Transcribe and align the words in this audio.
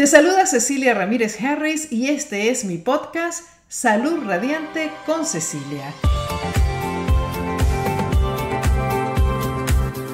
Te 0.00 0.06
saluda 0.06 0.46
Cecilia 0.46 0.94
Ramírez 0.94 1.42
Harris 1.42 1.90
y 1.90 2.06
este 2.10 2.50
es 2.50 2.64
mi 2.64 2.78
podcast 2.78 3.42
Salud 3.66 4.22
Radiante 4.24 4.92
con 5.04 5.26
Cecilia. 5.26 5.92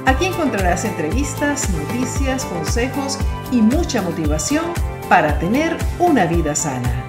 Aquí 0.06 0.24
encontrarás 0.24 0.86
entrevistas, 0.86 1.68
noticias, 1.68 2.46
consejos 2.46 3.18
y 3.52 3.60
mucha 3.60 4.00
motivación 4.00 4.64
para 5.10 5.38
tener 5.38 5.76
una 5.98 6.24
vida 6.24 6.54
sana. 6.54 7.03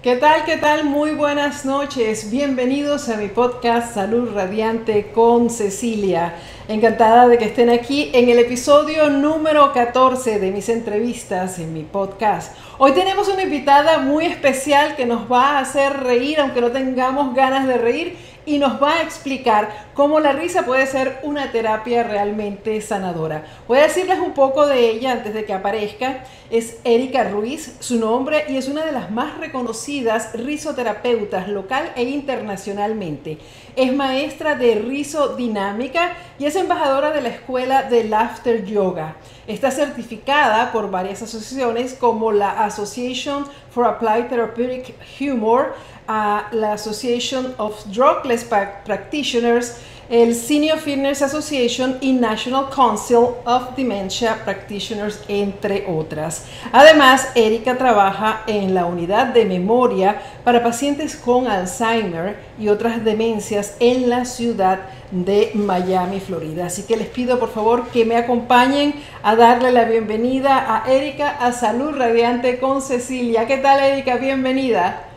¿Qué 0.00 0.14
tal? 0.14 0.44
¿Qué 0.44 0.56
tal? 0.58 0.84
Muy 0.84 1.10
buenas 1.10 1.64
noches. 1.64 2.30
Bienvenidos 2.30 3.08
a 3.08 3.16
mi 3.16 3.26
podcast 3.26 3.94
Salud 3.94 4.32
Radiante 4.32 5.10
con 5.10 5.50
Cecilia. 5.50 6.36
Encantada 6.68 7.26
de 7.26 7.36
que 7.36 7.46
estén 7.46 7.68
aquí 7.68 8.12
en 8.14 8.28
el 8.28 8.38
episodio 8.38 9.10
número 9.10 9.72
14 9.72 10.38
de 10.38 10.52
mis 10.52 10.68
entrevistas 10.68 11.58
en 11.58 11.72
mi 11.72 11.82
podcast. 11.82 12.56
Hoy 12.78 12.92
tenemos 12.92 13.26
una 13.26 13.42
invitada 13.42 13.98
muy 13.98 14.26
especial 14.26 14.94
que 14.94 15.04
nos 15.04 15.30
va 15.30 15.58
a 15.58 15.62
hacer 15.62 15.92
reír, 15.94 16.38
aunque 16.38 16.60
no 16.60 16.70
tengamos 16.70 17.34
ganas 17.34 17.66
de 17.66 17.76
reír, 17.76 18.16
y 18.48 18.58
nos 18.58 18.82
va 18.82 18.94
a 18.94 19.02
explicar 19.02 19.88
cómo 19.92 20.20
la 20.20 20.32
risa 20.32 20.64
puede 20.64 20.86
ser 20.86 21.20
una 21.22 21.52
terapia 21.52 22.02
realmente 22.02 22.80
sanadora. 22.80 23.44
Voy 23.68 23.78
a 23.78 23.82
decirles 23.82 24.18
un 24.20 24.32
poco 24.32 24.66
de 24.66 24.88
ella 24.88 25.12
antes 25.12 25.34
de 25.34 25.44
que 25.44 25.52
aparezca. 25.52 26.24
Es 26.50 26.78
Erika 26.82 27.24
Ruiz, 27.24 27.76
su 27.80 27.98
nombre, 27.98 28.46
y 28.48 28.56
es 28.56 28.68
una 28.68 28.86
de 28.86 28.92
las 28.92 29.10
más 29.10 29.36
reconocidas 29.36 30.30
risoterapeutas 30.32 31.46
local 31.48 31.92
e 31.94 32.04
internacionalmente. 32.04 33.36
Es 33.76 33.94
maestra 33.94 34.54
de 34.54 34.76
risodinámica 34.76 36.16
y 36.38 36.46
es 36.46 36.56
embajadora 36.56 37.10
de 37.10 37.20
la 37.20 37.28
escuela 37.28 37.82
de 37.82 38.04
Laughter 38.04 38.64
Yoga. 38.64 39.16
Está 39.46 39.70
certificada 39.70 40.72
por 40.72 40.90
varias 40.90 41.22
asociaciones 41.22 41.92
como 41.94 42.32
la 42.32 42.64
Association 42.64 43.44
for 43.70 43.84
Applied 43.84 44.28
Therapeutic 44.28 44.94
Humor, 45.20 45.74
la 46.08 46.72
Association 46.72 47.54
of 47.58 47.84
Drugless 47.86 48.44
Practitioners, 48.44 49.76
el 50.08 50.34
Senior 50.34 50.78
Fitness 50.78 51.20
Association 51.20 51.98
y 52.00 52.12
National 52.14 52.70
Council 52.74 53.34
of 53.44 53.76
Dementia 53.76 54.42
Practitioners, 54.42 55.20
entre 55.28 55.84
otras. 55.86 56.46
Además, 56.72 57.28
Erika 57.34 57.76
trabaja 57.76 58.42
en 58.46 58.72
la 58.72 58.86
unidad 58.86 59.26
de 59.26 59.44
memoria 59.44 60.22
para 60.44 60.62
pacientes 60.62 61.14
con 61.14 61.46
Alzheimer 61.46 62.38
y 62.58 62.68
otras 62.68 63.04
demencias 63.04 63.76
en 63.80 64.08
la 64.08 64.24
ciudad 64.24 64.80
de 65.10 65.50
Miami, 65.52 66.20
Florida. 66.20 66.66
Así 66.66 66.84
que 66.84 66.96
les 66.96 67.08
pido 67.08 67.38
por 67.38 67.52
favor 67.52 67.88
que 67.88 68.06
me 68.06 68.16
acompañen 68.16 68.94
a 69.22 69.36
darle 69.36 69.72
la 69.72 69.84
bienvenida 69.84 70.74
a 70.74 70.90
Erika 70.90 71.28
a 71.28 71.52
Salud 71.52 71.94
Radiante 71.94 72.58
con 72.58 72.80
Cecilia. 72.80 73.46
¿Qué 73.46 73.58
tal 73.58 73.80
Erika? 73.80 74.16
Bienvenida. 74.16 75.07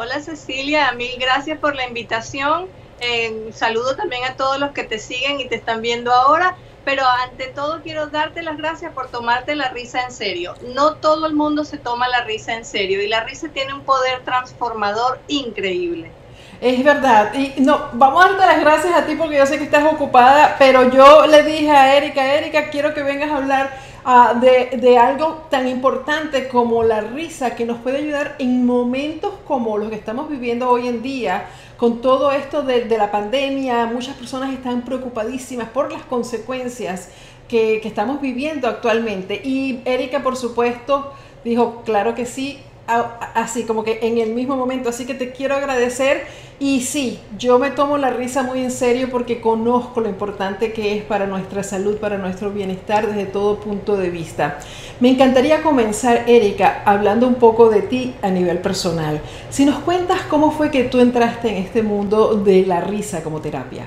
Hola 0.00 0.20
Cecilia, 0.20 0.92
mil 0.92 1.10
gracias 1.18 1.58
por 1.58 1.74
la 1.74 1.84
invitación. 1.84 2.68
Eh, 3.00 3.50
saludo 3.52 3.96
también 3.96 4.22
a 4.22 4.36
todos 4.36 4.60
los 4.60 4.70
que 4.70 4.84
te 4.84 5.00
siguen 5.00 5.40
y 5.40 5.48
te 5.48 5.56
están 5.56 5.82
viendo 5.82 6.12
ahora, 6.12 6.54
pero 6.84 7.02
ante 7.04 7.48
todo 7.48 7.80
quiero 7.82 8.06
darte 8.06 8.42
las 8.42 8.58
gracias 8.58 8.92
por 8.92 9.08
tomarte 9.08 9.56
la 9.56 9.70
risa 9.70 10.02
en 10.04 10.12
serio. 10.12 10.54
No 10.72 10.94
todo 10.94 11.26
el 11.26 11.34
mundo 11.34 11.64
se 11.64 11.78
toma 11.78 12.06
la 12.06 12.22
risa 12.22 12.54
en 12.54 12.64
serio 12.64 13.02
y 13.02 13.08
la 13.08 13.24
risa 13.24 13.48
tiene 13.48 13.74
un 13.74 13.80
poder 13.80 14.20
transformador 14.20 15.18
increíble. 15.26 16.12
Es 16.60 16.84
verdad. 16.84 17.34
Y 17.34 17.60
no, 17.60 17.88
vamos 17.94 18.24
a 18.24 18.28
darte 18.28 18.46
las 18.46 18.60
gracias 18.60 18.94
a 18.94 19.04
ti 19.04 19.16
porque 19.16 19.36
yo 19.36 19.46
sé 19.46 19.58
que 19.58 19.64
estás 19.64 19.82
ocupada, 19.82 20.54
pero 20.60 20.92
yo 20.92 21.26
le 21.26 21.42
dije 21.42 21.72
a 21.72 21.96
Erika, 21.96 22.34
Erika, 22.34 22.70
quiero 22.70 22.94
que 22.94 23.02
vengas 23.02 23.32
a 23.32 23.38
hablar 23.38 23.72
Ah, 24.10 24.32
de, 24.32 24.96
algo 24.96 25.42
tan 25.50 25.68
importante 25.68 26.48
como 26.48 26.82
la 26.82 27.02
risa 27.02 27.54
que 27.54 27.66
nos 27.66 27.76
puede 27.76 27.98
ayudar 27.98 28.36
en 28.38 28.64
momentos 28.64 29.34
como 29.46 29.76
los 29.76 29.90
que 29.90 29.96
estamos 29.96 30.30
viviendo 30.30 30.70
hoy 30.70 30.88
en 30.88 31.02
día, 31.02 31.50
con 31.76 32.00
todo 32.00 32.32
esto 32.32 32.62
de, 32.62 32.86
la 32.96 33.10
pandemia, 33.10 33.84
muchas 33.84 34.16
personas 34.16 34.54
están 34.54 34.80
preocupadísimas 34.80 35.68
por 35.68 35.92
las 35.92 36.04
consecuencias 36.04 37.10
que, 37.48 37.80
que 37.82 37.88
estamos 37.88 38.22
viviendo 38.22 38.66
actualmente. 38.66 39.42
Y 39.44 39.82
Erika, 39.84 40.22
por 40.22 40.36
supuesto, 40.36 41.12
dijo, 41.44 41.82
claro 41.84 42.14
que 42.14 42.24
sí, 42.24 42.58
así 42.88 43.64
como 43.64 43.84
que 43.84 44.00
en 44.02 44.18
el 44.18 44.30
mismo 44.30 44.56
momento. 44.56 44.88
Así 44.88 45.06
que 45.06 45.14
te 45.14 45.32
quiero 45.32 45.54
agradecer 45.54 46.26
y 46.60 46.80
sí, 46.80 47.20
yo 47.36 47.58
me 47.60 47.70
tomo 47.70 47.98
la 47.98 48.10
risa 48.10 48.42
muy 48.42 48.62
en 48.62 48.72
serio 48.72 49.08
porque 49.12 49.40
conozco 49.40 50.00
lo 50.00 50.08
importante 50.08 50.72
que 50.72 50.96
es 50.96 51.04
para 51.04 51.26
nuestra 51.26 51.62
salud, 51.62 51.98
para 51.98 52.18
nuestro 52.18 52.50
bienestar 52.50 53.06
desde 53.06 53.26
todo 53.26 53.60
punto 53.60 53.96
de 53.96 54.10
vista. 54.10 54.58
Me 54.98 55.10
encantaría 55.10 55.62
comenzar, 55.62 56.24
Erika, 56.26 56.82
hablando 56.84 57.28
un 57.28 57.36
poco 57.36 57.68
de 57.68 57.82
ti 57.82 58.16
a 58.22 58.30
nivel 58.30 58.58
personal. 58.58 59.20
Si 59.50 59.64
nos 59.64 59.78
cuentas 59.80 60.22
cómo 60.22 60.50
fue 60.50 60.70
que 60.72 60.84
tú 60.84 60.98
entraste 60.98 61.50
en 61.50 61.56
este 61.58 61.82
mundo 61.82 62.34
de 62.34 62.66
la 62.66 62.80
risa 62.80 63.22
como 63.22 63.40
terapia. 63.40 63.86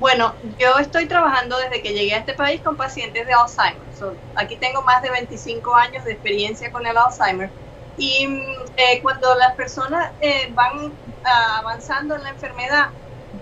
Bueno, 0.00 0.32
yo 0.58 0.78
estoy 0.78 1.06
trabajando 1.06 1.58
desde 1.58 1.82
que 1.82 1.92
llegué 1.92 2.14
a 2.14 2.18
este 2.18 2.32
país 2.32 2.60
con 2.62 2.76
pacientes 2.76 3.26
de 3.26 3.32
Alzheimer. 3.34 4.16
aquí 4.36 4.56
tengo 4.56 4.80
más 4.82 5.02
de 5.02 5.10
25 5.10 5.74
años 5.74 6.04
de 6.04 6.12
experiencia 6.12 6.70
con 6.70 6.86
el 6.86 6.96
Alzheimer 6.96 7.50
y 7.98 8.26
eh, 8.76 9.00
cuando 9.02 9.34
las 9.34 9.54
personas 9.56 10.12
eh, 10.20 10.50
van 10.52 10.92
ah, 11.24 11.58
avanzando 11.58 12.14
en 12.14 12.22
la 12.22 12.30
enfermedad, 12.30 12.90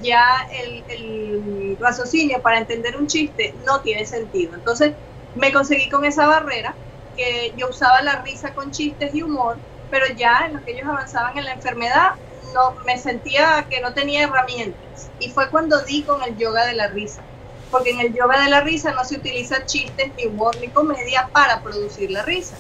ya 0.01 0.49
el, 0.51 0.83
el, 0.89 1.77
raciocinio 1.79 2.41
para 2.41 2.59
entender 2.59 2.97
un 2.97 3.07
chiste 3.07 3.55
no 3.65 3.81
tiene 3.83 4.07
sentido. 4.07 4.55
Entonces 4.55 4.95
me 5.35 5.53
conseguí 5.53 5.89
con 5.91 6.05
esa 6.05 6.27
barrera, 6.27 6.75
que 7.17 7.53
yo 7.57 7.69
usaba 7.69 8.03
la 8.03 8.23
risa 8.23 8.55
con 8.55 8.71
chistes 8.71 9.15
y 9.15 9.23
humor, 9.23 9.59
pero 9.91 10.07
ya 10.17 10.47
en 10.47 10.55
lo 10.55 10.65
que 10.65 10.73
ellos 10.73 10.89
avanzaban 10.89 11.37
en 11.39 11.45
la 11.45 11.53
enfermedad, 11.53 12.13
no, 12.55 12.75
me 12.87 12.99
sentía 12.99 13.67
que 13.69 13.81
no 13.81 13.93
tenía 13.93 14.25
herramientas. 14.25 15.11
Y 15.19 15.31
fue 15.31 15.51
cuando 15.51 15.83
di 15.83 16.03
con 16.03 16.23
el 16.23 16.37
yoga 16.37 16.65
de 16.67 16.75
la 16.75 16.89
risa, 16.89 17.23
porque 17.71 17.91
en 17.91 18.01
el 18.01 18.15
yoga 18.15 18.43
de 18.43 18.51
la 18.51 18.63
risa 18.63 18.93
no 18.93 19.05
se 19.05 19.17
utiliza 19.17 19.67
chistes, 19.67 20.13
ni 20.17 20.27
humor, 20.27 20.57
ni 20.61 20.69
comedia 20.69 21.29
para 21.33 21.63
producir 21.63 22.11
la 22.11 22.23
risa 22.23 22.57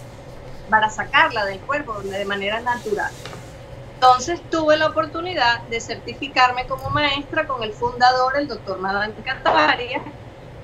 para 0.68 0.90
sacarla 0.90 1.44
del 1.44 1.60
cuerpo 1.60 2.00
de 2.02 2.24
manera 2.24 2.60
natural. 2.60 3.12
Entonces 3.94 4.40
tuve 4.50 4.76
la 4.76 4.88
oportunidad 4.88 5.62
de 5.62 5.80
certificarme 5.80 6.66
como 6.66 6.90
maestra 6.90 7.46
con 7.46 7.62
el 7.62 7.72
fundador, 7.72 8.36
el 8.36 8.46
doctor 8.46 8.78
Madan 8.78 9.12
Cantavaria, 9.24 10.02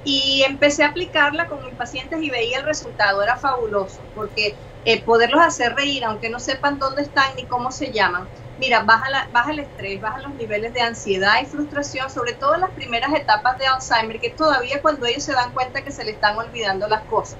y 0.04 0.42
empecé 0.42 0.84
a 0.84 0.88
aplicarla 0.88 1.46
con 1.46 1.64
mis 1.64 1.74
pacientes 1.74 2.22
y 2.22 2.30
veía 2.30 2.58
el 2.58 2.64
resultado, 2.64 3.22
era 3.22 3.36
fabuloso, 3.36 4.00
porque 4.14 4.54
eh, 4.84 5.02
poderlos 5.02 5.40
hacer 5.40 5.74
reír, 5.74 6.04
aunque 6.04 6.28
no 6.28 6.40
sepan 6.40 6.78
dónde 6.78 7.02
están 7.02 7.34
ni 7.36 7.46
cómo 7.46 7.70
se 7.70 7.92
llaman, 7.92 8.28
mira, 8.58 8.82
baja, 8.82 9.08
la, 9.10 9.28
baja 9.32 9.52
el 9.52 9.60
estrés, 9.60 10.00
baja 10.00 10.20
los 10.22 10.34
niveles 10.34 10.72
de 10.72 10.80
ansiedad 10.80 11.40
y 11.42 11.46
frustración, 11.46 12.10
sobre 12.10 12.34
todo 12.34 12.54
en 12.54 12.62
las 12.62 12.72
primeras 12.72 13.14
etapas 13.14 13.58
de 13.58 13.66
Alzheimer, 13.66 14.20
que 14.20 14.30
todavía 14.30 14.82
cuando 14.82 15.06
ellos 15.06 15.24
se 15.24 15.32
dan 15.32 15.52
cuenta 15.52 15.82
que 15.82 15.92
se 15.92 16.04
le 16.04 16.12
están 16.12 16.36
olvidando 16.36 16.88
las 16.88 17.04
cosas. 17.04 17.38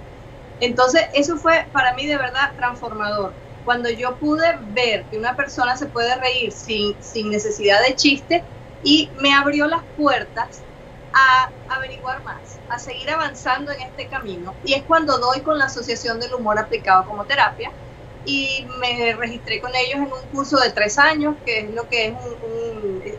Entonces, 0.63 1.03
eso 1.15 1.39
fue 1.39 1.69
para 1.73 1.95
mí 1.95 2.07
de 2.07 2.17
verdad 2.17 2.55
transformador. 2.57 3.37
Cuando 3.65 3.91
yo 3.91 4.19
pude 4.19 4.47
ver 4.63 5.09
que 5.09 5.19
una 5.19 5.35
persona 5.37 5.77
se 5.77 5.89
puede 5.89 6.15
reír 6.17 6.53
sin, 6.53 7.03
sin 7.03 7.31
necesidad 7.31 7.83
de 7.85 7.97
chiste 7.97 8.49
y 8.81 9.13
me 9.21 9.35
abrió 9.35 9.67
las 9.67 9.83
puertas 9.97 10.65
a 11.13 11.53
averiguar 11.67 12.23
más, 12.23 12.63
a 12.69 12.79
seguir 12.79 13.11
avanzando 13.11 13.73
en 13.73 13.81
este 13.83 14.09
camino. 14.09 14.57
Y 14.63 14.75
es 14.75 14.85
cuando 14.85 15.19
doy 15.19 15.43
con 15.43 15.59
la 15.59 15.65
Asociación 15.67 16.21
del 16.21 16.35
Humor 16.35 16.59
Aplicado 16.61 17.07
como 17.07 17.27
Terapia 17.27 17.77
y 18.25 18.67
me 18.81 19.15
registré 19.17 19.61
con 19.61 19.73
ellos 19.75 19.97
en 19.97 20.13
un 20.13 20.29
curso 20.31 20.59
de 20.61 20.73
tres 20.73 20.97
años, 20.99 21.39
que 21.45 21.61
es 21.61 21.71
lo 21.75 21.89
que 21.89 22.07
es 22.09 22.15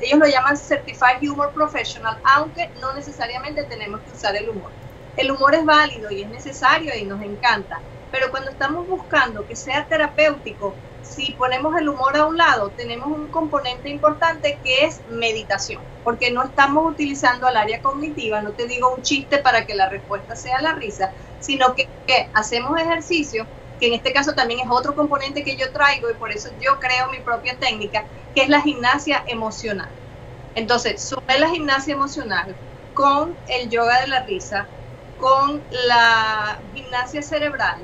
ellos 0.02 0.20
lo 0.20 0.28
llaman 0.28 0.56
Certified 0.58 1.30
Humor 1.30 1.52
Professional, 1.54 2.18
aunque 2.24 2.72
no 2.81 2.94
necesariamente 2.94 3.66
tenemos 3.66 4.02
que 4.04 4.14
usar 4.14 4.36
el 4.38 4.50
humor. 4.50 4.74
El 5.16 5.31
humor 5.31 5.53
es 5.53 5.63
válido 5.63 6.12
y 6.12 6.24
es 6.24 6.29
necesario 6.29 6.91
y 6.97 7.06
nos 7.06 7.22
encanta, 7.22 7.79
pero 8.12 8.31
cuando 8.31 8.50
estamos 8.50 8.88
buscando 8.88 9.45
que 9.45 9.56
sea 9.56 9.88
terapéutico, 9.88 10.75
si 11.04 11.33
ponemos 11.33 11.75
el 11.77 11.89
humor 11.89 12.15
a 12.18 12.25
un 12.25 12.38
lado, 12.38 12.71
tenemos 12.71 13.07
un 13.07 13.27
componente 13.30 13.89
importante 13.89 14.60
que 14.63 14.86
es 14.86 15.01
meditación, 15.10 15.81
porque 16.04 16.31
no 16.31 16.44
estamos 16.44 16.92
utilizando 16.92 17.45
al 17.45 17.57
área 17.57 17.81
cognitiva, 17.81 18.42
no 18.42 18.54
te 18.54 18.68
digo 18.68 18.94
un 18.95 19.04
chiste 19.04 19.38
para 19.38 19.65
que 19.65 19.75
la 19.75 19.89
respuesta 19.89 20.36
sea 20.36 20.62
la 20.62 20.74
risa, 20.74 21.12
sino 21.39 21.75
que, 21.75 21.89
hacemos 22.33 22.80
ejercicio, 22.80 23.48
que 23.80 23.88
en 23.88 23.94
este 23.94 24.13
caso 24.13 24.33
también 24.33 24.62
es 24.62 24.68
otro 24.69 24.95
componente 24.95 25.44
que 25.44 25.57
yo 25.57 25.71
traigo 25.71 26.09
y 26.09 26.16
por 26.16 26.31
eso 26.31 26.50
yo 26.59 26.80
creo 26.80 27.09
mi 27.12 27.19
propia 27.19 27.57
técnica, 27.59 28.06
que 28.33 28.44
es 28.44 28.50
la 28.50 28.62
gimnasia 28.62 29.24
emocional. 29.27 29.89
Entonces, 30.56 31.04
sube 31.04 31.39
la 31.39 31.50
gimnasia 31.50 31.94
emocional 31.94 32.56
con 32.94 33.38
el 33.48 33.69
yoga 33.69 34.01
de 34.01 34.07
la 34.07 34.24
risa, 34.24 34.68
con 35.24 35.64
la 35.88 36.60
gimnasia 36.74 37.22
cerebral 37.22 37.78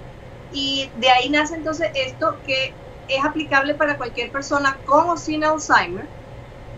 y 0.51 0.91
de 0.97 1.09
ahí 1.09 1.29
nace 1.29 1.55
entonces 1.55 1.89
esto 1.93 2.35
que 2.45 2.73
es 3.07 3.23
aplicable 3.23 3.75
para 3.75 3.95
cualquier 3.95 4.29
persona 4.29 4.77
con 4.83 5.09
o 5.09 5.15
sin 5.15 5.45
Alzheimer 5.45 6.05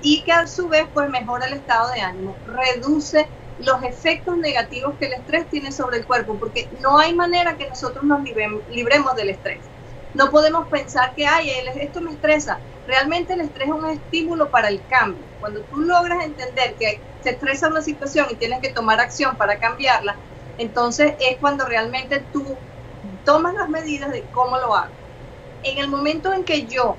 y 0.04 0.24
que 0.24 0.32
a 0.32 0.46
su 0.46 0.68
vez 0.68 0.86
pues 0.94 1.10
mejora 1.10 1.48
el 1.48 1.54
estado 1.54 1.92
de 1.92 2.02
ánimo, 2.02 2.36
reduce 2.46 3.28
los 3.58 3.82
efectos 3.82 4.38
negativos 4.38 4.94
que 5.00 5.08
el 5.08 5.14
estrés 5.14 5.50
tiene 5.50 5.72
sobre 5.72 5.98
el 5.98 6.06
cuerpo, 6.06 6.38
porque 6.38 6.70
no 6.80 7.00
hay 7.00 7.16
manera 7.16 7.58
que 7.58 7.68
nosotros 7.68 8.04
nos 8.04 8.22
libremos 8.22 9.16
del 9.16 9.30
estrés. 9.32 9.72
No 10.14 10.30
podemos 10.30 10.68
pensar 10.70 11.14
que, 11.16 11.26
ay, 11.26 11.52
esto 11.80 12.02
me 12.02 12.12
estresa. 12.12 12.60
Realmente 12.86 13.34
el 13.34 13.42
estrés 13.42 13.68
es 13.68 13.74
un 13.74 13.90
estímulo 13.90 14.50
para 14.52 14.68
el 14.68 14.86
cambio. 14.88 15.24
Cuando 15.40 15.64
tú 15.66 15.78
logras 15.78 16.24
entender 16.24 16.76
que 16.78 17.00
se 17.20 17.32
estresa 17.32 17.68
una 17.68 17.82
situación 17.82 18.28
y 18.30 18.36
tienes 18.36 18.60
que 18.62 18.74
tomar 18.74 19.00
acción 19.00 19.38
para 19.38 19.60
cambiarla, 19.60 20.18
entonces 20.58 21.16
es 21.20 21.38
cuando 21.40 21.66
realmente 21.66 22.28
tú 22.32 22.58
tomas 23.24 23.54
las 23.54 23.70
medidas 23.70 24.12
de 24.12 24.30
cómo 24.30 24.58
lo 24.58 24.76
hago. 24.76 24.94
En 25.64 25.78
el 25.80 25.88
momento 25.90 26.34
en 26.34 26.46
que 26.46 26.68
yo 26.68 26.98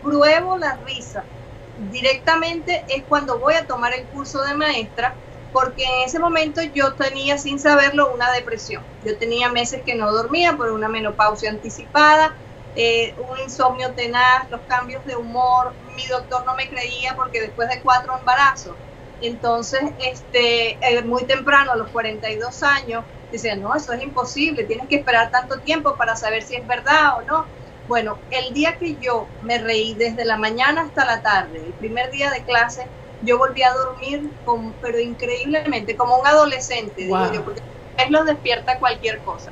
pruebo 0.00 0.58
la 0.58 0.76
risa 0.84 1.30
directamente 1.76 2.84
es 2.88 3.04
cuando 3.06 3.38
voy 3.38 3.54
a 3.54 3.66
tomar 3.66 3.94
el 3.94 4.08
curso 4.08 4.42
de 4.42 4.54
maestra, 4.54 5.20
porque 5.52 5.84
en 5.84 6.02
ese 6.06 6.18
momento 6.18 6.60
yo 6.62 6.94
tenía 6.94 7.38
sin 7.38 7.58
saberlo 7.58 8.12
una 8.12 8.30
depresión. 8.32 8.86
Yo 9.00 9.18
tenía 9.18 9.50
meses 9.50 9.82
que 9.84 9.94
no 9.94 10.12
dormía 10.12 10.56
por 10.56 10.70
una 10.70 10.88
menopausia 10.88 11.50
anticipada, 11.50 12.36
eh, 12.74 13.14
un 13.18 13.38
insomnio 13.40 13.94
tenaz, 13.94 14.50
los 14.50 14.62
cambios 14.66 15.04
de 15.04 15.16
humor. 15.16 15.78
Mi 15.96 16.06
doctor 16.06 16.44
no 16.46 16.54
me 16.56 16.68
creía 16.68 17.14
porque 17.16 17.40
después 17.40 17.68
de 17.70 17.80
cuatro 17.82 18.18
embarazos, 18.18 18.78
entonces 19.20 19.80
este, 19.98 20.78
eh, 20.80 21.02
muy 21.02 21.24
temprano, 21.26 21.72
a 21.72 21.76
los 21.76 21.88
42 21.90 22.62
años, 22.62 23.04
decía, 23.30 23.56
no, 23.56 23.74
eso 23.74 23.92
es 23.92 24.02
imposible, 24.02 24.64
tienes 24.64 24.88
que 24.88 24.96
esperar 24.96 25.30
tanto 25.30 25.60
tiempo 25.60 25.96
para 25.96 26.16
saber 26.16 26.42
si 26.42 26.56
es 26.56 26.66
verdad 26.66 27.18
o 27.18 27.22
no. 27.22 27.46
Bueno, 27.86 28.18
el 28.30 28.52
día 28.52 28.76
que 28.78 28.96
yo 28.96 29.28
me 29.42 29.58
reí 29.58 29.94
desde 29.94 30.24
la 30.24 30.36
mañana 30.36 30.82
hasta 30.82 31.04
la 31.04 31.22
tarde, 31.22 31.66
el 31.66 31.74
primer 31.74 32.10
día 32.10 32.30
de 32.30 32.44
clase, 32.44 32.90
yo 33.20 33.38
volví 33.38 33.62
a 33.62 33.72
dormir, 33.72 34.30
con, 34.44 34.74
pero 34.80 34.98
increíblemente, 34.98 35.96
como 35.96 36.18
un 36.18 36.26
adolescente, 36.26 37.02
digo 37.02 37.32
yo, 37.32 37.44
porque 37.44 37.62
él 37.96 38.12
lo 38.12 38.24
despierta 38.24 38.78
cualquier 38.78 39.22
cosa. 39.22 39.50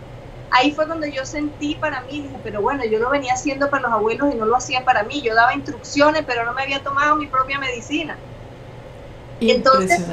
Ahí 0.51 0.73
fue 0.73 0.87
cuando 0.87 1.07
yo 1.07 1.25
sentí 1.25 1.77
para 1.77 2.03
mí, 2.03 2.23
dije, 2.23 2.39
pero 2.43 2.63
bueno, 2.63 2.85
yo 2.85 2.99
lo 2.99 3.11
venía 3.11 3.33
haciendo 3.35 3.71
para 3.71 3.83
los 3.85 3.93
abuelos 3.93 4.33
y 4.33 4.37
no 4.37 4.47
lo 4.47 4.57
hacía 4.57 4.85
para 4.85 5.03
mí. 5.03 5.21
Yo 5.23 5.35
daba 5.35 5.55
instrucciones, 5.55 6.25
pero 6.27 6.45
no 6.45 6.53
me 6.55 6.63
había 6.63 6.83
tomado 6.83 7.17
mi 7.17 7.29
propia 7.29 7.59
medicina. 7.59 8.23
Entonces, 9.41 10.07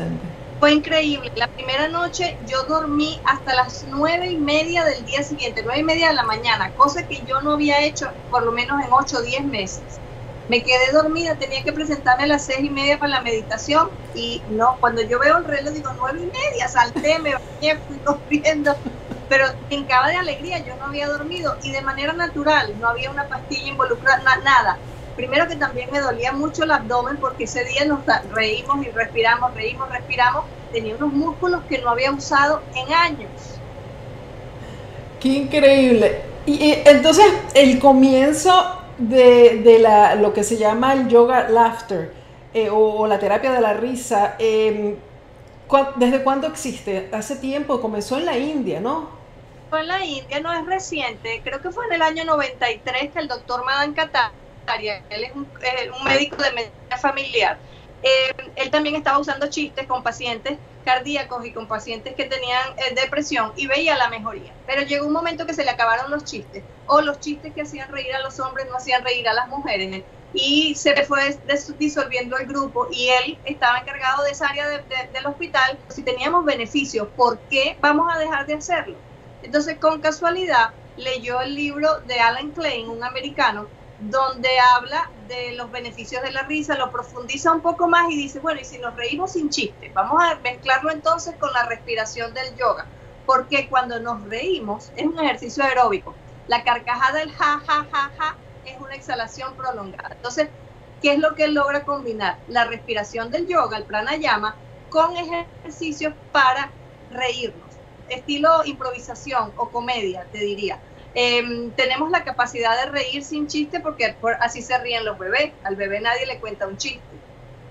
fue 0.59 0.73
increíble. 0.73 1.29
La 1.35 1.47
primera 1.47 1.87
noche 1.89 2.37
yo 2.41 2.63
dormí 2.67 3.21
hasta 3.25 3.55
las 3.55 3.83
nueve 3.87 4.31
y 4.31 4.39
media 4.39 4.83
del 4.85 5.05
día 5.05 5.23
siguiente, 5.23 5.61
nueve 5.63 5.81
y 5.81 5.83
media 5.83 6.09
de 6.09 6.15
la 6.15 6.23
mañana, 6.23 6.73
cosa 6.73 7.07
que 7.07 7.23
yo 7.25 7.41
no 7.41 7.53
había 7.53 7.83
hecho 7.85 8.07
por 8.29 8.43
lo 8.43 8.51
menos 8.51 8.81
en 8.83 8.91
ocho 8.93 9.17
o 9.17 9.21
diez 9.21 9.45
meses. 9.45 10.01
Me 10.47 10.63
quedé 10.63 10.91
dormida, 10.91 11.37
tenía 11.37 11.63
que 11.63 11.73
presentarme 11.73 12.23
a 12.25 12.27
las 12.27 12.45
seis 12.45 12.59
y 12.61 12.69
media 12.71 12.99
para 12.99 13.11
la 13.11 13.21
meditación 13.21 13.89
y 14.13 14.43
no, 14.47 14.77
cuando 14.81 15.01
yo 15.01 15.19
veo 15.19 15.37
el 15.37 15.45
reloj 15.45 15.73
digo 15.73 15.91
nueve 15.97 16.19
y 16.21 16.25
media, 16.25 16.67
salté, 16.69 17.19
me 17.19 17.31
bañé, 17.33 17.81
fui 17.87 18.01
corriendo, 18.01 18.77
pero 19.27 19.45
brincaba 19.69 20.09
de 20.09 20.17
alegría, 20.17 20.59
yo 20.65 20.75
no 20.77 20.85
había 20.87 21.07
dormido 21.07 21.57
y 21.61 21.71
de 21.71 21.81
manera 21.81 22.13
natural, 22.13 22.77
no 22.77 22.89
había 22.89 23.11
una 23.11 23.27
pastilla 23.29 23.69
involucrada, 23.71 24.19
nada 24.43 24.83
primero 25.21 25.47
que 25.47 25.55
también 25.55 25.87
me 25.91 25.99
dolía 25.99 26.31
mucho 26.31 26.63
el 26.63 26.71
abdomen 26.71 27.17
porque 27.17 27.43
ese 27.43 27.63
día 27.63 27.85
nos 27.85 27.99
reímos 28.31 28.83
y 28.83 28.89
respiramos, 28.89 29.53
reímos, 29.53 29.87
respiramos, 29.91 30.45
tenía 30.73 30.95
unos 30.95 31.13
músculos 31.13 31.61
que 31.69 31.77
no 31.77 31.91
había 31.91 32.11
usado 32.11 32.63
en 32.73 32.91
años. 32.91 33.29
Qué 35.19 35.27
increíble. 35.27 36.23
Y, 36.47 36.73
entonces 36.85 37.27
el 37.53 37.77
comienzo 37.77 38.81
de, 38.97 39.77
la, 39.79 40.15
lo 40.15 40.33
que 40.33 40.43
se 40.43 40.57
llama 40.57 40.93
el 40.93 41.07
yoga 41.07 41.49
laughter 41.49 42.13
eh, 42.55 42.69
o, 42.71 43.05
la 43.05 43.19
terapia 43.19 43.51
de 43.51 43.61
la 43.61 43.73
risa, 43.73 44.37
em, 44.39 44.95
¿desde 45.97 46.23
cuándo 46.23 46.47
existe? 46.47 47.09
Hace 47.11 47.35
tiempo, 47.35 47.79
comenzó 47.79 48.17
en 48.17 48.25
la 48.25 48.39
India, 48.39 48.79
¿no? 48.79 49.07
Fue 49.69 49.81
en 49.81 49.87
la 49.87 50.03
India, 50.03 50.39
no 50.39 50.51
es 50.51 50.65
reciente, 50.65 51.41
creo 51.43 51.61
que 51.61 51.69
fue 51.69 51.85
en 51.85 51.93
el 51.93 52.01
año 52.01 52.25
93 52.25 53.11
que 53.11 53.19
el 53.19 53.27
doctor 53.27 53.63
Madan 53.63 53.93
Katar 53.93 54.31
él 55.09 55.23
es 55.23 55.35
un, 55.35 55.47
médico 56.03 56.37
de 56.37 56.51
medicina 56.51 56.97
familiar. 56.99 57.57
Eh, 58.03 58.33
él 58.55 58.71
también 58.71 58.95
estaba 58.95 59.19
usando 59.19 59.47
chistes 59.47 59.85
con 59.85 60.01
pacientes 60.01 60.57
cardíacos 60.83 61.45
y 61.45 61.51
con 61.51 61.67
pacientes 61.67 62.15
que 62.15 62.25
tenían 62.25 62.69
eh, 62.77 62.95
depresión 62.95 63.53
y 63.55 63.67
veía 63.67 63.95
la 63.97 64.09
mejoría. 64.09 64.51
Pero 64.65 64.81
llegó 64.81 65.05
un 65.05 65.13
momento 65.13 65.45
que 65.45 65.53
se 65.53 65.63
le 65.63 65.69
acabaron 65.69 66.09
los 66.09 66.23
chistes 66.23 66.63
o 66.87 67.01
los 67.01 67.19
chistes 67.19 67.53
que 67.53 67.61
hacían 67.61 67.91
reír 67.91 68.13
a 68.15 68.19
los 68.19 68.39
hombres 68.39 68.67
no 68.69 68.77
hacían 68.77 69.03
reír 69.03 69.27
a 69.27 69.33
las 69.33 69.47
mujeres 69.47 70.03
y 70.33 70.75
se 70.75 70.95
fue 71.03 71.37
disolviendo 71.77 72.37
el 72.37 72.47
grupo 72.47 72.87
y 72.89 73.09
él 73.09 73.37
estaba 73.45 73.79
encargado 73.79 74.23
de 74.23 74.31
esa 74.31 74.47
área 74.47 74.67
del 74.67 75.25
hospital. 75.25 75.77
Si 75.89 76.03
teníamos 76.03 76.45
beneficios, 76.45 77.07
¿por 77.15 77.37
qué 77.49 77.77
vamos 77.81 78.11
a 78.13 78.17
dejar 78.17 78.45
de 78.45 78.55
hacerlo? 78.55 78.95
Entonces, 79.43 79.77
con 79.77 80.01
casualidad, 80.01 80.71
leyó 80.97 81.41
el 81.41 81.55
libro 81.55 81.99
de 82.01 82.19
Alan 82.19 82.51
Klein, 82.51 82.89
un 82.89 83.03
americano, 83.03 83.67
donde 84.01 84.49
habla 84.59 85.11
de 85.27 85.53
los 85.53 85.69
beneficios 85.69 86.23
de 86.23 86.31
la 86.31 86.43
risa, 86.43 86.75
lo 86.75 86.91
profundiza 86.91 87.51
un 87.51 87.61
poco 87.61 87.87
más 87.87 88.09
y 88.09 88.17
dice, 88.17 88.39
bueno, 88.39 88.59
y 88.59 88.65
si 88.65 88.79
nos 88.79 88.95
reímos 88.95 89.33
sin 89.33 89.49
chiste, 89.49 89.91
vamos 89.93 90.21
a 90.23 90.35
mezclarlo 90.39 90.91
entonces 90.91 91.35
con 91.37 91.53
la 91.53 91.65
respiración 91.65 92.33
del 92.33 92.55
yoga, 92.55 92.87
porque 93.25 93.69
cuando 93.69 93.99
nos 93.99 94.23
reímos 94.23 94.91
es 94.95 95.05
un 95.05 95.19
ejercicio 95.19 95.63
aeróbico. 95.63 96.15
La 96.47 96.63
carcajada 96.63 97.19
del 97.19 97.31
ja, 97.31 97.61
ja, 97.65 97.87
ja, 97.91 98.11
ja 98.17 98.37
es 98.65 98.79
una 98.79 98.95
exhalación 98.95 99.55
prolongada. 99.55 100.15
Entonces, 100.15 100.49
¿qué 101.01 101.13
es 101.13 101.19
lo 101.19 101.35
que 101.35 101.47
logra 101.47 101.83
combinar? 101.85 102.39
La 102.47 102.65
respiración 102.65 103.29
del 103.29 103.47
yoga, 103.47 103.77
el 103.77 103.85
pranayama, 103.85 104.55
con 104.89 105.15
ejercicios 105.15 106.13
para 106.31 106.71
reírnos, 107.11 107.69
estilo 108.07 108.65
improvisación 108.65 109.53
o 109.55 109.69
comedia, 109.69 110.27
te 110.31 110.39
diría 110.39 110.81
Em, 111.13 111.73
tenemos 111.73 112.09
la 112.09 112.23
capacidad 112.23 112.77
de 112.85 112.91
reír 112.91 113.23
sin 113.23 113.47
chiste 113.47 113.81
porque 113.81 114.17
así 114.39 114.61
se 114.61 114.77
ríen 114.79 115.05
los 115.05 115.17
bebés. 115.17 115.53
Al 115.63 115.75
bebé 115.75 116.01
nadie 116.01 116.25
le 116.25 116.39
cuenta 116.39 116.67
un 116.67 116.77
chiste. 116.77 117.23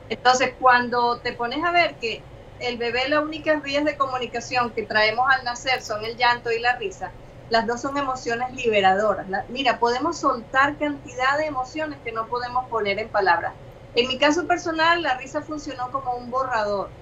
Entonces, 0.08 0.54
cuando 0.58 1.20
te 1.20 1.34
pones 1.34 1.64
a 1.64 1.72
ver 1.72 1.98
que 1.98 2.28
el 2.58 2.76
bebé 2.78 3.08
las 3.08 3.22
únicas 3.22 3.62
vías 3.62 3.84
de 3.84 3.96
comunicación 3.96 4.72
que 4.74 4.84
traemos 4.86 5.26
al 5.30 5.44
nacer 5.44 5.82
son 5.82 6.04
el 6.04 6.16
llanto 6.16 6.50
y 6.52 6.60
la 6.60 6.76
risa, 6.76 7.16
las 7.48 7.66
dos 7.66 7.80
son 7.80 7.96
emociones 7.96 8.52
liberadoras. 8.52 9.26
mira, 9.48 9.78
podemos 9.78 10.20
soltar 10.20 10.78
cantidad 10.78 11.38
de 11.38 11.46
emociones 11.46 12.00
que 12.04 12.12
no 12.12 12.28
podemos 12.28 12.68
poner 12.68 12.98
en 12.98 13.10
palabras. 13.10 13.54
En 13.94 14.08
mi 14.08 14.18
caso 14.18 14.46
personal, 14.46 15.02
la 15.02 15.16
risa 15.18 15.42
funcionó 15.42 15.90
como 15.90 16.14
un 16.16 16.30
borrador. 16.30 16.94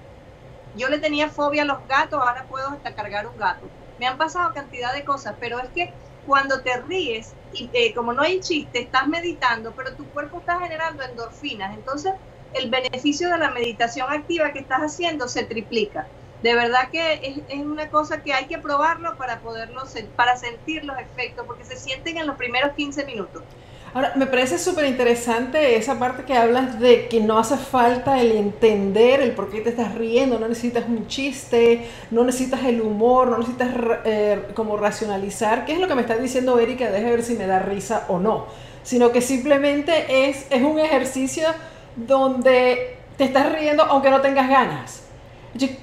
Yo 0.73 0.89
le 0.89 0.99
tenía 0.99 1.29
fobia 1.29 1.63
a 1.63 1.65
los 1.65 1.85
gatos, 1.87 2.19
ahora 2.21 2.47
puedo 2.47 2.69
hasta 2.69 2.95
cargar 2.95 3.27
un 3.27 3.37
gato. 3.37 3.73
Me 3.97 4.07
han 4.07 4.17
pasado 4.17 4.53
cantidad 4.53 4.93
de 4.93 5.03
cosas, 5.05 5.35
pero 5.39 5.59
es 5.59 5.69
que 5.71 5.99
cuando 6.29 6.61
te 6.61 6.79
ríes, 6.83 7.35
y 7.51 7.71
eh, 7.73 7.91
como 7.95 8.13
no 8.13 8.21
hay 8.21 8.39
chiste, 8.39 8.79
estás 8.81 9.07
meditando, 9.07 9.73
pero 9.75 9.95
tu 9.95 10.11
cuerpo 10.11 10.41
está 10.41 10.59
generando 10.59 11.01
endorfinas. 11.03 11.75
Entonces, 11.75 12.13
el 12.53 12.69
beneficio 12.69 13.31
de 13.31 13.39
la 13.39 13.49
meditación 13.49 14.11
activa 14.11 14.53
que 14.53 14.59
estás 14.59 14.81
haciendo 14.81 15.27
se 15.27 15.45
triplica. 15.45 16.07
De 16.43 16.53
verdad 16.53 16.89
que 16.91 17.45
es, 17.49 17.59
una 17.65 17.89
cosa 17.89 18.21
que 18.21 18.31
hay 18.31 18.45
que 18.45 18.59
probarlo 18.59 19.17
para 19.17 19.41
poderlo, 19.41 19.81
para 20.15 20.37
sentir 20.37 20.85
los 20.85 20.99
efectos, 20.99 21.47
porque 21.47 21.65
se 21.65 21.77
sienten 21.77 22.19
en 22.19 22.27
los 22.27 22.37
primeros 22.37 22.73
15 22.75 23.05
minutos. 23.07 23.45
Ahora, 23.91 24.13
me 24.15 24.27
parece 24.27 24.59
súper 24.59 24.85
interesante 24.85 25.75
esa 25.75 25.97
parte 25.97 26.23
que 26.23 26.35
hablas 26.35 26.79
de 26.79 27.07
que 27.07 27.21
no 27.21 27.39
hace 27.39 27.57
falta 27.57 28.21
el 28.21 28.33
entender 28.33 29.19
el 29.19 29.31
por 29.31 29.49
qué 29.49 29.61
te 29.61 29.71
estás 29.71 29.95
riendo, 29.95 30.37
no 30.37 30.47
necesitas 30.47 30.85
un 30.87 31.07
chiste, 31.07 31.87
no 32.11 32.23
necesitas 32.23 32.63
el 32.65 32.81
humor, 32.81 33.29
no 33.29 33.39
necesitas 33.39 33.69
eh, 34.05 34.43
como 34.53 34.77
racionalizar 34.77 35.65
qué 35.65 35.73
es 35.73 35.79
lo 35.79 35.87
que 35.87 35.95
me 35.95 36.01
está 36.01 36.15
diciendo 36.17 36.59
Erika, 36.59 36.91
deje 36.91 37.09
ver 37.09 37.23
si 37.23 37.33
me 37.33 37.47
da 37.47 37.57
risa 37.57 38.05
o 38.09 38.19
no, 38.19 38.45
sino 38.83 39.11
que 39.11 39.21
simplemente 39.21 40.29
es, 40.29 40.45
es 40.51 40.61
un 40.61 40.77
ejercicio 40.77 41.47
donde 41.95 42.95
te 43.17 43.23
estás 43.23 43.51
riendo 43.51 43.83
aunque 43.83 44.11
no 44.11 44.21
tengas 44.21 44.49
ganas. 44.49 45.03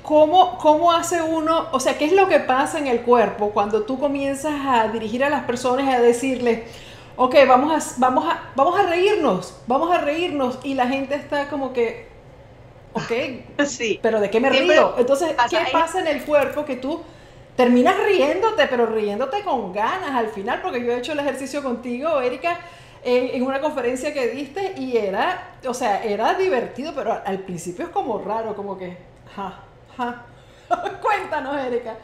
¿Cómo, 0.02 0.58
¿Cómo 0.58 0.92
hace 0.92 1.20
uno, 1.22 1.66
o 1.72 1.80
sea, 1.80 1.98
qué 1.98 2.04
es 2.04 2.12
lo 2.12 2.28
que 2.28 2.38
pasa 2.38 2.78
en 2.78 2.86
el 2.86 3.00
cuerpo 3.00 3.50
cuando 3.50 3.82
tú 3.82 3.98
comienzas 3.98 4.54
a 4.64 4.86
dirigir 4.88 5.24
a 5.24 5.28
las 5.28 5.42
personas 5.42 5.86
y 5.86 5.90
a 5.90 6.00
decirles, 6.00 6.60
ok, 7.16 7.34
vamos 7.46 7.72
a, 7.72 7.94
vamos, 7.98 8.24
a, 8.26 8.50
vamos 8.54 8.78
a 8.78 8.84
reírnos, 8.84 9.54
vamos 9.66 9.90
a 9.94 9.98
reírnos. 9.98 10.58
Y 10.62 10.74
la 10.74 10.86
gente 10.86 11.14
está 11.14 11.48
como 11.48 11.72
que, 11.72 12.08
ok, 12.92 13.64
sí. 13.66 13.98
pero 14.02 14.20
¿de 14.20 14.30
qué 14.30 14.40
me 14.40 14.50
río? 14.50 14.94
Entonces, 14.98 15.34
¿qué 15.50 15.58
pasa 15.72 16.00
en 16.00 16.06
el 16.06 16.24
cuerpo 16.24 16.64
que 16.64 16.76
tú 16.76 17.02
terminas 17.56 17.96
riéndote, 18.04 18.66
pero 18.68 18.86
riéndote 18.86 19.42
con 19.42 19.72
ganas 19.72 20.10
al 20.10 20.28
final? 20.28 20.60
Porque 20.62 20.84
yo 20.84 20.92
he 20.92 20.98
hecho 20.98 21.12
el 21.12 21.20
ejercicio 21.20 21.62
contigo, 21.62 22.20
Erika, 22.20 22.60
en, 23.02 23.42
una 23.42 23.60
conferencia 23.60 24.12
que 24.12 24.28
diste 24.28 24.74
y 24.76 24.96
era, 24.96 25.56
o 25.66 25.74
sea, 25.74 26.02
era 26.04 26.34
divertido, 26.34 26.92
pero 26.94 27.20
al 27.24 27.38
principio 27.40 27.86
es 27.86 27.90
como 27.90 28.18
raro, 28.18 28.54
como 28.54 28.76
que, 28.76 28.96
ja, 29.34 29.60
ja. 29.96 30.26
Cuéntanos, 31.00 31.56
Erika. 31.64 31.96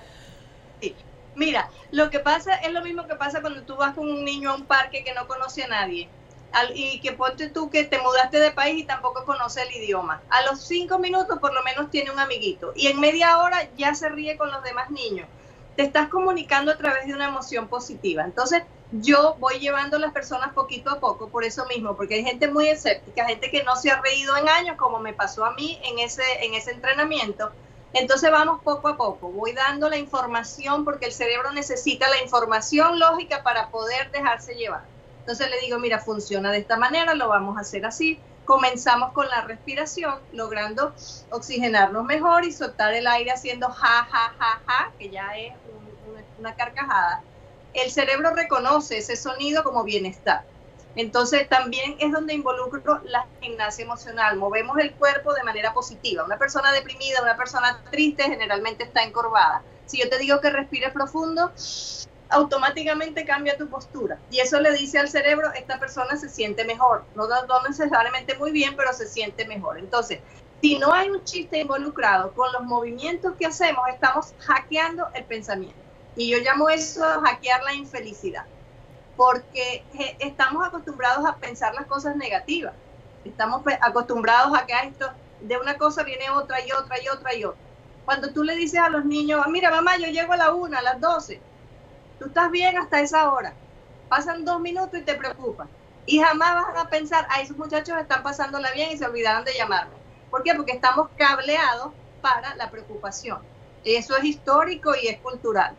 Mira, 1.34 1.70
lo 1.90 2.10
que 2.10 2.20
pasa 2.20 2.54
es 2.56 2.72
lo 2.72 2.82
mismo 2.82 3.06
que 3.06 3.16
pasa 3.16 3.40
cuando 3.40 3.64
tú 3.64 3.76
vas 3.76 3.94
con 3.94 4.08
un 4.08 4.24
niño 4.24 4.50
a 4.50 4.54
un 4.54 4.66
parque 4.66 5.02
que 5.04 5.14
no 5.14 5.26
conoce 5.26 5.62
a 5.64 5.68
nadie. 5.68 6.10
y 6.74 7.00
que 7.00 7.12
ponte 7.12 7.48
tú 7.48 7.70
que 7.70 7.84
te 7.84 7.98
mudaste 7.98 8.38
de 8.38 8.50
país 8.52 8.82
y 8.82 8.86
tampoco 8.86 9.24
conoce 9.24 9.62
el 9.62 9.72
idioma. 9.72 10.22
A 10.28 10.42
los 10.42 10.66
cinco 10.66 10.98
minutos 10.98 11.38
por 11.40 11.54
lo 11.54 11.62
menos 11.62 11.90
tiene 11.90 12.10
un 12.10 12.18
amiguito 12.18 12.72
y 12.76 12.88
en 12.88 13.00
media 13.00 13.38
hora 13.38 13.70
ya 13.76 13.94
se 13.94 14.10
ríe 14.10 14.36
con 14.36 14.50
los 14.50 14.62
demás 14.62 14.90
niños. 14.90 15.30
Te 15.76 15.82
estás 15.84 16.08
comunicando 16.10 16.70
a 16.72 16.76
través 16.76 17.06
de 17.06 17.14
una 17.14 17.26
emoción 17.28 17.68
positiva. 17.68 18.24
Entonces, 18.24 18.62
yo 18.90 19.36
voy 19.38 19.58
llevando 19.58 19.96
a 19.96 20.00
las 20.00 20.12
personas 20.12 20.52
poquito 20.52 20.90
a 20.90 21.00
poco 21.00 21.30
por 21.30 21.44
eso 21.44 21.64
mismo, 21.66 21.96
porque 21.96 22.16
hay 22.16 22.24
gente 22.24 22.48
muy 22.48 22.68
escéptica, 22.68 23.24
gente 23.26 23.50
que 23.50 23.62
no 23.64 23.74
se 23.76 23.90
ha 23.90 24.00
reído 24.02 24.36
en 24.36 24.48
años, 24.50 24.76
como 24.76 25.00
me 25.00 25.14
pasó 25.14 25.46
a 25.46 25.54
mí 25.54 25.80
en 25.84 25.98
ese, 25.98 26.22
en 26.44 26.54
ese 26.54 26.72
entrenamiento. 26.72 27.54
Entonces 27.94 28.30
vamos 28.30 28.62
poco 28.62 28.88
a 28.88 28.96
poco, 28.96 29.28
voy 29.28 29.52
dando 29.52 29.90
la 29.90 29.98
información 29.98 30.84
porque 30.84 31.06
el 31.06 31.12
cerebro 31.12 31.52
necesita 31.52 32.08
la 32.08 32.22
información 32.22 32.98
lógica 32.98 33.42
para 33.42 33.68
poder 33.68 34.10
dejarse 34.10 34.54
llevar. 34.54 34.84
Entonces 35.20 35.50
le 35.50 35.60
digo, 35.60 35.78
mira, 35.78 35.98
funciona 35.98 36.50
de 36.50 36.58
esta 36.58 36.76
manera, 36.76 37.14
lo 37.14 37.28
vamos 37.28 37.56
a 37.58 37.60
hacer 37.60 37.84
así. 37.84 38.18
Comenzamos 38.44 39.12
con 39.12 39.28
la 39.28 39.42
respiración, 39.42 40.18
logrando 40.32 40.94
oxigenarnos 41.30 42.04
mejor 42.04 42.44
y 42.44 42.52
soltar 42.52 42.94
el 42.94 43.06
aire 43.06 43.30
haciendo 43.30 43.68
ja, 43.68 44.08
ja, 44.10 44.34
ja, 44.38 44.60
ja, 44.66 44.92
que 44.98 45.10
ya 45.10 45.36
es 45.36 45.52
una 46.38 46.54
carcajada. 46.56 47.22
El 47.74 47.90
cerebro 47.90 48.34
reconoce 48.34 48.98
ese 48.98 49.16
sonido 49.16 49.62
como 49.62 49.84
bienestar. 49.84 50.44
Entonces 50.94 51.48
también 51.48 51.96
es 52.00 52.12
donde 52.12 52.34
involucro 52.34 53.00
la 53.04 53.26
gimnasia 53.40 53.84
emocional. 53.84 54.36
Movemos 54.36 54.78
el 54.78 54.94
cuerpo 54.94 55.32
de 55.32 55.42
manera 55.42 55.72
positiva. 55.72 56.24
Una 56.24 56.38
persona 56.38 56.72
deprimida, 56.72 57.22
una 57.22 57.36
persona 57.36 57.82
triste 57.90 58.24
generalmente 58.24 58.84
está 58.84 59.02
encorvada. 59.02 59.62
Si 59.86 59.98
yo 59.98 60.08
te 60.08 60.18
digo 60.18 60.40
que 60.40 60.50
respires 60.50 60.92
profundo, 60.92 61.52
automáticamente 62.28 63.24
cambia 63.24 63.56
tu 63.56 63.68
postura. 63.68 64.18
Y 64.30 64.40
eso 64.40 64.60
le 64.60 64.72
dice 64.72 64.98
al 64.98 65.08
cerebro, 65.08 65.52
esta 65.54 65.78
persona 65.78 66.16
se 66.16 66.28
siente 66.28 66.64
mejor. 66.64 67.04
No, 67.14 67.26
no 67.26 67.62
necesariamente 67.68 68.36
muy 68.36 68.52
bien, 68.52 68.74
pero 68.76 68.92
se 68.92 69.06
siente 69.06 69.46
mejor. 69.46 69.78
Entonces, 69.78 70.20
si 70.60 70.78
no 70.78 70.92
hay 70.92 71.10
un 71.10 71.24
chiste 71.24 71.58
involucrado 71.58 72.32
con 72.32 72.52
los 72.52 72.62
movimientos 72.62 73.34
que 73.38 73.46
hacemos, 73.46 73.88
estamos 73.88 74.34
hackeando 74.38 75.08
el 75.14 75.24
pensamiento. 75.24 75.78
Y 76.16 76.30
yo 76.30 76.38
llamo 76.38 76.68
eso 76.68 77.02
hackear 77.22 77.62
la 77.64 77.74
infelicidad. 77.74 78.44
Porque 79.16 79.84
estamos 80.18 80.66
acostumbrados 80.66 81.24
a 81.26 81.36
pensar 81.36 81.74
las 81.74 81.86
cosas 81.86 82.16
negativas. 82.16 82.74
Estamos 83.24 83.62
acostumbrados 83.80 84.56
a 84.58 84.66
que 84.66 84.74
esto 84.84 85.10
de 85.40 85.58
una 85.58 85.76
cosa 85.76 86.02
viene 86.02 86.30
otra 86.30 86.60
y 86.66 86.72
otra 86.72 87.00
y 87.02 87.08
otra 87.08 87.34
y 87.34 87.44
otra. 87.44 87.60
Cuando 88.04 88.32
tú 88.32 88.42
le 88.42 88.56
dices 88.56 88.80
a 88.80 88.88
los 88.88 89.04
niños, 89.04 89.46
mira 89.48 89.70
mamá, 89.70 89.96
yo 89.96 90.06
llego 90.06 90.32
a 90.32 90.36
la 90.36 90.52
una, 90.52 90.78
a 90.78 90.82
las 90.82 91.00
doce, 91.00 91.40
Tú 92.18 92.28
estás 92.28 92.52
bien 92.52 92.78
hasta 92.78 93.00
esa 93.00 93.32
hora. 93.32 93.52
Pasan 94.08 94.44
dos 94.44 94.60
minutos 94.60 95.00
y 95.00 95.02
te 95.02 95.14
preocupas. 95.14 95.68
Y 96.06 96.20
jamás 96.20 96.54
vas 96.54 96.84
a 96.84 96.88
pensar, 96.88 97.26
a 97.28 97.40
esos 97.40 97.56
muchachos 97.56 97.98
están 97.98 98.22
pasándola 98.22 98.70
bien 98.70 98.92
y 98.92 98.96
se 98.96 99.06
olvidaron 99.06 99.44
de 99.44 99.54
llamarme. 99.54 99.94
¿Por 100.30 100.44
qué? 100.44 100.54
Porque 100.54 100.70
estamos 100.70 101.08
cableados 101.16 101.92
para 102.20 102.54
la 102.54 102.70
preocupación. 102.70 103.40
Eso 103.84 104.16
es 104.16 104.24
histórico 104.24 104.92
y 104.94 105.08
es 105.08 105.20
cultural. 105.20 105.74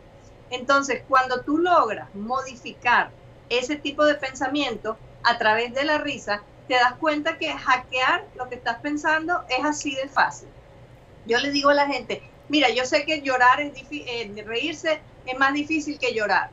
Entonces, 0.50 1.04
cuando 1.08 1.42
tú 1.42 1.58
logras 1.60 2.14
modificar 2.14 3.12
ese 3.60 3.76
tipo 3.76 4.06
de 4.06 4.16
pensamiento 4.16 4.98
a 5.24 5.38
través 5.38 5.74
de 5.74 5.84
la 5.86 5.98
risa, 5.98 6.44
te 6.68 6.76
das 6.76 6.94
cuenta 7.00 7.38
que 7.38 7.52
hackear 7.52 8.26
lo 8.36 8.50
que 8.50 8.56
estás 8.56 8.80
pensando 8.80 9.44
es 9.50 9.64
así 9.66 9.96
de 9.96 10.08
fácil. 10.08 10.48
Yo 11.26 11.38
le 11.40 11.52
digo 11.52 11.70
a 11.70 11.74
la 11.74 11.88
gente, 11.88 12.22
mira, 12.50 12.70
yo 12.70 12.86
sé 12.86 13.06
que 13.06 13.22
llorar 13.22 13.62
es 13.62 13.74
eh, 13.92 14.44
reírse 14.46 15.02
es 15.26 15.38
más 15.38 15.54
difícil 15.54 16.00
que 16.00 16.14
llorar. 16.14 16.50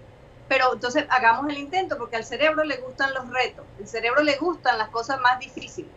Pero 0.48 0.74
entonces 0.74 1.04
hagamos 1.10 1.48
el 1.48 1.58
intento 1.58 1.96
porque 1.96 2.16
al 2.16 2.24
cerebro 2.24 2.64
le 2.64 2.76
gustan 2.78 3.14
los 3.14 3.28
retos, 3.30 3.64
al 3.78 3.86
cerebro 3.86 4.22
le 4.22 4.36
gustan 4.36 4.78
las 4.78 4.88
cosas 4.88 5.20
más 5.20 5.38
difíciles. 5.38 5.92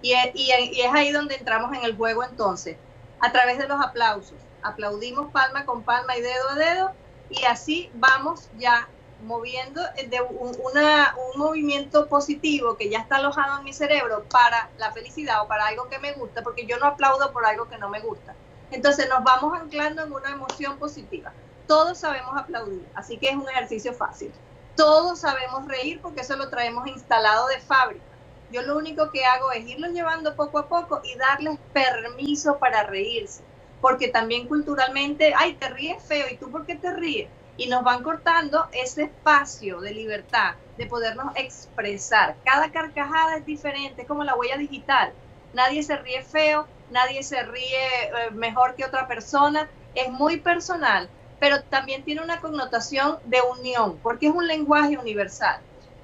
Y 0.00 0.12
es, 0.12 0.30
y 0.34 0.80
es 0.80 0.94
ahí 0.94 1.10
donde 1.10 1.34
entramos 1.34 1.76
en 1.76 1.84
el 1.84 1.96
juego 1.96 2.24
entonces, 2.24 2.76
a 3.20 3.32
través 3.32 3.58
de 3.58 3.66
los 3.68 3.80
aplausos. 3.80 4.38
Aplaudimos 4.62 5.30
palma 5.30 5.64
con 5.64 5.84
palma 5.84 6.16
y 6.16 6.20
dedo 6.20 6.48
a 6.50 6.54
dedo 6.54 6.90
y 7.28 7.44
así 7.44 7.90
vamos 7.94 8.48
ya 8.56 8.88
moviendo 9.22 9.82
de 9.82 10.20
un, 10.20 10.56
una, 10.62 11.14
un 11.32 11.40
movimiento 11.40 12.08
positivo 12.08 12.76
que 12.76 12.88
ya 12.90 12.98
está 13.00 13.16
alojado 13.16 13.58
en 13.58 13.64
mi 13.64 13.72
cerebro 13.72 14.24
para 14.30 14.70
la 14.78 14.92
felicidad 14.92 15.42
o 15.42 15.48
para 15.48 15.66
algo 15.66 15.88
que 15.88 15.98
me 15.98 16.12
gusta, 16.12 16.42
porque 16.42 16.66
yo 16.66 16.78
no 16.78 16.86
aplaudo 16.86 17.32
por 17.32 17.44
algo 17.44 17.68
que 17.68 17.78
no 17.78 17.88
me 17.88 18.00
gusta. 18.00 18.34
Entonces 18.70 19.08
nos 19.08 19.24
vamos 19.24 19.58
anclando 19.58 20.04
en 20.04 20.12
una 20.12 20.30
emoción 20.30 20.78
positiva 20.78 21.32
todos 21.68 21.98
sabemos 21.98 22.34
aplaudir, 22.36 22.88
así 22.94 23.18
que 23.18 23.28
es 23.28 23.36
un 23.36 23.48
ejercicio 23.48 23.92
fácil. 23.92 24.32
Todos 24.74 25.20
sabemos 25.20 25.68
reír 25.68 26.00
porque 26.00 26.22
eso 26.22 26.34
lo 26.34 26.48
traemos 26.48 26.88
instalado 26.88 27.46
de 27.48 27.60
fábrica. 27.60 28.16
Yo 28.50 28.62
lo 28.62 28.78
único 28.78 29.10
que 29.10 29.24
hago 29.26 29.52
es 29.52 29.66
irlos 29.66 29.92
llevando 29.92 30.34
poco 30.34 30.58
a 30.58 30.68
poco 30.68 31.00
y 31.04 31.16
darles 31.18 31.58
permiso 31.72 32.58
para 32.58 32.84
reírse, 32.84 33.44
porque 33.82 34.08
también 34.08 34.48
culturalmente, 34.48 35.34
ay, 35.36 35.56
te 35.56 35.68
ríes 35.68 36.02
feo, 36.02 36.26
¿y 36.32 36.38
tú 36.38 36.50
por 36.50 36.64
qué 36.64 36.76
te 36.76 36.90
ríes? 36.90 37.30
Y 37.58 37.68
nos 37.68 37.84
van 37.84 38.02
cortando 38.02 38.68
ese 38.72 39.02
espacio 39.04 39.80
de 39.80 39.92
libertad, 39.92 40.54
de 40.78 40.86
podernos 40.86 41.36
expresar. 41.36 42.36
Cada 42.44 42.72
carcajada 42.72 43.36
es 43.36 43.44
diferente, 43.44 44.02
es 44.02 44.08
como 44.08 44.24
la 44.24 44.34
huella 44.34 44.56
digital. 44.56 45.12
Nadie 45.52 45.82
se 45.82 45.96
ríe 45.96 46.22
feo, 46.22 46.66
nadie 46.90 47.22
se 47.22 47.42
ríe 47.42 48.04
eh, 48.04 48.30
mejor 48.32 48.74
que 48.74 48.86
otra 48.86 49.06
persona, 49.06 49.68
es 49.94 50.10
muy 50.10 50.38
personal 50.38 51.10
pero 51.40 51.62
también 51.64 52.02
tiene 52.02 52.22
una 52.22 52.40
connotación 52.40 53.18
de 53.24 53.38
unión, 53.58 53.98
porque 54.02 54.26
es 54.26 54.34
un 54.34 54.46
lenguaje 54.46 54.98
universal. 54.98 55.60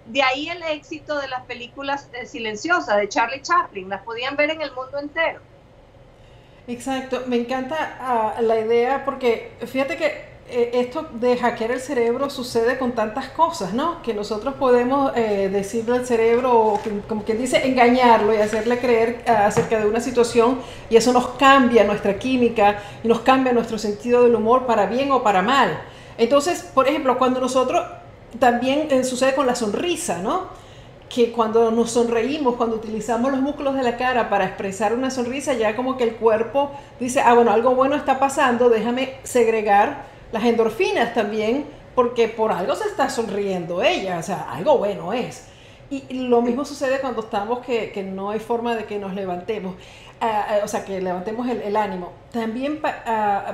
De 0.07 0.23
ahí 0.23 0.49
el 0.49 0.63
éxito 0.63 1.19
de 1.19 1.29
las 1.29 1.45
películas 1.45 2.09
silenciosas 2.27 2.97
de 2.97 3.09
Charlie 3.09 3.43
Chaplin, 3.43 3.89
las 3.89 4.03
podían 4.03 4.37
ver 4.37 4.51
en 4.51 4.63
el 4.63 4.73
mundo 4.73 4.99
entero. 4.99 5.41
Exacto, 6.67 7.25
me 7.27 7.37
encanta 7.37 7.99
ah, 8.01 8.41
la 8.41 8.59
idea 8.59 9.05
porque 9.05 9.53
fíjate 9.67 9.97
que 9.97 10.34
eh, 10.47 10.73
esto 10.75 11.09
de 11.15 11.39
hackear 11.39 11.71
el 11.71 11.81
cerebro 11.81 12.29
sucede 12.29 12.79
con 12.79 12.93
tantas 12.93 13.31
cosas, 13.31 13.73
¿no? 13.73 14.03
Que 14.03 14.13
nosotros 14.13 14.55
podemos 14.55 15.13
eh, 15.17 15.49
decirle 15.51 15.97
al 15.97 16.07
cerebro, 16.07 16.79
como 17.09 17.25
quien 17.25 17.39
dice, 17.39 17.67
engañarlo 17.67 18.35
y 18.35 18.37
hacerle 18.37 18.79
creer 18.79 19.25
ah, 19.27 19.47
acerca 19.47 19.79
de 19.79 19.87
una 19.87 20.01
situación 20.01 20.59
y 20.91 20.97
eso 20.97 21.15
nos 21.15 21.29
cambia 21.29 21.85
nuestra 21.85 22.19
química 22.19 22.83
y 23.03 23.09
nos 23.09 23.21
cambia 23.21 23.55
nuestro 23.55 23.79
sentido 23.79 24.23
del 24.23 24.35
humor 24.35 24.67
para 24.67 24.85
bien 24.85 25.11
o 25.13 25.23
para 25.23 25.41
mal. 25.41 25.81
Entonces, 26.19 26.63
por 26.63 26.89
ejemplo, 26.89 27.17
cuando 27.17 27.41
nosotros, 27.41 27.83
también 28.39 28.89
eh, 28.91 29.03
sucede 29.03 29.35
con 29.35 29.47
la 29.47 29.55
sonrisa, 29.55 30.19
¿no? 30.19 30.65
que 31.09 31.31
cuando 31.33 31.71
nos 31.71 31.93
sonreímos, 31.93 32.57
cuando 32.57 32.77
utilizamos 32.77 33.31
los 33.31 33.41
músculos 33.41 33.77
de 33.77 33.83
la 33.83 33.97
cara 33.97 34.29
para 34.29 34.47
expresar 34.47 34.93
una 34.93 35.11
sonrisa, 35.11 35.55
ya 35.55 35.77
como 35.77 35.97
que 35.97 36.05
el 36.05 36.17
cuerpo 36.17 36.73
dice, 36.99 37.21
ah, 37.21 37.35
bueno, 37.35 37.53
algo 37.53 37.75
bueno 37.75 37.95
está 37.95 38.19
pasando, 38.19 38.69
déjame 38.69 39.15
segregar 39.23 40.14
las 40.35 40.43
endorfinas 40.43 41.15
también, 41.15 41.65
porque 41.95 42.27
por 42.27 42.51
algo 42.51 42.75
se 42.75 42.89
está 42.89 43.09
sonriendo 43.09 43.85
ella, 43.85 44.19
o 44.19 44.23
sea, 44.23 44.51
algo 44.51 44.79
bueno 44.79 45.13
es. 45.13 45.47
Y 45.91 46.27
lo 46.27 46.43
mismo 46.43 46.65
sucede 46.65 46.99
cuando 47.01 47.21
estamos 47.21 47.61
que, 47.61 47.93
que 47.93 48.03
no 48.03 48.31
hay 48.31 48.41
forma 48.41 48.75
de 48.75 48.85
que 48.85 48.99
nos 48.99 49.15
levantemos, 49.15 49.77
ah, 50.21 50.47
ah, 50.49 50.59
o 50.65 50.67
sea, 50.67 50.85
que 50.85 51.01
levantemos 51.01 51.49
el, 51.49 51.77
ánimo. 51.77 52.11
También 52.33 52.81
uh, 52.83 53.53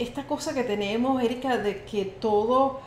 esta 0.00 0.24
cosa 0.24 0.52
que 0.52 0.64
tenemos, 0.64 1.22
Erika, 1.22 1.58
de 1.58 1.84
que 1.84 2.06
todo, 2.06 2.80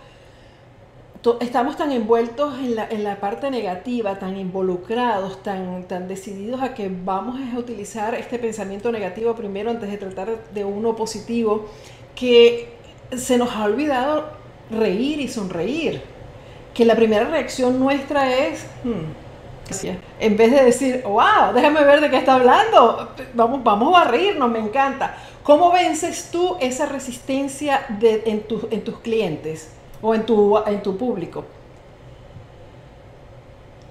estamos 1.40 1.78
tan 1.78 1.94
envueltos 1.94 2.60
en 2.60 2.76
la, 2.76 2.90
en 2.90 3.06
la, 3.06 3.22
parte 3.22 3.50
negativa, 3.50 4.20
tan 4.20 4.36
involucrados, 4.36 5.42
tan, 5.44 5.88
tan 5.88 6.10
decididos 6.10 6.62
a 6.62 6.74
que 6.74 6.92
vamos 6.92 7.40
a 7.40 7.58
utilizar 7.58 8.16
este 8.16 8.38
pensamiento 8.38 8.92
negativo 8.92 9.34
primero 9.34 9.72
antes 9.72 9.90
de 9.90 9.98
tratar 9.98 10.44
de 10.54 10.66
uno 10.66 10.94
positivo, 10.94 11.70
que 12.16 12.73
se 13.18 13.38
nos 13.38 13.52
ha 13.52 13.66
olvidado 13.66 14.32
reír 14.70 15.20
y 15.20 15.28
sonreír. 15.28 16.02
Que 16.74 16.86
la 16.86 16.96
primera 16.96 17.26
reacción 17.26 17.80
nuestra 17.80 18.36
es, 18.36 18.66
hmm, 18.84 19.84
en 20.20 20.38
vez 20.38 20.52
de 20.52 20.64
decir, 20.64 21.04
wow, 21.04 21.54
déjame 21.54 21.84
ver 21.84 22.02
de 22.02 22.10
qué 22.10 22.18
está 22.18 22.36
hablando, 22.36 23.14
vamos, 23.34 23.64
vamos 23.64 23.98
a 23.98 24.06
reírnos, 24.06 24.50
me 24.50 24.60
encanta. 24.60 25.16
¿Cómo 25.44 25.72
vences 25.72 26.30
tú 26.32 26.58
esa 26.60 26.86
resistencia 26.86 27.86
de, 28.00 28.24
en, 28.26 28.46
en 28.72 28.84
tus 28.84 29.00
clientes 29.00 29.72
o 30.02 30.16
en 30.16 30.26
tu, 30.26 30.58
en 30.66 30.82
tu 30.82 30.98
público? 30.98 31.46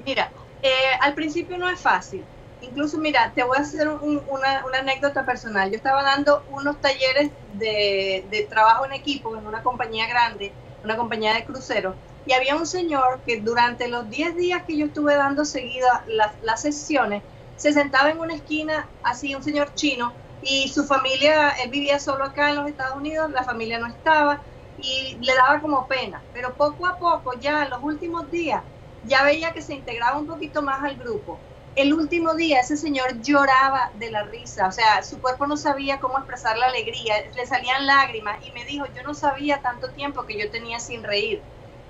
Mira, 0.04 0.30
eh, 0.62 0.70
al 1.00 1.14
principio 1.14 1.56
no 1.56 1.68
es 1.68 1.78
fácil 1.80 2.24
incluso 2.62 2.98
mira, 2.98 3.32
te 3.34 3.42
voy 3.44 3.58
a 3.58 3.60
hacer 3.60 3.88
una, 3.88 4.64
anécdota 4.78 5.26
personal. 5.26 5.70
Yo 5.70 5.76
estaba 5.76 6.02
dando 6.02 6.44
unos 6.48 6.80
talleres 6.80 7.32
de, 7.52 8.46
trabajo 8.50 8.86
en 8.86 8.92
equipo 8.92 9.36
en 9.36 9.46
una 9.46 9.62
compañía 9.62 10.06
grande, 10.06 10.52
una 10.82 10.96
compañía 10.96 11.34
de 11.34 11.44
cruceros, 11.44 11.96
y 12.24 12.32
había 12.32 12.56
un 12.56 12.66
señor 12.66 13.22
que 13.26 13.40
durante 13.40 13.88
los 13.88 14.08
10 14.08 14.36
días 14.36 14.62
que 14.66 14.76
yo 14.76 14.86
estuve 14.86 15.14
dando 15.16 15.44
seguida 15.44 16.04
las, 16.06 16.40
las 16.42 16.62
sesiones, 16.62 17.22
se 17.56 17.72
sentaba 17.72 18.10
en 18.10 18.18
una 18.20 18.34
esquina, 18.34 18.88
así 19.02 19.34
un 19.34 19.42
señor 19.42 19.74
chino, 19.74 20.12
y 20.40 20.68
su 20.68 20.84
familia, 20.84 21.50
él 21.62 21.70
vivía 21.70 21.98
solo 22.00 22.24
acá 22.24 22.50
en 22.50 22.56
los 22.56 22.68
Estados 22.68 22.96
Unidos, 22.96 23.30
la 23.30 23.44
familia 23.44 23.78
no 23.78 23.86
estaba, 23.86 24.42
y 24.76 25.18
le 25.20 25.34
daba 25.34 25.60
como 25.60 25.86
pena, 25.86 26.24
pero 26.32 26.56
poco 26.56 26.86
a 26.86 26.98
poco, 26.98 27.32
ya 27.38 27.64
en 27.64 27.70
los 27.70 27.82
últimos 27.82 28.30
días, 28.30 28.64
ya 29.02 29.22
veía 29.24 29.52
que 29.52 29.62
se 29.62 29.74
integraba 29.74 30.18
un 30.18 30.26
poquito 30.26 30.62
más 30.62 30.82
al 30.82 30.96
grupo. 30.96 31.38
El 31.74 31.94
último 31.94 32.34
día 32.34 32.60
ese 32.60 32.76
señor 32.76 33.22
lloraba 33.22 33.92
de 33.94 34.10
la 34.10 34.24
risa, 34.24 34.68
o 34.68 34.72
sea, 34.72 35.02
su 35.02 35.22
cuerpo 35.22 35.46
no 35.46 35.56
sabía 35.56 36.00
cómo 36.00 36.18
expresar 36.18 36.58
la 36.58 36.66
alegría, 36.66 37.14
le 37.34 37.46
salían 37.46 37.86
lágrimas 37.86 38.44
y 38.46 38.52
me 38.52 38.66
dijo, 38.66 38.84
yo 38.94 39.02
no 39.02 39.14
sabía 39.14 39.62
tanto 39.62 39.88
tiempo 39.88 40.24
que 40.26 40.38
yo 40.38 40.50
tenía 40.50 40.80
sin 40.80 41.02
reír. 41.02 41.40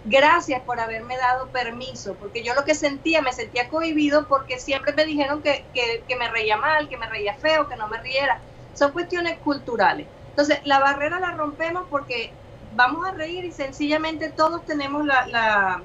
Gracias 0.05 0.63
por 0.63 0.79
haberme 0.79 1.17
dado 1.17 1.49
permiso, 1.49 2.15
porque 2.15 2.45
yo 2.45 2.55
lo 2.55 2.65
que 2.65 2.77
sentía, 2.77 3.23
me 3.23 3.33
sentía 3.33 3.69
cohibido 3.69 4.29
porque 4.29 4.61
siempre 4.61 4.93
me 4.93 5.05
dijeron 5.05 5.43
que, 5.43 5.65
que, 5.75 6.17
me 6.17 6.29
reía 6.29 6.57
mal, 6.57 6.89
que 6.89 6.97
me 6.97 7.09
reía 7.09 7.35
feo, 7.35 7.69
que 7.69 7.77
no 7.77 7.89
me 7.89 7.99
riera. 7.99 8.41
Son 8.75 8.93
cuestiones 8.93 9.39
culturales. 9.39 10.07
Entonces, 10.31 10.61
la 10.65 10.79
barrera 10.79 11.19
la 11.19 11.33
rompemos 11.33 11.87
porque 11.91 12.33
vamos 12.75 13.07
a 13.07 13.13
reír 13.13 13.45
y 13.45 13.53
sencillamente 13.53 14.31
todos 14.31 14.65
tenemos 14.65 15.05
la, 15.05 15.27
la, 15.27 15.83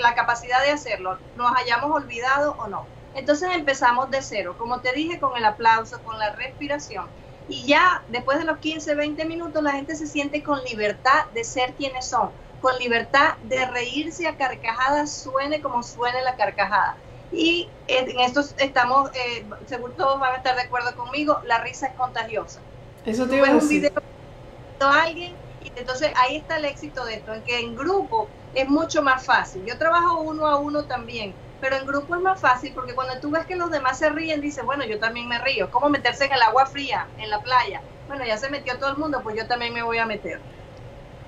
la, 0.00 0.14
capacidad 0.14 0.62
de 0.62 0.72
hacerlo, 0.72 1.18
nos 1.36 1.56
hayamos 1.56 1.90
olvidado 1.90 2.56
o 2.58 2.66
no. 2.66 2.97
Entonces 3.18 3.50
empezamos 3.52 4.10
de 4.10 4.22
cero, 4.22 4.54
como 4.56 4.80
te 4.80 4.92
dije, 4.92 5.18
con 5.18 5.36
el 5.36 5.44
aplauso, 5.44 6.00
con 6.04 6.18
la 6.20 6.36
respiración. 6.36 7.06
Y 7.48 7.66
ya 7.66 8.04
después 8.08 8.38
de 8.38 8.44
los 8.44 8.58
15, 8.58 8.94
20 8.94 9.24
minutos 9.24 9.60
la 9.60 9.72
gente 9.72 9.96
se 9.96 10.06
siente 10.06 10.40
con 10.42 10.62
libertad 10.62 11.26
de 11.34 11.42
ser 11.42 11.74
quienes 11.74 12.06
son, 12.06 12.30
con 12.60 12.78
libertad 12.78 13.36
de 13.42 13.66
reírse 13.66 14.28
a 14.28 14.36
carcajadas, 14.36 15.12
suene 15.12 15.60
como 15.60 15.82
suene 15.82 16.22
la 16.22 16.36
carcajada. 16.36 16.96
Y 17.32 17.68
en 17.88 18.20
esto 18.20 18.40
estamos, 18.58 19.10
eh, 19.14 19.44
seguro 19.66 19.94
todos 19.94 20.20
van 20.20 20.34
a 20.34 20.36
estar 20.36 20.54
de 20.54 20.62
acuerdo 20.62 20.94
conmigo, 20.94 21.40
la 21.44 21.58
risa 21.58 21.88
es 21.88 21.94
contagiosa. 21.96 22.60
Eso 23.04 23.26
te 23.26 23.36
iba 23.36 23.48
a 23.48 23.56
un 23.56 23.68
video 23.68 23.90
de 23.90 24.86
alguien 24.86 25.34
y 25.60 25.72
entonces 25.74 26.12
ahí 26.14 26.36
está 26.36 26.58
el 26.58 26.66
éxito 26.66 27.04
de 27.04 27.14
esto, 27.14 27.34
en 27.34 27.42
que 27.42 27.58
en 27.58 27.74
grupo 27.74 28.28
es 28.54 28.68
mucho 28.68 29.02
más 29.02 29.24
fácil. 29.24 29.64
Yo 29.66 29.76
trabajo 29.76 30.20
uno 30.20 30.46
a 30.46 30.56
uno 30.58 30.84
también, 30.84 31.34
pero 31.60 31.76
en 31.76 31.86
grupo 31.86 32.14
es 32.14 32.20
más 32.20 32.40
fácil 32.40 32.72
porque 32.74 32.94
cuando 32.94 33.18
tú 33.20 33.30
ves 33.30 33.46
que 33.46 33.56
los 33.56 33.70
demás 33.70 33.98
se 33.98 34.10
ríen, 34.10 34.40
dices, 34.40 34.64
bueno, 34.64 34.84
yo 34.84 34.98
también 34.98 35.28
me 35.28 35.38
río. 35.38 35.70
¿Cómo 35.70 35.88
meterse 35.88 36.26
en 36.26 36.32
el 36.32 36.42
agua 36.42 36.66
fría, 36.66 37.06
en 37.18 37.30
la 37.30 37.40
playa? 37.40 37.80
Bueno, 38.06 38.24
ya 38.24 38.36
se 38.36 38.48
metió 38.50 38.78
todo 38.78 38.90
el 38.90 38.96
mundo, 38.96 39.20
pues 39.22 39.36
yo 39.36 39.46
también 39.46 39.74
me 39.74 39.82
voy 39.82 39.98
a 39.98 40.06
meter. 40.06 40.40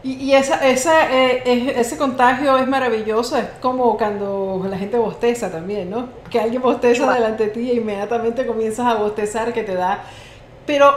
Y, 0.02 0.14
y 0.14 0.34
esa, 0.34 0.66
esa, 0.66 1.12
eh, 1.12 1.74
ese 1.78 1.98
contagio 1.98 2.56
es 2.56 2.66
maravilloso, 2.66 3.36
es 3.36 3.44
como 3.60 3.98
cuando 3.98 4.66
la 4.68 4.78
gente 4.78 4.96
bosteza 4.96 5.50
también, 5.50 5.90
¿no? 5.90 6.08
Que 6.30 6.40
alguien 6.40 6.62
bosteza 6.62 7.12
delante 7.12 7.44
de 7.44 7.50
ti 7.50 7.70
e 7.70 7.74
inmediatamente 7.74 8.46
comienzas 8.46 8.86
a 8.86 8.94
bostezar 8.94 9.52
que 9.52 9.62
te 9.62 9.74
da... 9.74 10.02
Pero, 10.64 10.94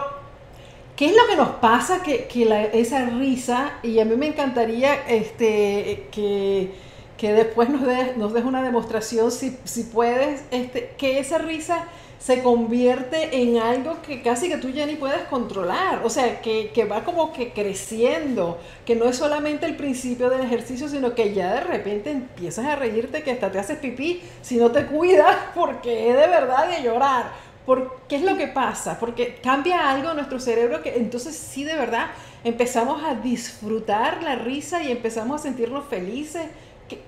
¿qué 0.95 1.07
es 1.07 1.15
lo 1.15 1.27
que 1.27 1.35
nos 1.35 1.49
pasa 1.49 2.01
que, 2.01 2.27
que 2.27 2.45
la, 2.45 2.63
esa 2.63 3.05
risa, 3.05 3.73
y 3.83 3.99
a 3.99 4.05
mí 4.05 4.15
me 4.15 4.27
encantaría 4.27 5.05
este, 5.07 6.07
que, 6.11 6.71
que 7.17 7.33
después 7.33 7.69
nos 7.69 7.85
des 7.85 8.17
nos 8.17 8.33
des 8.33 8.43
una 8.43 8.61
demostración, 8.63 9.31
si, 9.31 9.57
si 9.63 9.83
puedes, 9.83 10.43
este, 10.51 10.93
que 10.97 11.19
esa 11.19 11.37
risa 11.37 11.87
se 12.23 12.41
convierte 12.41 13.41
en 13.41 13.57
algo 13.57 14.01
que 14.01 14.21
casi 14.21 14.47
que 14.47 14.55
tú 14.55 14.69
ya 14.69 14.85
ni 14.85 14.95
puedes 14.95 15.23
controlar, 15.23 16.01
o 16.05 16.09
sea, 16.09 16.39
que, 16.39 16.71
que, 16.73 16.85
va 16.85 17.03
como 17.03 17.33
que 17.33 17.51
creciendo, 17.51 18.59
que 18.85 18.95
no 18.95 19.05
es 19.05 19.17
solamente 19.17 19.65
el 19.65 19.75
principio 19.75 20.29
del 20.29 20.39
ejercicio, 20.39 20.87
sino 20.87 21.15
que 21.15 21.33
ya 21.33 21.53
de 21.55 21.59
repente 21.61 22.11
empiezas 22.11 22.65
a 22.65 22.77
reírte 22.77 23.23
que 23.23 23.31
hasta 23.31 23.51
te 23.51 23.59
haces 23.59 23.77
pipí 23.77 24.21
si 24.41 24.55
no 24.55 24.71
te 24.71 24.85
cuidas, 24.87 25.35
porque 25.53 26.13
de 26.13 26.27
verdad 26.27 26.69
de 26.69 26.81
llorar. 26.81 27.31
¿Por 27.65 27.97
¿Qué 28.07 28.15
es 28.15 28.23
lo 28.23 28.37
que 28.37 28.47
pasa? 28.47 28.99
Porque 28.99 29.35
cambia 29.43 29.89
algo 29.89 30.13
nuestro 30.13 30.39
cerebro 30.39 30.81
que 30.81 30.95
entonces 30.95 31.35
sí 31.35 31.65
de 31.65 31.75
verdad 31.75 32.07
empezamos 32.45 33.03
a 33.03 33.15
disfrutar 33.15 34.23
la 34.23 34.35
risa 34.35 34.81
y 34.81 34.91
empezamos 34.91 35.41
a 35.41 35.43
sentirnos 35.43 35.85
felices. 35.87 36.43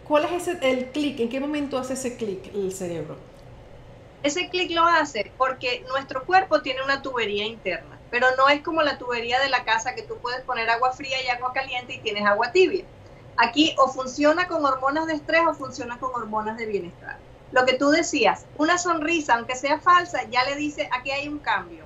¿Cuál 0.07 0.25
es 0.25 0.47
ese, 0.47 0.57
el 0.69 0.91
clic? 0.91 1.19
¿En 1.19 1.29
qué 1.29 1.39
momento 1.39 1.77
hace 1.77 1.93
ese 1.93 2.17
clic 2.17 2.53
el 2.53 2.71
cerebro? 2.73 3.17
Ese 4.23 4.49
clic 4.49 4.71
lo 4.71 4.83
hace 4.83 5.31
porque 5.37 5.85
nuestro 5.89 6.25
cuerpo 6.25 6.61
tiene 6.61 6.83
una 6.83 7.01
tubería 7.01 7.45
interna, 7.45 7.99
pero 8.09 8.27
no 8.37 8.49
es 8.49 8.61
como 8.63 8.81
la 8.81 8.97
tubería 8.97 9.39
de 9.39 9.49
la 9.49 9.63
casa 9.63 9.93
que 9.93 10.01
tú 10.01 10.17
puedes 10.17 10.41
poner 10.41 10.69
agua 10.69 10.93
fría 10.93 11.21
y 11.23 11.27
agua 11.27 11.53
caliente 11.53 11.93
y 11.93 11.99
tienes 11.99 12.25
agua 12.25 12.51
tibia. 12.51 12.85
Aquí 13.37 13.75
o 13.77 13.87
funciona 13.89 14.47
con 14.47 14.65
hormonas 14.65 15.07
de 15.07 15.13
estrés 15.13 15.41
o 15.47 15.53
funciona 15.53 15.99
con 15.99 16.11
hormonas 16.13 16.57
de 16.57 16.65
bienestar. 16.65 17.17
Lo 17.51 17.65
que 17.65 17.73
tú 17.73 17.89
decías, 17.89 18.45
una 18.57 18.77
sonrisa, 18.77 19.35
aunque 19.35 19.55
sea 19.55 19.79
falsa, 19.79 20.23
ya 20.29 20.43
le 20.43 20.55
dice, 20.55 20.89
aquí 20.91 21.11
hay 21.11 21.27
un 21.27 21.39
cambio. 21.39 21.85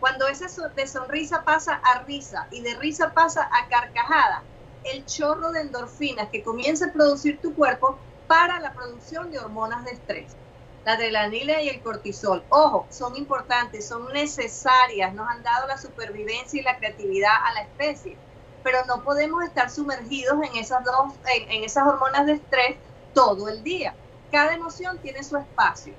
Cuando 0.00 0.28
esa 0.28 0.46
de 0.74 0.86
sonrisa 0.86 1.44
pasa 1.44 1.80
a 1.82 2.02
risa 2.02 2.46
y 2.50 2.62
de 2.62 2.74
risa 2.74 3.12
pasa 3.12 3.48
a 3.52 3.68
carcajada, 3.68 4.42
el 4.84 5.04
chorro 5.06 5.52
de 5.52 5.62
endorfinas 5.62 6.28
que 6.30 6.42
comienza 6.42 6.86
a 6.86 6.92
producir 6.92 7.40
tu 7.40 7.54
cuerpo 7.54 7.98
para 8.26 8.60
la 8.60 8.72
producción 8.72 9.30
de 9.30 9.38
hormonas 9.38 9.84
de 9.84 9.92
estrés 9.92 10.36
la 10.84 10.92
adrenalina 10.92 11.60
y 11.60 11.68
el 11.68 11.82
cortisol. 11.82 12.42
Ojo, 12.48 12.86
son 12.90 13.16
importantes, 13.16 13.86
son 13.86 14.12
necesarias, 14.12 15.12
nos 15.14 15.28
han 15.28 15.42
dado 15.42 15.66
la 15.66 15.78
supervivencia 15.78 16.60
y 16.60 16.64
la 16.64 16.78
creatividad 16.78 17.32
a 17.44 17.54
la 17.54 17.62
especie, 17.62 18.16
pero 18.62 18.84
no 18.86 19.02
podemos 19.02 19.42
estar 19.44 19.70
sumergidos 19.70 20.42
en 20.42 20.56
esas 20.56 20.84
dos, 20.84 21.14
en, 21.34 21.64
esas 21.64 21.86
hormonas 21.86 22.26
de 22.26 22.32
estrés 22.34 22.76
todo 23.14 23.48
el 23.48 23.62
día. 23.62 23.94
Cada 24.30 24.54
emoción 24.54 24.98
tiene 24.98 25.22
su 25.22 25.36
espacio. 25.36 25.94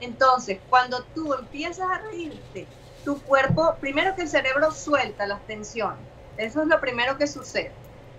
Entonces, 0.00 0.58
cuando 0.68 1.04
tú 1.14 1.32
empiezas 1.34 1.88
a 1.90 1.98
reírte, 1.98 2.66
tu 3.04 3.22
cuerpo, 3.22 3.76
primero 3.80 4.16
que 4.16 4.22
el 4.22 4.28
cerebro 4.28 4.72
suelta 4.72 5.26
las 5.26 5.46
tensiones. 5.46 6.04
Eso 6.36 6.62
es 6.62 6.66
lo 6.66 6.80
primero 6.80 7.16
que 7.16 7.26
sucede. 7.26 7.72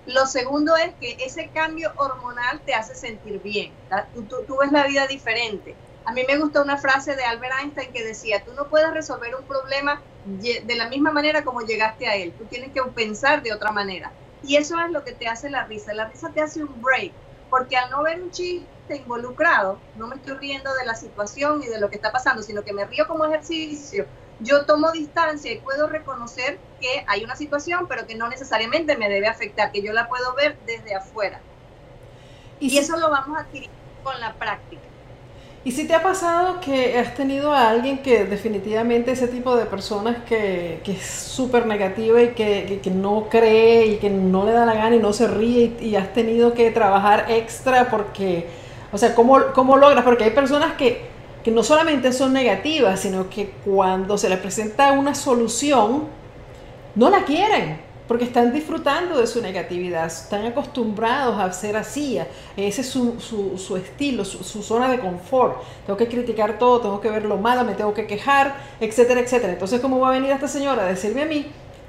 Lo 0.08 0.26
segundo 0.26 0.76
es 0.78 0.96
que 1.02 1.17
ese 1.26 1.50
cambio 1.50 1.91
hormonal 1.98 2.62
te 2.65 2.74
hace 2.74 2.96
sentir 2.96 3.41
bien. 3.41 3.74
Tú, 4.13 4.58
ves 4.58 4.72
la 4.72 4.88
vida 4.88 5.06
diferente. 5.06 5.76
A 6.06 6.13
mí 6.13 6.24
me 6.26 6.38
gustó 6.38 6.62
una 6.62 6.78
frase 6.78 7.17
de 7.17 7.26
Albert 7.26 7.54
Einstein 7.62 7.91
que 7.91 8.06
decía, 8.06 8.41
tú 8.46 8.54
no 8.54 8.70
puedes 8.70 8.89
resolver 8.93 9.36
un 9.36 9.46
problema 9.46 10.02
de 10.24 10.76
la 10.76 10.88
misma 10.88 11.12
manera 11.12 11.43
como 11.43 11.60
llegaste 11.60 12.08
a 12.08 12.15
él, 12.15 12.34
tú 12.38 12.46
tienes 12.46 12.72
que 12.72 12.82
pensar 12.84 13.43
de 13.43 13.52
otra 13.52 13.72
manera. 13.72 14.13
Y 14.41 14.56
eso 14.56 14.80
es 14.80 14.91
lo 14.91 15.04
que 15.04 15.12
te 15.12 15.28
hace 15.28 15.50
la 15.50 15.65
risa. 15.65 15.93
La 15.93 16.08
risa 16.08 16.32
te 16.34 16.41
hace 16.41 16.63
un 16.63 16.82
break, 16.82 17.12
porque 17.50 17.76
al 17.76 17.89
no 17.89 18.04
ver 18.04 18.22
un 18.22 18.32
chiste 18.32 18.96
involucrado, 18.96 19.84
no 19.93 20.08
me 20.08 20.15
estoy 20.15 20.38
riendo 20.38 20.74
de 20.76 20.86
la 20.86 20.96
situación 20.96 21.62
y 21.63 21.67
de 21.67 21.82
lo 21.82 21.89
que 21.89 21.98
está 21.98 22.13
pasando, 22.13 22.43
sino 22.43 22.63
que 22.63 22.72
me 22.74 22.86
río 22.86 23.08
como 23.08 23.26
ejercicio. 23.26 24.06
Yo 24.39 24.65
tomo 24.65 24.91
distancia 24.91 25.52
y 25.52 25.60
puedo 25.60 25.88
reconocer 25.88 26.60
que 26.80 27.04
hay 27.08 27.23
una 27.23 27.36
situación, 27.36 27.88
pero 27.88 28.06
que 28.06 28.15
no 28.15 28.30
necesariamente 28.30 28.97
me 28.97 29.10
debe 29.10 29.28
afectar, 29.28 29.71
que 29.71 29.82
yo 29.82 29.93
la 29.93 30.08
puedo 30.08 30.36
ver 30.36 30.58
desde 30.65 30.95
afuera. 30.95 31.39
Y, 32.60 32.69
y 32.69 32.78
eso 32.78 32.97
lo 32.97 33.10
vamos 33.10 33.38
a 33.38 33.41
adquirir 33.41 33.69
con 34.04 34.19
la 34.19 34.34
práctica. 34.34 34.82
¿Y 35.67 35.71
si 35.73 35.86
te 35.86 35.93
ha 35.93 36.02
pasado 36.02 36.62
que 36.62 36.97
has 36.97 37.13
tenido 37.15 37.52
a 37.52 37.69
alguien 37.69 37.97
que 37.97 38.23
definitivamente 38.23 39.12
ese 39.12 39.28
tipo 39.28 39.54
de 39.58 39.65
personas 39.65 40.23
que, 40.23 40.80
que 40.82 40.93
es 40.93 41.02
súper 41.06 41.65
negativa 41.65 42.21
y 42.21 42.30
que, 42.30 42.80
que, 42.82 42.89
no 42.89 43.28
cree 43.30 43.86
y 43.88 43.97
que 43.97 44.10
no 44.10 44.45
le 44.45 44.54
da 44.54 44.65
la 44.65 44.76
gana 44.76 44.95
y 44.95 45.00
no 45.00 45.12
se 45.12 45.28
ríe 45.28 45.76
y, 45.82 45.97
has 45.97 46.13
tenido 46.13 46.54
que 46.54 46.71
trabajar 46.71 47.26
extra 47.28 47.89
porque, 47.89 48.47
o 48.93 48.97
sea, 48.97 49.13
¿cómo, 49.13 49.38
cómo 49.54 49.76
logras? 49.76 50.06
Porque 50.06 50.23
hay 50.23 50.30
personas 50.30 50.76
que, 50.78 51.02
que 51.48 51.52
no 51.54 51.64
solamente 51.64 52.12
son 52.12 52.34
negativas, 52.34 53.00
sino 53.00 53.30
que 53.30 53.52
cuando 53.64 54.18
se 54.18 54.28
les 54.28 54.38
presenta 54.38 54.92
una 54.92 55.16
solución, 55.16 56.04
no 56.94 57.10
la 57.10 57.24
quieren 57.24 57.80
porque 58.06 58.26
están 58.26 58.52
disfrutando 58.52 59.18
de 59.18 59.28
su 59.28 59.42
negatividad, 59.42 60.08
están 60.08 60.46
acostumbrados 60.46 61.40
a 61.40 61.50
ser 61.54 61.78
así, 61.78 62.20
ese 62.58 62.82
es 62.82 62.90
su, 62.90 63.18
su, 63.22 63.78
estilo, 63.78 64.26
su, 64.26 64.44
su, 64.44 64.62
zona 64.62 64.92
de 64.92 65.00
confort. 65.00 65.62
Tengo 65.86 65.96
que 65.96 66.10
criticar 66.10 66.60
todo, 66.60 66.82
tengo 66.82 67.00
que 67.00 67.10
ver 67.10 67.24
lo 67.24 67.38
malo, 67.38 67.64
me 67.64 67.76
tengo 67.76 67.94
que 67.94 68.06
quejar, 68.06 68.54
etcétera, 68.82 69.22
etcétera. 69.22 69.54
Entonces, 69.54 69.80
¿cómo 69.80 70.02
va 70.02 70.10
a 70.10 70.12
venir 70.12 70.32
esta 70.32 70.50
señora 70.50 70.84
a 70.84 70.88
decirme 70.88 71.22
a 71.22 71.28
mí 71.28 71.46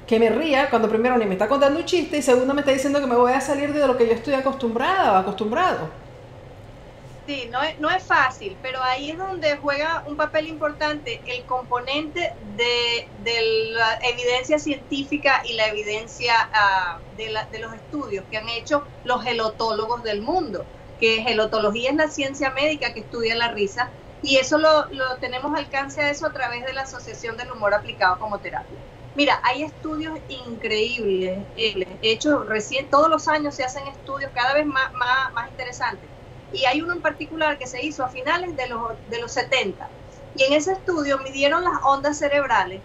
que 0.07 0.19
me 0.19 0.29
ría 0.29 0.69
cuando 0.69 0.87
primero 0.87 1.17
ni 1.17 1.25
me 1.25 1.33
está 1.33 1.49
contando 1.49 1.77
un 1.77 1.85
chiste 1.85 2.17
y 2.17 2.21
segundo 2.21 2.53
me 2.53 2.61
está 2.61 2.71
diciendo 2.71 3.01
que 3.01 3.07
me 3.07 3.15
voy 3.17 3.33
a 3.33 3.41
salir 3.41 3.73
de 3.73 3.85
lo 3.85 3.97
que 3.97 4.07
yo 4.07 4.13
estoy 4.13 4.35
acostumbrada 4.35 5.11
o 5.11 5.15
acostumbrado? 5.17 6.08
Sí, 7.29 7.47
no 7.51 7.61
es, 7.61 7.79
no 7.79 7.91
es 7.91 8.03
fácil, 8.03 8.57
pero 8.59 8.81
ahí 8.81 9.11
es 9.11 9.17
donde 9.19 9.55
juega 9.57 10.03
un 10.07 10.17
papel 10.17 10.47
importante 10.47 11.21
el 11.27 11.45
componente 11.45 12.33
de, 12.55 13.07
la 13.71 13.99
evidencia 14.01 14.57
científica 14.57 15.43
y 15.45 15.53
la 15.53 15.67
evidencia 15.67 16.33
uh, 16.51 17.15
de, 17.15 17.29
la, 17.29 17.45
de 17.45 17.59
los 17.59 17.71
estudios 17.75 18.25
que 18.31 18.37
han 18.37 18.49
hecho 18.49 18.83
los 19.03 19.23
gelotólogos 19.23 20.01
del 20.01 20.23
mundo, 20.23 20.65
que 20.99 21.21
gelotología 21.21 21.91
es 21.91 21.97
la 21.97 22.07
ciencia 22.07 22.49
médica 22.49 22.95
que 22.95 23.01
estudia 23.01 23.35
la 23.35 23.51
risa, 23.51 23.91
y 24.23 24.37
eso 24.37 24.57
lo, 24.57 24.87
lo 24.89 25.17
tenemos 25.17 25.55
alcance 25.55 26.01
a 26.01 26.09
eso 26.09 26.25
a 26.25 26.33
través 26.33 26.65
de 26.65 26.73
la 26.73 26.81
Asociación 26.81 27.37
del 27.37 27.51
Humor 27.51 27.75
Aplicado 27.75 28.17
como 28.17 28.39
Terapia. 28.39 28.79
Mira, 29.13 29.39
hay 29.43 29.61
estudios 29.61 30.17
increíbles, 30.29 31.45
hechos 31.55 32.47
recién, 32.47 32.89
todos 32.89 33.07
los 33.07 33.27
años 33.27 33.53
se 33.53 33.63
hacen 33.63 33.85
estudios 33.85 34.31
cada 34.33 34.55
vez 34.55 34.65
más, 34.65 34.91
más 34.93 35.47
interesantes 35.51 36.09
y 36.51 36.65
hay 36.65 36.81
uno 36.81 36.93
en 36.93 37.01
particular 37.01 37.57
que 37.57 37.67
se 37.67 37.83
hizo 37.85 38.03
a 38.03 38.09
finales 38.09 38.55
de 38.55 38.67
los, 38.67 38.97
de 39.05 39.19
los 39.19 39.33
70. 39.33 39.93
Y 40.33 40.43
en 40.43 40.53
ese 40.53 40.73
estudio 40.73 41.19
midieron 41.19 41.63
las 41.63 41.73
ondas 41.83 42.17
cerebrales 42.19 42.83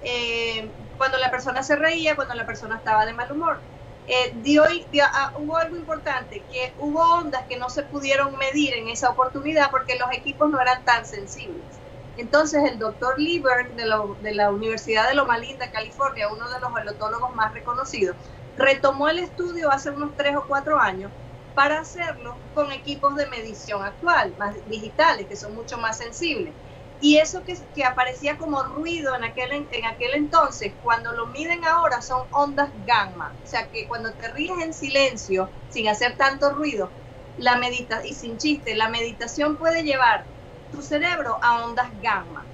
eh, 0.00 0.74
cuando 0.96 1.18
la 1.18 1.30
persona 1.30 1.62
se 1.62 1.76
reía, 1.76 2.16
cuando 2.16 2.34
la 2.34 2.46
persona 2.46 2.76
estaba 2.76 3.06
de 3.06 3.14
mal 3.14 3.32
humor. 3.32 3.64
eh, 4.06 4.32
dio, 4.34 4.64
ah, 5.12 5.32
hubo 5.36 5.56
algo 5.58 5.76
importante, 5.76 6.46
que 6.46 6.74
hubo 6.78 7.00
ondas 7.18 7.44
que 7.48 7.58
no 7.58 7.68
se 7.68 7.84
pudieron 7.84 8.36
medir 8.38 8.74
en 8.74 8.88
esa 8.88 9.10
oportunidad 9.10 9.70
porque 9.70 9.96
los 9.98 10.08
equipos 10.12 10.50
no 10.50 10.60
eran 10.60 10.84
tan 10.84 11.04
sensibles. 11.06 11.82
Entonces 12.16 12.62
el 12.70 12.78
doctor 12.78 13.18
Lieberg 13.18 13.74
de, 13.74 13.84
de 14.18 14.34
la 14.34 14.50
Universidad 14.50 15.08
de 15.08 15.14
Loma 15.14 15.38
Linda, 15.38 15.70
California, 15.70 16.32
uno 16.32 16.48
de 16.48 16.58
los 16.60 16.70
halotólogos 16.74 17.34
más 17.34 17.52
reconocidos, 17.52 18.16
retomó 18.56 19.08
el 19.08 19.18
estudio 19.20 19.70
hace 19.70 19.90
unos 19.90 20.16
tres 20.16 20.34
o 20.36 20.46
cuatro 20.46 20.80
años 20.80 21.12
para 21.58 21.80
hacerlo 21.80 22.38
con 22.52 22.70
equipos 22.70 23.16
de 23.16 23.26
medición 23.26 23.82
actual, 23.82 24.36
más 24.38 24.54
digitales, 24.68 25.26
que 25.26 25.34
son 25.34 25.56
mucho 25.56 25.76
más 25.76 25.98
sensibles. 25.98 26.54
Y 27.00 27.16
eso 27.16 27.42
que, 27.42 27.58
que 27.74 27.84
aparecía 27.84 28.38
como 28.38 28.62
ruido 28.62 29.16
en 29.16 29.24
aquel, 29.24 29.66
en 29.68 29.84
aquel 29.84 30.14
entonces, 30.14 30.76
cuando 30.80 31.10
lo 31.14 31.26
miden 31.26 31.64
ahora 31.64 32.00
son 32.00 32.28
ondas 32.30 32.70
gamma. 32.86 33.36
O 33.42 33.46
sea 33.46 33.68
que 33.72 33.88
cuando 33.88 34.14
te 34.14 34.32
ríes 34.32 34.56
en 34.62 34.72
silencio, 34.72 35.50
sin 35.66 35.88
hacer 35.88 36.16
tanto 36.16 36.50
ruido, 36.54 36.94
la 37.34 37.56
medita 37.56 38.06
y 38.06 38.14
sin 38.14 38.38
chiste, 38.38 38.76
la 38.76 38.88
meditación 38.88 39.56
puede 39.58 39.82
llevar 39.82 40.28
tu 40.70 40.80
cerebro 40.80 41.40
a 41.42 41.64
ondas 41.64 41.90
gamma. 41.94 42.52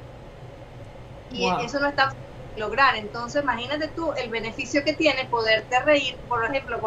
Y 1.29 1.47
eso 1.63 1.79
no 1.79 1.89
está 1.89 2.09
lograr. 2.57 2.97
Entonces, 2.97 3.43
imagínate 3.43 3.89
tú 3.89 4.13
el 4.17 4.31
beneficio 4.31 4.83
que 4.85 4.95
tiene 4.95 5.29
poderte 5.29 5.81
reír, 5.81 6.21
por 6.29 6.45
ejemplo, 6.45 6.81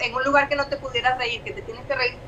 en 0.00 0.14
un 0.14 0.24
lugar 0.24 0.48
que 0.48 0.56
no 0.56 0.68
te 0.68 0.78
pudieras 0.78 1.18
reír, 1.18 1.42
que 1.44 1.52
te 1.52 1.62
tienes 1.62 1.86
que 1.86 1.94
reír 1.94 2.24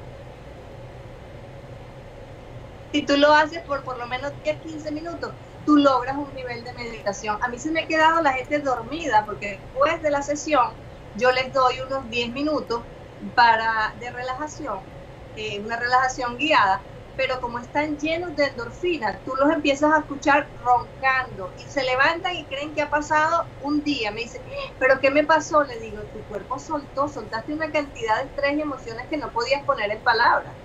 si 2.92 3.04
tú 3.06 3.16
lo 3.16 3.32
haces 3.34 3.62
por 3.64 3.84
por 3.84 3.98
lo 3.98 4.06
menos 4.06 4.32
10, 4.42 4.60
15 4.60 4.92
minutos, 4.92 5.36
tú 5.64 5.76
logras 5.76 6.16
un 6.16 6.32
nivel 6.34 6.64
de 6.64 6.72
meditación. 6.74 7.38
A 7.42 7.48
mí 7.48 7.58
se 7.58 7.70
me 7.70 7.80
ha 7.82 7.86
quedado 7.86 8.22
la 8.22 8.32
gente 8.32 8.60
dormida 8.60 9.24
porque 9.26 9.48
después 9.60 10.00
de 10.02 10.10
la 10.10 10.22
sesión 10.22 10.80
yo 11.12 11.32
les 11.32 11.52
doy 11.52 11.80
unos 11.80 12.08
10 12.08 12.32
minutos 12.32 12.86
para, 13.34 13.94
de 13.98 14.10
relajación, 14.10 14.94
eh, 15.34 15.60
una 15.60 15.76
relajación 15.78 16.36
guiada, 16.36 16.86
pero 17.16 17.40
como 17.40 17.58
están 17.58 17.98
llenos 17.98 18.36
de 18.36 18.46
endorfina, 18.46 19.22
tú 19.24 19.32
los 19.40 19.50
empiezas 19.52 19.92
a 19.92 20.00
escuchar 20.00 20.50
roncando 20.54 21.54
y 21.56 21.68
se 21.68 21.82
levantan 21.84 22.34
y 22.36 22.46
creen 22.46 22.74
que 22.74 22.82
ha 22.82 22.90
pasado 22.90 23.52
un 23.58 23.82
día. 23.82 24.12
Me 24.12 24.22
dicen, 24.22 24.42
pero 24.78 25.00
¿qué 25.00 25.10
me 25.10 25.24
pasó? 25.24 25.62
Le 25.64 25.78
digo, 25.80 26.08
tu 26.08 26.26
cuerpo 26.26 26.58
soltó, 26.58 27.08
soltaste 27.08 27.54
una 27.54 27.72
cantidad 27.72 28.18
de 28.18 28.26
estrés 28.28 28.56
y 28.58 28.60
emociones 28.62 29.08
que 29.08 29.18
no 29.18 29.32
podías 29.32 29.64
poner 29.64 29.90
en 29.92 30.02
palabras. 30.02 30.58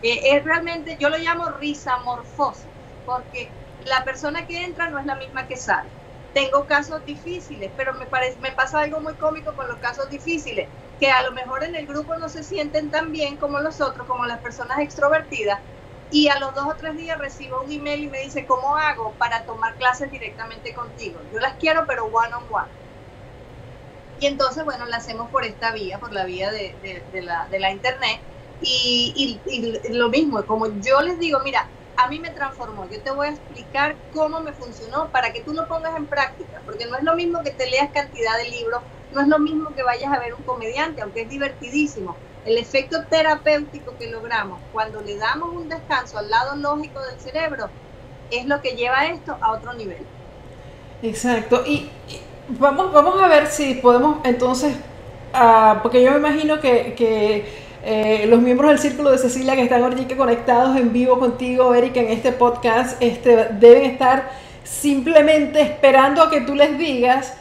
Eh, 0.00 0.36
es 0.36 0.44
realmente, 0.44 0.96
yo 1.00 1.08
lo 1.10 1.18
llamo 1.18 1.50
risamorfosis, 1.52 2.72
porque 3.04 3.56
la 3.78 4.04
persona 4.04 4.46
que 4.46 4.64
entra 4.64 4.90
no 4.90 4.98
es 4.98 5.06
la 5.06 5.16
misma 5.16 5.46
que 5.46 5.56
sale. 5.56 5.94
Tengo 6.32 6.66
casos 6.66 7.04
difíciles, 7.04 7.72
pero 7.76 7.94
me, 7.94 8.06
parece, 8.06 8.38
me 8.40 8.52
pasa 8.52 8.80
algo 8.80 9.00
muy 9.00 9.16
cómico 9.16 9.54
con 9.56 9.68
los 9.68 9.78
casos 9.78 10.08
difíciles, 10.08 10.72
que 10.98 11.10
a 11.10 11.22
lo 11.22 11.32
mejor 11.32 11.64
en 11.64 11.76
el 11.76 11.86
grupo 11.86 12.16
no 12.16 12.28
se 12.28 12.42
sienten 12.42 12.90
tan 12.90 13.12
bien 13.12 13.36
como 13.38 13.60
los 13.60 13.80
otros, 13.80 14.06
como 14.06 14.26
las 14.26 14.40
personas 14.40 14.78
extrovertidas, 14.80 15.60
y 16.10 16.28
a 16.28 16.38
los 16.38 16.54
dos 16.54 16.66
o 16.66 16.76
tres 16.76 16.96
días 16.96 17.18
recibo 17.18 17.62
un 17.62 17.70
email 17.70 18.04
y 18.04 18.10
me 18.10 18.20
dice, 18.20 18.46
¿cómo 18.46 18.76
hago 18.76 19.16
para 19.18 19.44
tomar 19.44 19.76
clases 19.76 20.10
directamente 20.10 20.74
contigo? 20.74 21.20
Yo 21.32 21.38
las 21.40 21.56
quiero, 21.58 21.84
pero 21.86 22.06
one 22.06 22.34
on 22.34 22.46
one. 22.50 22.72
Y 24.18 24.26
entonces, 24.26 24.64
bueno, 24.64 24.86
la 24.86 24.96
hacemos 24.96 25.30
por 25.30 25.44
esta 25.44 25.72
vía, 25.72 25.98
por 26.00 26.12
la 26.12 26.24
vía 26.24 26.50
de, 26.50 26.76
la, 27.22 27.48
de 27.48 27.60
la 27.60 27.70
internet 27.70 28.20
y, 28.60 29.42
lo 29.90 30.08
mismo, 30.10 30.44
como 30.46 30.66
yo 30.80 31.00
les 31.02 31.18
digo, 31.18 31.40
mira, 31.44 31.72
a 31.96 32.08
mí 32.08 32.20
me 32.20 32.30
transformó, 32.30 32.88
yo 32.90 33.02
te 33.02 33.10
voy 33.12 33.28
a 33.28 33.30
explicar 33.30 34.00
cómo 34.10 34.40
me 34.40 34.52
funcionó 34.54 35.10
para 35.12 35.32
que 35.32 35.44
tú 35.44 35.52
lo 35.52 35.68
pongas 35.68 35.96
en 35.96 36.08
práctica, 36.08 36.62
porque 36.64 36.86
no 36.86 36.96
es 36.96 37.04
lo 37.04 37.14
mismo 37.14 37.42
que 37.44 37.52
te 37.52 37.68
leas 37.70 37.90
cantidad 37.92 38.36
de 38.38 38.48
libros, 38.50 38.82
no 39.12 39.20
es 39.20 39.28
lo 39.28 39.38
mismo 39.38 39.74
que 39.74 39.82
vayas 39.82 40.12
a 40.12 40.18
ver 40.18 40.34
un 40.34 40.42
comediante, 40.42 41.02
aunque 41.02 41.22
es 41.22 41.28
divertidísimo. 41.28 42.16
El 42.44 42.58
efecto 42.58 43.04
terapéutico 43.10 43.96
que 43.98 44.10
logramos 44.10 44.60
cuando 44.72 45.00
le 45.00 45.16
damos 45.16 45.54
un 45.54 45.68
descanso 45.68 46.18
al 46.18 46.30
lado 46.30 46.56
lógico 46.56 47.00
del 47.02 47.18
cerebro 47.20 47.68
es 48.30 48.46
lo 48.46 48.60
que 48.60 48.70
lleva 48.70 49.06
esto 49.06 49.36
a 49.40 49.52
otro 49.52 49.72
nivel. 49.74 49.98
Exacto. 51.02 51.62
Y, 51.66 51.90
vamos, 52.48 52.92
vamos 52.92 53.20
a 53.22 53.28
ver 53.28 53.46
si 53.46 53.74
podemos 53.74 54.18
entonces, 54.24 54.74
ah, 55.32 55.80
porque 55.82 56.02
yo 56.02 56.10
me 56.12 56.18
imagino 56.18 56.60
que, 56.60 56.94
que 56.94 57.68
eh, 57.84 58.26
los 58.28 58.40
miembros 58.40 58.70
del 58.70 58.78
Círculo 58.78 59.10
de 59.10 59.18
Cecilia 59.18 59.54
que 59.54 59.62
están 59.62 59.82
ahorita 59.82 60.16
conectados 60.16 60.76
en 60.76 60.92
vivo 60.92 61.18
contigo, 61.18 61.74
Erika, 61.74 62.00
en 62.00 62.08
este 62.08 62.32
podcast, 62.32 63.00
este, 63.00 63.48
deben 63.52 63.84
estar 63.84 64.30
simplemente 64.64 65.60
esperando 65.60 66.22
a 66.22 66.30
que 66.30 66.42
tú 66.42 66.54
les 66.54 66.76
digas 66.76 67.34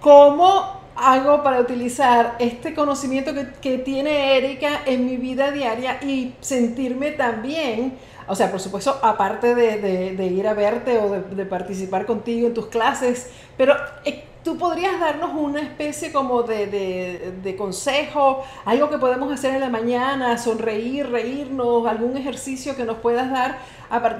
cómo 0.00 0.79
hago 1.00 1.42
para 1.42 1.60
utilizar 1.60 2.36
este 2.38 2.74
conocimiento 2.74 3.32
que, 3.60 3.78
tiene 3.78 4.36
Erika 4.36 4.82
en 4.86 5.06
mi 5.06 5.16
vida 5.16 5.50
diaria 5.50 5.98
y 6.02 6.34
sentirme 6.40 7.12
también, 7.12 7.94
o 8.26 8.34
sea, 8.34 8.50
por 8.50 8.60
supuesto, 8.60 8.98
aparte 9.02 9.54
de, 9.54 10.26
ir 10.26 10.46
a 10.46 10.54
verte 10.54 10.98
o 10.98 11.10
de, 11.10 11.46
participar 11.46 12.06
contigo 12.06 12.46
en 12.46 12.54
tus 12.54 12.66
clases, 12.66 13.30
pero 13.56 13.74
eh, 14.04 14.24
¿Tú 14.42 14.56
podrías 14.56 14.98
darnos 14.98 15.32
una 15.34 15.60
especie 15.60 16.12
como 16.12 16.42
de, 16.42 17.54
consejo, 17.58 18.42
algo 18.64 18.88
que 18.88 18.96
podemos 18.96 19.30
hacer 19.30 19.54
en 19.54 19.60
la 19.60 19.68
mañana, 19.68 20.38
sonreír, 20.38 21.10
reírnos, 21.10 21.86
algún 21.86 22.16
ejercicio 22.16 22.74
que 22.74 22.84
nos 22.84 22.96
puedas 22.98 23.30
dar? 23.30 23.58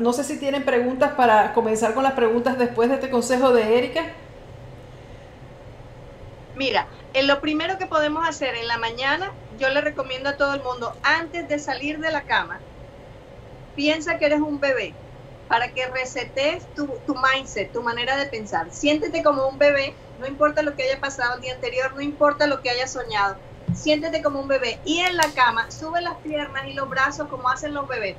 No 0.01 0.13
sé 0.13 0.25
si 0.25 0.39
tienen 0.39 0.67
preguntas 0.67 1.13
para 1.13 1.55
comenzar 1.55 1.95
con 1.95 2.03
las 2.03 2.13
preguntas 2.13 2.59
después 2.59 2.91
de 2.91 2.97
este 2.97 3.09
consejo 3.09 3.55
de 3.55 3.79
Erika. 3.79 4.03
Mira, 6.61 6.87
en 7.15 7.27
lo 7.27 7.41
primero 7.41 7.79
que 7.79 7.87
podemos 7.87 8.29
hacer 8.29 8.55
en 8.55 8.69
la 8.69 8.77
mañana, 8.77 9.33
yo 9.57 9.71
le 9.71 9.81
recomiendo 9.81 10.29
a 10.29 10.37
todo 10.37 10.53
el 10.53 10.63
mundo, 10.63 10.93
antes 11.03 11.49
de 11.49 11.59
salir 11.59 12.01
de 12.01 12.11
la 12.11 12.27
cama, 12.27 12.61
piensa 13.75 14.19
que 14.19 14.27
eres 14.27 14.43
un 14.43 14.61
bebé 14.61 14.93
para 15.49 15.73
que 15.73 15.87
resetes 15.87 16.67
tu, 16.75 16.87
tu 17.07 17.15
mindset, 17.15 17.73
tu 17.73 17.83
manera 17.83 18.19
de 18.19 18.27
pensar. 18.27 18.71
Siéntete 18.71 19.23
como 19.23 19.49
un 19.49 19.57
bebé 19.57 19.95
no 20.19 20.27
importa 20.27 20.61
lo 20.61 20.77
que 20.77 20.83
haya 20.83 21.01
pasado 21.01 21.37
el 21.37 21.41
día 21.41 21.55
anterior, 21.55 21.95
no 21.95 22.03
importa 22.03 22.47
lo 22.47 22.61
que 22.61 22.69
haya 22.69 22.87
soñado. 22.87 23.39
Siéntete 23.73 24.21
como 24.21 24.39
un 24.39 24.49
bebé 24.49 24.83
y 24.85 24.99
en 24.99 25.17
la 25.17 25.33
cama 25.33 25.71
sube 25.71 26.03
las 26.03 26.19
piernas 26.19 26.67
y 26.67 26.75
los 26.75 26.91
brazos 26.91 27.29
como 27.29 27.49
hacen 27.49 27.73
los 27.73 27.89
bebés. 27.89 28.19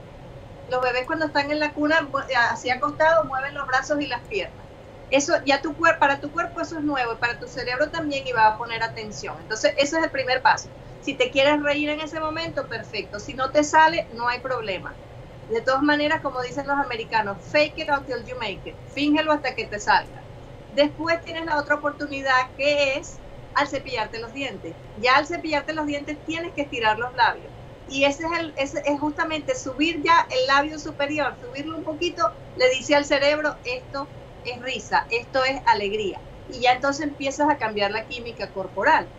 Los 0.67 0.82
bebés 0.82 1.06
cuando 1.06 1.27
están 1.27 1.51
en 1.51 1.60
la 1.60 1.73
cuna, 1.73 2.10
eh, 2.27 2.36
así 2.36 2.71
acostados, 2.71 3.27
mueven 3.27 3.54
los 3.54 3.67
brazos 3.67 4.01
y 4.01 4.08
las 4.08 4.25
piernas. 4.25 4.70
Eso 5.12 5.34
ya 5.45 5.62
tu 5.62 5.76
para 6.00 6.19
tu 6.19 6.32
cuerpo 6.32 6.62
eso 6.62 6.78
es 6.80 6.84
nuevo 6.84 7.13
y 7.13 7.17
para 7.19 7.38
tu 7.38 7.47
cerebro 7.47 7.91
también 7.91 8.26
y 8.26 8.32
va 8.32 8.47
a 8.47 8.58
poner 8.58 8.82
atención. 8.84 9.39
Entonces, 9.41 9.74
ese 9.78 9.97
es 10.00 10.04
el 10.06 10.12
primer 10.12 10.41
paso. 10.41 10.74
Si 11.00 11.17
te 11.17 11.32
quieres 11.32 11.62
reír 11.62 11.89
en 11.89 12.00
ese 12.02 12.19
momento, 12.19 12.67
perfecto. 12.67 13.19
Si 13.19 13.34
no 13.36 13.52
te 13.52 13.63
sale, 13.63 14.08
no 14.12 14.28
hay 14.30 14.39
problema. 14.41 15.00
De 15.47 15.62
todas 15.62 15.82
maneras, 15.84 16.21
como 16.21 16.41
dicen 16.41 16.65
los 16.67 16.78
americanos, 16.78 17.45
fake 17.50 17.78
it 17.80 17.89
until 17.89 18.24
you 18.26 18.38
make 18.39 18.62
it. 18.69 18.80
Fíngelo 18.86 19.34
hasta 19.34 19.54
que 19.56 19.67
te 19.67 19.80
salga. 19.80 20.26
Después 20.69 21.21
tienes 21.21 21.45
la 21.45 21.58
otra 21.60 21.76
oportunidad 21.76 22.54
que 22.56 22.93
es 22.97 23.21
al 23.54 23.67
cepillarte 23.67 24.19
los 24.19 24.32
dientes. 24.34 24.78
Ya 24.95 25.17
al 25.17 25.28
cepillarte 25.28 25.74
los 25.74 25.86
dientes 25.88 26.24
tienes 26.24 26.54
que 26.56 26.62
estirar 26.63 26.97
los 27.00 27.13
labios. 27.15 27.54
Y 27.86 28.06
ese 28.06 28.24
es, 28.24 28.39
el, 28.39 28.54
ese 28.56 28.82
es 28.86 29.00
justamente 29.00 29.56
subir 29.56 30.02
ya 30.04 30.26
el 30.30 30.47
labio 30.47 30.80
superior, 30.80 31.38
subirlo 31.39 31.78
un 31.78 31.84
poquito, 31.84 32.24
le 32.56 32.69
dice 32.69 32.95
al 32.95 33.06
cerebro, 33.06 33.60
esto 33.63 34.13
es 34.43 34.62
risa, 34.62 35.06
esto 35.10 35.43
es 35.43 35.62
alegría. 35.65 36.23
Y 36.47 36.62
ya 36.62 36.73
entonces 36.73 37.06
empiezas 37.08 37.49
a 37.49 37.58
cambiar 37.58 37.91
la 37.91 38.06
química 38.08 38.51
corporal, 38.51 39.13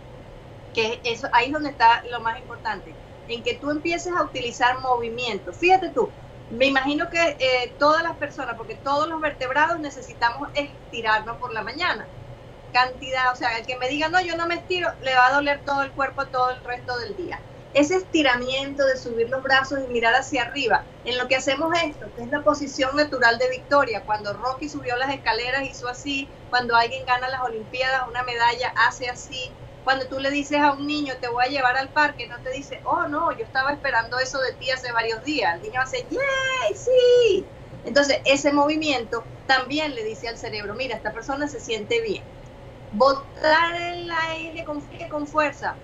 que 0.73 1.01
eso 1.05 1.29
ahí 1.33 1.47
es 1.47 1.53
donde 1.53 1.71
está 1.71 2.03
lo 2.11 2.21
más 2.21 2.39
importante, 2.41 3.01
en 3.27 3.43
que 3.43 3.59
tú 3.59 3.71
empieces 3.71 4.13
a 4.17 4.25
utilizar 4.25 4.81
movimiento. 4.81 5.53
Fíjate 5.53 5.91
tú, 5.93 6.17
me 6.49 6.67
imagino 6.67 7.09
que 7.11 7.37
eh, 7.41 7.77
todas 7.79 8.03
las 8.03 8.17
personas, 8.19 8.57
porque 8.57 8.77
todos 8.77 9.09
los 9.09 9.21
vertebrados 9.21 9.81
necesitamos 9.81 10.49
estirarnos 10.55 11.39
por 11.39 11.53
la 11.53 11.63
mañana. 11.63 12.13
Cantidad, 12.73 13.33
o 13.33 13.37
sea, 13.37 13.59
el 13.59 13.67
que 13.67 13.79
me 13.79 13.89
diga, 13.89 14.09
no, 14.09 14.21
yo 14.23 14.37
no 14.37 14.47
me 14.47 14.57
estiro, 14.57 14.89
le 15.01 15.15
va 15.15 15.29
a 15.29 15.35
doler 15.35 15.63
todo 15.65 15.83
el 15.83 15.95
cuerpo 15.95 16.29
todo 16.31 16.51
el 16.51 16.63
resto 16.65 16.97
del 16.99 17.17
día. 17.17 17.47
Ese 17.73 17.97
estiramiento 17.97 18.85
de 18.87 18.97
subir 18.97 19.29
los 19.31 19.43
brazos 19.43 19.81
y 19.85 19.89
mirar 19.89 20.15
hacia 20.15 20.43
arriba, 20.43 20.91
en 21.05 21.19
lo 21.19 21.27
que 21.29 21.37
hacemos 21.37 21.71
esto, 21.85 22.07
que 22.15 22.23
es 22.23 22.29
la 22.29 22.43
posición 22.43 22.95
natural 22.97 23.39
de 23.39 23.49
victoria. 23.51 24.05
Cuando 24.05 24.33
Rocky 24.35 24.69
subió 24.69 24.97
las 24.97 25.15
escaleras, 25.15 25.65
hizo 25.69 25.89
así. 25.89 26.35
Cuando 26.51 26.77
alguien 26.77 27.05
gana 27.07 27.29
las 27.29 27.41
Olimpiadas, 27.43 28.03
una 28.09 28.23
medalla, 28.25 28.73
hace 28.87 29.09
así 29.09 29.57
cuando 29.83 30.07
tú 30.09 30.19
le 30.21 30.31
dices 30.31 30.59
a 30.61 30.73
un 30.73 30.87
niño, 30.87 31.15
te 31.21 31.29
voy 31.29 31.45
a 31.45 31.49
llevar 31.49 31.77
al 31.77 31.93
parque, 31.93 32.29
no 32.29 32.41
te 32.41 32.51
dice, 32.51 32.81
oh 32.85 33.09
no, 33.09 33.37
yo 33.37 33.45
estaba 33.45 33.73
esperando 33.73 34.19
eso 34.19 34.39
de 34.41 34.55
ti 34.55 34.71
hace 34.71 34.93
varios 34.93 35.23
días. 35.25 35.57
El 35.57 35.63
niño 35.63 35.81
hace, 35.81 36.07
¡yay! 36.09 36.77
¡Sí! 36.77 37.53
Entonces, 37.83 38.19
ese 38.25 38.53
movimiento 38.53 39.29
también 39.45 39.95
le 39.95 40.05
dice 40.05 40.29
al 40.29 40.39
cerebro, 40.39 40.75
mira, 40.77 40.97
esta 40.97 41.13
persona 41.13 41.49
se 41.49 41.61
siente 41.61 42.01
bien. 42.01 42.31
Botar 42.91 43.75
el 43.75 44.11
aire 44.31 44.65
con, 44.65 44.81
con 45.11 45.27
fuerza 45.27 45.83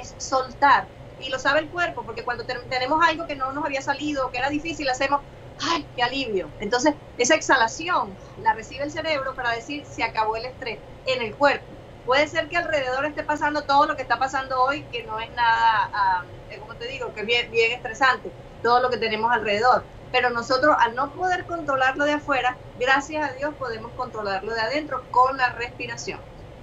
es 0.00 0.14
soltar. 0.18 0.86
Y 1.20 1.30
lo 1.30 1.38
sabe 1.38 1.60
el 1.60 1.68
cuerpo, 1.68 2.02
porque 2.02 2.24
cuando 2.24 2.44
tenemos 2.44 3.04
algo 3.06 3.26
que 3.26 3.36
no 3.36 3.52
nos 3.52 3.64
había 3.64 3.80
salido, 3.80 4.30
que 4.30 4.38
era 4.38 4.50
difícil, 4.50 4.88
hacemos, 4.88 5.20
¡ay, 5.60 5.86
qué 5.96 6.02
alivio! 6.02 6.50
Entonces, 6.60 6.94
esa 7.18 7.34
exhalación 7.34 8.14
la 8.42 8.52
recibe 8.52 8.84
el 8.84 8.90
cerebro 8.90 9.34
para 9.34 9.50
decir, 9.52 9.84
se 9.86 10.02
acabó 10.02 10.36
el 10.36 10.44
estrés 10.44 10.78
en 11.06 11.22
el 11.22 11.34
cuerpo 11.34 11.76
Puede 12.06 12.28
ser 12.28 12.48
que 12.48 12.56
alrededor 12.56 13.04
esté 13.04 13.24
pasando 13.24 13.64
todo 13.64 13.86
lo 13.86 13.96
que 13.96 14.02
está 14.02 14.16
pasando 14.16 14.62
hoy, 14.62 14.84
que 14.92 15.02
no 15.02 15.18
es 15.18 15.28
nada, 15.30 15.90
ah, 15.92 16.24
eh, 16.50 16.58
como 16.60 16.76
te 16.76 16.86
digo, 16.86 17.12
que 17.12 17.22
es 17.22 17.26
bien, 17.26 17.50
bien 17.50 17.72
estresante, 17.72 18.30
todo 18.62 18.80
lo 18.80 18.90
que 18.90 18.96
tenemos 18.96 19.32
alrededor. 19.32 19.84
Pero 20.12 20.30
nosotros, 20.30 20.76
al 20.78 20.94
no 20.94 21.12
poder 21.12 21.46
controlarlo 21.46 22.04
de 22.04 22.12
afuera, 22.12 22.56
gracias 22.78 23.28
a 23.28 23.32
Dios 23.32 23.56
podemos 23.56 23.90
controlarlo 23.94 24.54
de 24.54 24.60
adentro 24.60 25.02
con 25.10 25.36
la 25.36 25.50
respiración. 25.50 26.20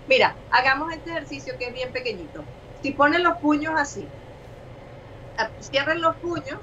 Mira, 0.07 0.39
hagamos 0.49 0.93
este 0.93 1.09
ejercicio 1.09 1.57
que 1.59 1.65
es 1.67 1.73
bien 1.73 1.91
pequeñito. 1.91 2.45
Si 2.83 2.91
ponen 2.91 3.23
los 3.23 3.37
puños 3.37 3.73
así, 3.77 4.05
cierren 5.61 6.01
los 6.01 6.17
puños 6.17 6.59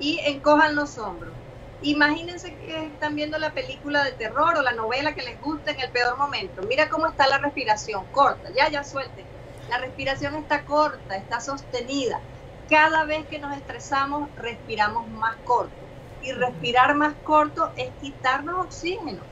y 0.00 0.18
encojan 0.24 0.74
los 0.74 0.98
hombros. 0.98 1.32
Imagínense 1.80 2.56
que 2.56 2.86
están 2.86 3.14
viendo 3.14 3.38
la 3.38 3.54
película 3.54 4.02
de 4.02 4.10
terror 4.12 4.56
o 4.56 4.62
la 4.62 4.72
novela 4.72 5.14
que 5.14 5.22
les 5.22 5.40
gusta 5.40 5.70
en 5.70 5.78
el 5.78 5.92
peor 5.92 6.18
momento. 6.18 6.62
Mira 6.62 6.88
cómo 6.88 7.06
está 7.06 7.28
la 7.28 7.38
respiración, 7.38 8.04
corta, 8.10 8.50
ya, 8.50 8.68
ya 8.68 8.82
suelte. 8.82 9.24
La 9.68 9.78
respiración 9.78 10.34
está 10.34 10.64
corta, 10.64 11.16
está 11.16 11.40
sostenida. 11.40 12.20
Cada 12.68 13.04
vez 13.04 13.28
que 13.28 13.38
nos 13.38 13.56
estresamos, 13.56 14.34
respiramos 14.34 15.06
más 15.06 15.36
corto. 15.44 15.88
Y 16.20 16.32
respirar 16.32 16.96
más 16.96 17.14
corto 17.22 17.72
es 17.76 17.94
quitarnos 18.00 18.66
oxígeno. 18.66 19.22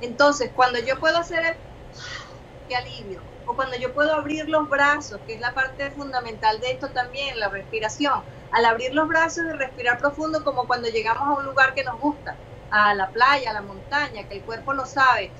Entonces, 0.00 0.50
cuando 0.54 0.78
yo 0.78 0.98
puedo 0.98 1.18
hacer 1.18 1.44
el 1.44 1.56
qué 2.68 2.76
alivio, 2.76 3.20
o 3.46 3.54
cuando 3.54 3.76
yo 3.78 3.94
puedo 3.94 4.14
abrir 4.14 4.48
los 4.48 4.68
brazos, 4.68 5.20
que 5.26 5.34
es 5.34 5.40
la 5.40 5.54
parte 5.54 5.90
fundamental 5.92 6.60
de 6.60 6.72
esto 6.72 6.90
también, 6.92 7.38
la 7.38 7.48
respiración, 7.48 8.22
al 8.50 8.64
abrir 8.64 8.92
los 8.94 9.08
brazos 9.08 9.44
y 9.48 9.56
respirar 9.56 9.98
profundo 9.98 10.44
como 10.44 10.66
cuando 10.66 10.88
llegamos 10.88 11.28
a 11.28 11.40
un 11.40 11.46
lugar 11.46 11.74
que 11.74 11.84
nos 11.84 11.98
gusta, 12.00 12.36
a 12.70 12.94
la 12.94 13.10
playa, 13.12 13.50
a 13.50 13.54
la 13.54 13.62
montaña, 13.62 14.28
que 14.28 14.36
el 14.38 14.44
cuerpo 14.44 14.72
lo 14.74 14.84
sabe, 14.86 15.32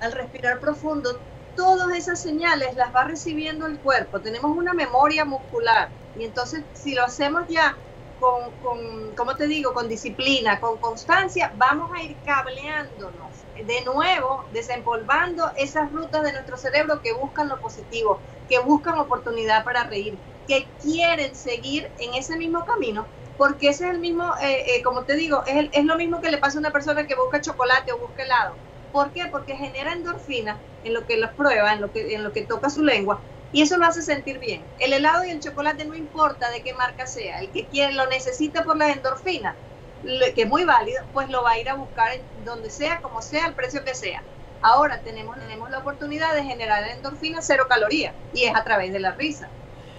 al 0.00 0.12
respirar 0.12 0.60
profundo, 0.60 1.24
todas 1.54 1.96
esas 1.96 2.20
señales 2.22 2.74
las 2.76 2.94
va 2.94 3.04
recibiendo 3.04 3.66
el 3.66 3.80
cuerpo, 3.80 4.20
tenemos 4.20 4.56
una 4.56 4.74
memoria 4.74 5.24
muscular 5.24 5.90
y 6.14 6.24
entonces 6.24 6.64
si 6.72 6.94
lo 6.94 7.04
hacemos 7.04 7.44
ya 7.48 7.80
con, 8.18 8.56
con 8.60 9.14
como 9.14 9.36
te 9.36 9.46
digo, 9.46 9.74
con 9.74 9.88
disciplina, 9.88 10.60
con 10.60 10.78
constancia, 10.78 11.52
vamos 11.56 11.90
a 11.94 12.02
ir 12.02 12.20
cableándonos 12.22 13.25
de 13.64 13.84
nuevo 13.84 14.46
desempolvando 14.50 15.50
esas 15.56 15.90
rutas 15.92 16.22
de 16.22 16.32
nuestro 16.32 16.56
cerebro 16.56 17.00
que 17.02 17.12
buscan 17.14 17.48
lo 17.48 17.60
positivo, 17.60 18.20
que 18.48 18.58
buscan 18.60 18.98
oportunidad 18.98 19.64
para 19.64 19.84
reír, 19.84 20.20
que 20.46 20.72
quieren 20.80 21.34
seguir 21.34 21.92
en 21.98 22.14
ese 22.14 22.36
mismo 22.36 22.64
camino, 22.64 23.08
porque 23.36 23.68
ese 23.68 23.84
es 23.84 23.90
el 23.90 24.00
mismo, 24.00 24.24
eh, 24.40 24.76
eh, 24.76 24.82
como 24.82 25.04
te 25.04 25.14
digo, 25.14 25.42
es, 25.46 25.68
es 25.72 25.84
lo 25.84 25.96
mismo 25.96 26.20
que 26.20 26.30
le 26.30 26.38
pasa 26.38 26.58
a 26.58 26.60
una 26.60 26.72
persona 26.72 27.06
que 27.06 27.16
busca 27.16 27.40
chocolate 27.40 27.92
o 27.92 27.98
busca 27.98 28.22
helado. 28.22 28.60
¿Por 28.90 29.12
qué? 29.12 29.26
Porque 29.30 29.56
genera 29.56 29.92
endorfina 29.92 30.64
en 30.82 30.94
lo 30.94 31.04
que 31.06 31.16
los 31.18 31.32
prueba, 31.34 31.72
en 31.72 31.80
lo 31.80 31.90
que, 31.92 32.14
en 32.14 32.22
lo 32.24 32.32
que 32.32 32.46
toca 32.46 32.70
su 32.70 32.82
lengua, 32.82 33.26
y 33.50 33.62
eso 33.62 33.76
lo 33.78 33.86
hace 33.86 34.02
sentir 34.02 34.38
bien. 34.38 34.72
El 34.76 34.92
helado 34.92 35.24
y 35.24 35.30
el 35.30 35.40
chocolate 35.40 35.84
no 35.86 35.94
importa 35.94 36.50
de 36.50 36.62
qué 36.62 36.74
marca 36.74 37.06
sea, 37.06 37.40
el 37.40 37.50
que 37.52 37.68
quiere 37.68 37.92
lo 37.94 38.06
necesita 38.06 38.64
por 38.64 38.76
las 38.76 38.94
endorfinas, 38.96 39.58
que 40.02 40.42
es 40.42 40.48
muy 40.48 40.64
válido, 40.64 41.02
pues 41.12 41.28
lo 41.28 41.42
va 41.42 41.52
a 41.52 41.58
ir 41.58 41.68
a 41.68 41.74
buscar 41.74 42.12
donde 42.44 42.70
sea, 42.70 43.00
como 43.00 43.22
sea, 43.22 43.46
al 43.46 43.54
precio 43.54 43.84
que 43.84 43.94
sea. 43.94 44.22
Ahora 44.62 45.00
tenemos, 45.00 45.36
tenemos 45.38 45.70
la 45.70 45.78
oportunidad 45.78 46.34
de 46.34 46.44
generar 46.44 46.84
endorfina 46.88 47.42
cero 47.42 47.66
calorías 47.68 48.14
y 48.32 48.44
es 48.44 48.54
a 48.54 48.64
través 48.64 48.92
de 48.92 49.00
la 49.00 49.12
risa. 49.12 49.48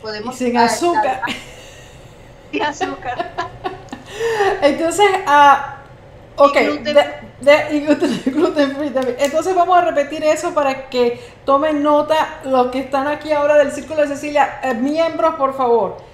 Podemos 0.01 0.35
y 0.35 0.45
sin 0.45 0.57
azúcar. 0.57 1.21
Sin 2.51 2.63
azúcar. 2.63 3.31
Entonces, 4.61 5.05
uh, 5.27 6.43
ok. 6.43 6.57
Entonces 9.19 9.55
vamos 9.55 9.77
a 9.77 9.81
repetir 9.81 10.23
eso 10.23 10.53
para 10.53 10.89
que 10.89 11.21
tomen 11.45 11.83
nota 11.83 12.39
los 12.45 12.71
que 12.71 12.79
están 12.79 13.07
aquí 13.07 13.31
ahora 13.31 13.57
del 13.57 13.71
Círculo 13.71 14.01
de 14.01 14.07
Cecilia. 14.07 14.59
Eh, 14.63 14.73
miembros, 14.73 15.35
por 15.35 15.55
favor 15.55 16.06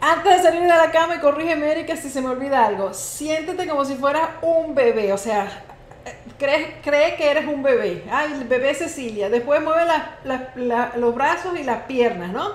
antes 0.00 0.36
de 0.36 0.42
salir 0.42 0.62
de 0.62 0.68
la 0.68 0.90
cama, 0.90 1.16
y 1.16 1.18
corrígeme, 1.18 1.70
Erika, 1.70 1.96
si 1.96 2.08
se 2.08 2.22
me 2.22 2.28
olvida 2.28 2.64
algo, 2.64 2.94
siéntete 2.94 3.66
como 3.68 3.84
si 3.84 3.96
fueras 3.96 4.30
un 4.42 4.74
bebé, 4.74 5.12
o 5.12 5.18
sea, 5.18 5.62
cree, 6.38 6.80
cree 6.82 7.16
que 7.16 7.30
eres 7.30 7.46
un 7.46 7.62
bebé. 7.62 8.04
Ay, 8.10 8.32
el 8.32 8.44
bebé 8.44 8.74
Cecilia. 8.74 9.28
Después 9.28 9.62
mueve 9.62 9.84
los 10.96 11.14
brazos 11.14 11.58
y 11.58 11.64
las 11.64 11.82
piernas, 11.82 12.32
¿no? 12.32 12.54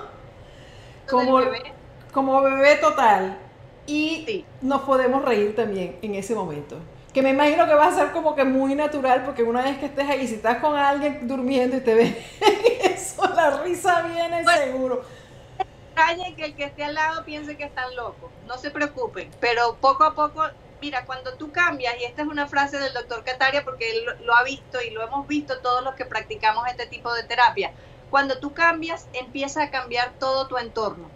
Como 1.08 1.36
bebé. 1.36 1.72
como 2.12 2.42
bebé 2.42 2.76
total. 2.76 3.38
Y 3.86 4.44
nos 4.60 4.82
podemos 4.82 5.24
reír 5.24 5.54
también 5.54 5.98
en 6.02 6.16
ese 6.16 6.34
momento. 6.34 6.78
Que 7.14 7.22
me 7.22 7.30
imagino 7.30 7.66
que 7.66 7.74
va 7.74 7.86
a 7.86 7.94
ser 7.94 8.10
como 8.10 8.34
que 8.34 8.44
muy 8.44 8.74
natural, 8.74 9.22
porque 9.24 9.42
una 9.44 9.62
vez 9.62 9.78
que 9.78 9.86
estés 9.86 10.08
ahí, 10.08 10.26
si 10.26 10.34
estás 10.34 10.58
con 10.58 10.76
alguien 10.76 11.26
durmiendo 11.28 11.76
y 11.76 11.80
te 11.80 11.94
ves 11.94 12.14
eso, 12.82 13.22
la 13.34 13.62
risa 13.62 14.02
viene 14.02 14.44
seguro 14.44 15.02
que 16.36 16.44
el 16.44 16.54
que 16.54 16.64
esté 16.64 16.84
al 16.84 16.94
lado 16.94 17.24
piense 17.24 17.56
que 17.56 17.64
están 17.64 17.94
locos. 17.96 18.30
No 18.46 18.58
se 18.58 18.70
preocupen, 18.70 19.30
pero 19.40 19.76
poco 19.76 20.04
a 20.04 20.14
poco, 20.14 20.44
mira, 20.80 21.06
cuando 21.06 21.34
tú 21.34 21.50
cambias, 21.52 21.94
y 21.98 22.04
esta 22.04 22.22
es 22.22 22.28
una 22.28 22.46
frase 22.46 22.78
del 22.78 22.92
doctor 22.92 23.24
Cataria 23.24 23.64
porque 23.64 23.90
él 23.90 24.04
lo, 24.24 24.34
ha 24.36 24.44
visto 24.44 24.80
y 24.82 24.90
lo 24.90 25.02
hemos 25.02 25.26
visto 25.26 25.58
todos 25.60 25.82
los 25.82 25.94
que 25.94 26.04
practicamos 26.04 26.66
este 26.68 26.86
tipo 26.86 27.12
de 27.14 27.22
terapia, 27.24 27.72
cuando 28.10 28.38
tú 28.38 28.52
cambias, 28.52 29.06
empieza 29.14 29.62
a 29.62 29.70
cambiar 29.70 30.12
todo 30.18 30.46
tu 30.46 30.58
entorno. 30.58 31.10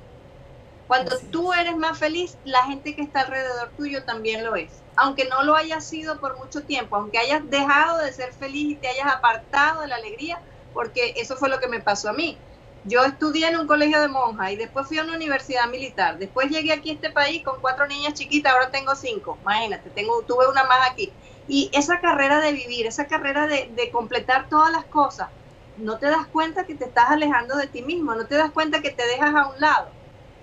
Cuando 0.88 1.16
tú 1.30 1.52
eres 1.52 1.76
más 1.76 1.98
feliz, 1.98 2.36
la 2.44 2.64
gente 2.64 2.96
que 2.96 3.02
está 3.02 3.20
alrededor 3.20 3.70
tuyo 3.76 4.02
también 4.02 4.44
lo 4.44 4.56
es. 4.56 4.82
Aunque 4.96 5.24
no 5.26 5.44
lo 5.44 5.54
hayas 5.54 5.84
sido 5.84 6.18
por 6.18 6.36
mucho 6.38 6.62
tiempo, 6.62 6.96
aunque 6.96 7.18
hayas 7.18 7.48
dejado 7.48 7.98
de 7.98 8.12
ser 8.12 8.32
feliz 8.32 8.72
y 8.72 8.74
te 8.74 8.88
hayas 8.88 9.06
apartado 9.06 9.82
de 9.82 9.86
la 9.86 9.96
alegría, 9.96 10.40
porque 10.72 11.14
eso 11.16 11.36
fue 11.36 11.48
lo 11.48 11.60
que 11.60 11.68
me 11.68 11.80
pasó 11.80 12.08
a 12.08 12.12
mí 12.12 12.36
yo 12.84 13.04
estudié 13.04 13.48
en 13.48 13.58
un 13.58 13.66
colegio 13.66 14.00
de 14.00 14.08
monjas 14.08 14.52
y 14.52 14.56
después 14.56 14.86
fui 14.86 14.98
a 14.98 15.04
una 15.04 15.14
universidad 15.14 15.68
militar. 15.68 16.18
Después 16.18 16.48
llegué 16.48 16.72
aquí 16.72 16.90
a 16.90 16.94
este 16.94 17.10
país 17.10 17.44
con 17.44 17.60
cuatro 17.60 17.86
niñas 17.86 18.14
chiquitas, 18.14 18.52
ahora 18.52 18.70
tengo 18.70 18.94
cinco. 18.94 19.38
Imagínate, 19.42 19.90
tengo, 19.90 20.22
tuve 20.22 20.48
una 20.48 20.64
más 20.64 20.90
aquí. 20.90 21.12
Y 21.46 21.70
esa 21.74 22.00
carrera 22.00 22.40
de 22.40 22.52
vivir, 22.52 22.86
esa 22.86 23.06
carrera 23.06 23.46
de, 23.46 23.90
completar 23.92 24.48
todas 24.48 24.72
las 24.72 24.84
cosas, 24.86 25.28
no 25.76 25.98
te 25.98 26.06
das 26.06 26.26
cuenta 26.28 26.64
que 26.64 26.74
te 26.74 26.84
estás 26.84 27.10
alejando 27.10 27.56
de 27.56 27.66
ti 27.66 27.82
mismo, 27.82 28.14
no 28.14 28.26
te 28.26 28.36
das 28.36 28.50
cuenta 28.50 28.80
que 28.80 28.90
te 28.90 29.06
dejas 29.06 29.34
a 29.34 29.48
un 29.48 29.60
lado 29.60 29.88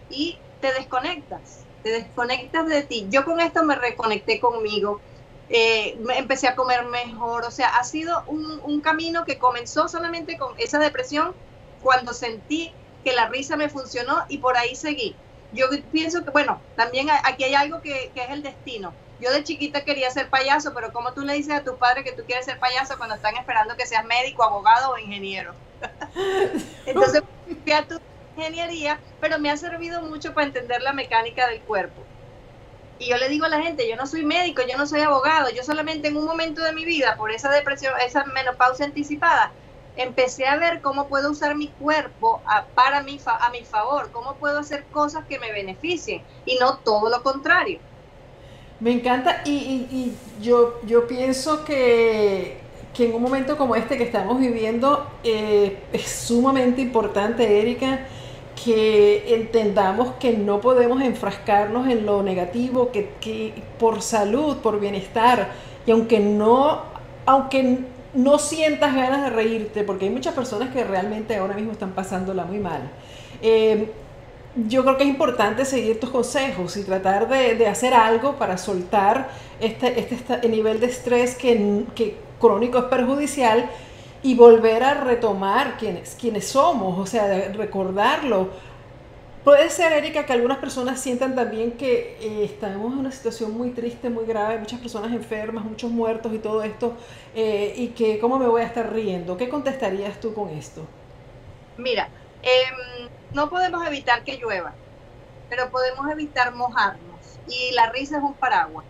y 0.10 0.38
te 0.60 0.74
desconectas, 0.74 1.66
te 1.84 1.92
desconectas 1.92 2.68
de 2.68 2.84
ti. 2.84 3.08
Yo 3.10 3.26
con 3.26 3.40
esto 3.40 3.64
me 3.64 3.76
reconecté 3.76 4.40
conmigo, 4.40 5.02
eh, 5.50 5.98
empecé 6.16 6.48
a 6.48 6.56
comer 6.56 6.86
mejor, 6.86 7.46
o 7.46 7.52
sea, 7.52 7.70
ha 7.78 7.84
sido 7.84 8.24
un 8.28 8.82
camino 8.82 9.24
que 9.26 9.38
comenzó 9.38 9.88
solamente 9.88 10.38
con 10.38 10.54
esa 10.58 10.80
depresión 10.80 11.34
cuando 11.88 12.12
sentí 12.12 12.74
que 13.06 13.14
la 13.14 13.30
risa 13.30 13.56
me 13.56 13.70
funcionó 13.70 14.26
y 14.28 14.40
por 14.40 14.58
ahí 14.58 14.76
seguí. 14.76 15.16
Yo 15.54 15.68
pienso 15.94 16.26
que, 16.26 16.32
bueno, 16.32 16.60
también 16.76 17.08
aquí 17.24 17.46
hay 17.46 17.56
algo 17.56 17.82
que, 17.82 18.12
es 18.14 18.30
el 18.30 18.44
destino. 18.44 18.94
Yo 19.22 19.32
de 19.32 19.42
chiquita 19.46 19.86
quería 19.86 20.12
ser 20.12 20.30
payaso, 20.30 20.74
pero 20.74 20.92
¿cómo 20.92 21.14
tú 21.14 21.22
le 21.22 21.36
dices 21.36 21.54
a 21.54 21.64
tus 21.64 21.76
padres 21.76 22.04
que 22.04 22.12
tú 22.12 22.24
quieres 22.28 22.44
ser 22.44 22.60
payaso 22.60 22.98
cuando 22.98 23.16
están 23.16 23.38
esperando 23.38 23.78
que 23.78 23.86
seas 23.86 24.04
médico, 24.04 24.44
abogado 24.44 24.92
o 24.92 24.98
ingeniero? 24.98 25.54
Entonces 26.86 27.24
fui 27.64 27.72
a 27.72 27.88
tu 27.88 28.02
ingeniería, 28.36 29.00
pero 29.22 29.40
me 29.40 29.50
ha 29.50 29.56
servido 29.56 30.02
mucho 30.02 30.34
para 30.34 30.48
entender 30.48 30.82
la 30.82 30.92
mecánica 30.92 31.48
del 31.48 31.62
cuerpo. 31.62 32.04
Y 33.00 33.08
yo 33.08 33.16
le 33.16 33.30
digo 33.30 33.46
a 33.46 33.50
la 33.50 33.62
gente, 33.62 33.88
yo 33.88 33.96
no 33.96 34.08
soy 34.08 34.26
médico, 34.26 34.62
yo 34.70 34.78
no 34.78 34.88
soy 34.88 35.00
abogado, 35.00 35.50
yo 35.52 35.64
solamente 35.64 36.10
en 36.10 36.18
un 36.18 36.26
momento 36.26 36.62
de 36.64 36.74
mi 36.74 36.84
vida, 36.84 37.16
por 37.16 37.32
esa 37.32 37.50
depresión, 37.50 37.94
esa 38.06 38.26
menopausia 38.26 38.86
anticipada, 38.86 39.54
empecé 39.98 40.46
a 40.46 40.58
ver 40.58 40.82
cómo 40.82 41.08
puedo 41.08 41.32
usar 41.32 41.56
mi 41.56 41.68
cuerpo 41.68 42.42
a, 42.46 42.66
para 42.66 43.04
mi 43.04 43.20
a 43.26 43.50
mi 43.50 43.64
favor, 43.64 44.10
cómo 44.12 44.36
puedo 44.36 44.60
hacer 44.60 44.86
cosas 44.92 45.26
que 45.26 45.40
me 45.40 45.52
beneficien 45.52 46.22
y 46.46 46.58
no 46.60 46.78
todo 46.78 47.10
lo 47.10 47.24
contrario. 47.24 47.80
Me 48.80 48.92
encanta 48.92 49.42
y, 49.44 50.14
yo, 50.40 50.80
yo 50.86 51.08
pienso 51.08 51.66
que, 51.66 52.60
en 52.98 53.14
un 53.14 53.22
momento 53.22 53.58
como 53.58 53.76
este 53.76 53.98
que 53.98 54.04
estamos 54.04 54.40
viviendo 54.40 55.08
eh, 55.24 55.78
es 55.94 56.10
sumamente 56.10 56.82
importante, 56.82 57.60
Erika, 57.60 58.08
que 58.64 59.36
entendamos 59.36 60.14
que 60.20 60.34
no 60.34 60.62
podemos 60.62 61.02
enfrascarnos 61.02 61.88
en 61.88 62.06
lo 62.06 62.22
negativo, 62.22 62.92
que, 62.92 63.10
que 63.20 63.54
por 63.80 64.02
salud, 64.02 64.58
por 64.58 64.80
bienestar, 64.80 65.52
y 65.86 65.92
aunque 65.92 66.20
no, 66.20 66.84
aunque 67.26 67.80
no 68.18 68.40
sientas 68.40 68.96
ganas 68.96 69.24
de 69.24 69.30
reírte, 69.30 69.84
porque 69.84 70.06
hay 70.06 70.12
muchas 70.12 70.34
personas 70.34 70.74
que 70.74 70.84
realmente 70.84 71.36
ahora 71.36 71.54
mismo 71.54 71.72
están 71.72 71.92
pasándola 71.92 72.46
muy 72.46 72.58
mal. 72.58 72.82
Eh, 73.44 73.92
yo 74.68 74.84
creo 74.84 74.98
que 74.98 75.04
es 75.04 75.10
importante 75.10 75.66
seguir 75.66 76.00
tus 76.00 76.10
consejos 76.10 76.76
y 76.78 76.84
tratar 76.84 77.30
de, 77.30 77.68
hacer 77.68 77.94
algo 77.94 78.34
para 78.34 78.58
soltar 78.58 79.30
este, 79.60 80.00
este, 80.00 80.16
este 80.16 80.50
nivel 80.50 80.80
de 80.80 80.88
estrés 80.88 81.36
que, 81.36 81.84
que, 81.94 82.18
crónico 82.40 82.80
es 82.80 82.86
perjudicial 82.86 83.70
y 84.24 84.34
volver 84.36 84.84
a 84.84 84.96
retomar 84.96 85.78
quiénes, 85.78 86.18
quiénes 86.20 86.48
somos, 86.48 86.98
o 86.98 87.06
sea, 87.06 87.52
recordarlo 87.54 88.50
puede 89.48 89.70
ser, 89.70 89.94
Erika, 89.94 90.26
que 90.26 90.34
algunas 90.34 90.58
personas 90.58 91.00
sientan 91.00 91.34
también 91.34 91.78
que 91.78 92.18
eh, 92.20 92.44
estamos 92.44 92.92
en 92.92 93.00
una 93.00 93.14
situación 93.14 93.58
muy 93.58 93.72
triste, 93.72 94.10
muy 94.10 94.26
grave, 94.26 94.60
muchas 94.60 94.82
personas 94.82 95.14
enfermas, 95.14 95.64
muchos 95.64 95.90
muertos 95.90 96.34
y 96.34 96.40
todo 96.40 96.64
esto, 96.64 96.98
eh, 97.34 97.74
y 97.78 97.88
que 97.92 98.20
cómo 98.20 98.40
me 98.40 98.48
voy 98.50 98.62
a 98.62 98.66
estar 98.66 98.92
riendo. 98.92 99.38
¿Qué 99.38 99.48
contestarías 99.48 100.20
tú 100.20 100.34
con 100.34 100.50
esto? 100.50 100.86
Mira, 101.78 102.10
em, 102.42 103.08
no 103.34 103.50
podemos 103.50 103.88
evitar 103.88 104.22
que 104.26 104.36
llueva, 104.36 104.74
pero 105.50 105.72
podemos 105.72 106.12
evitar 106.12 106.54
mojarnos. 106.54 107.40
Y 107.48 107.74
la 107.74 107.90
risa 107.90 108.18
es 108.18 108.24
un 108.24 108.34
paraguas. 108.34 108.84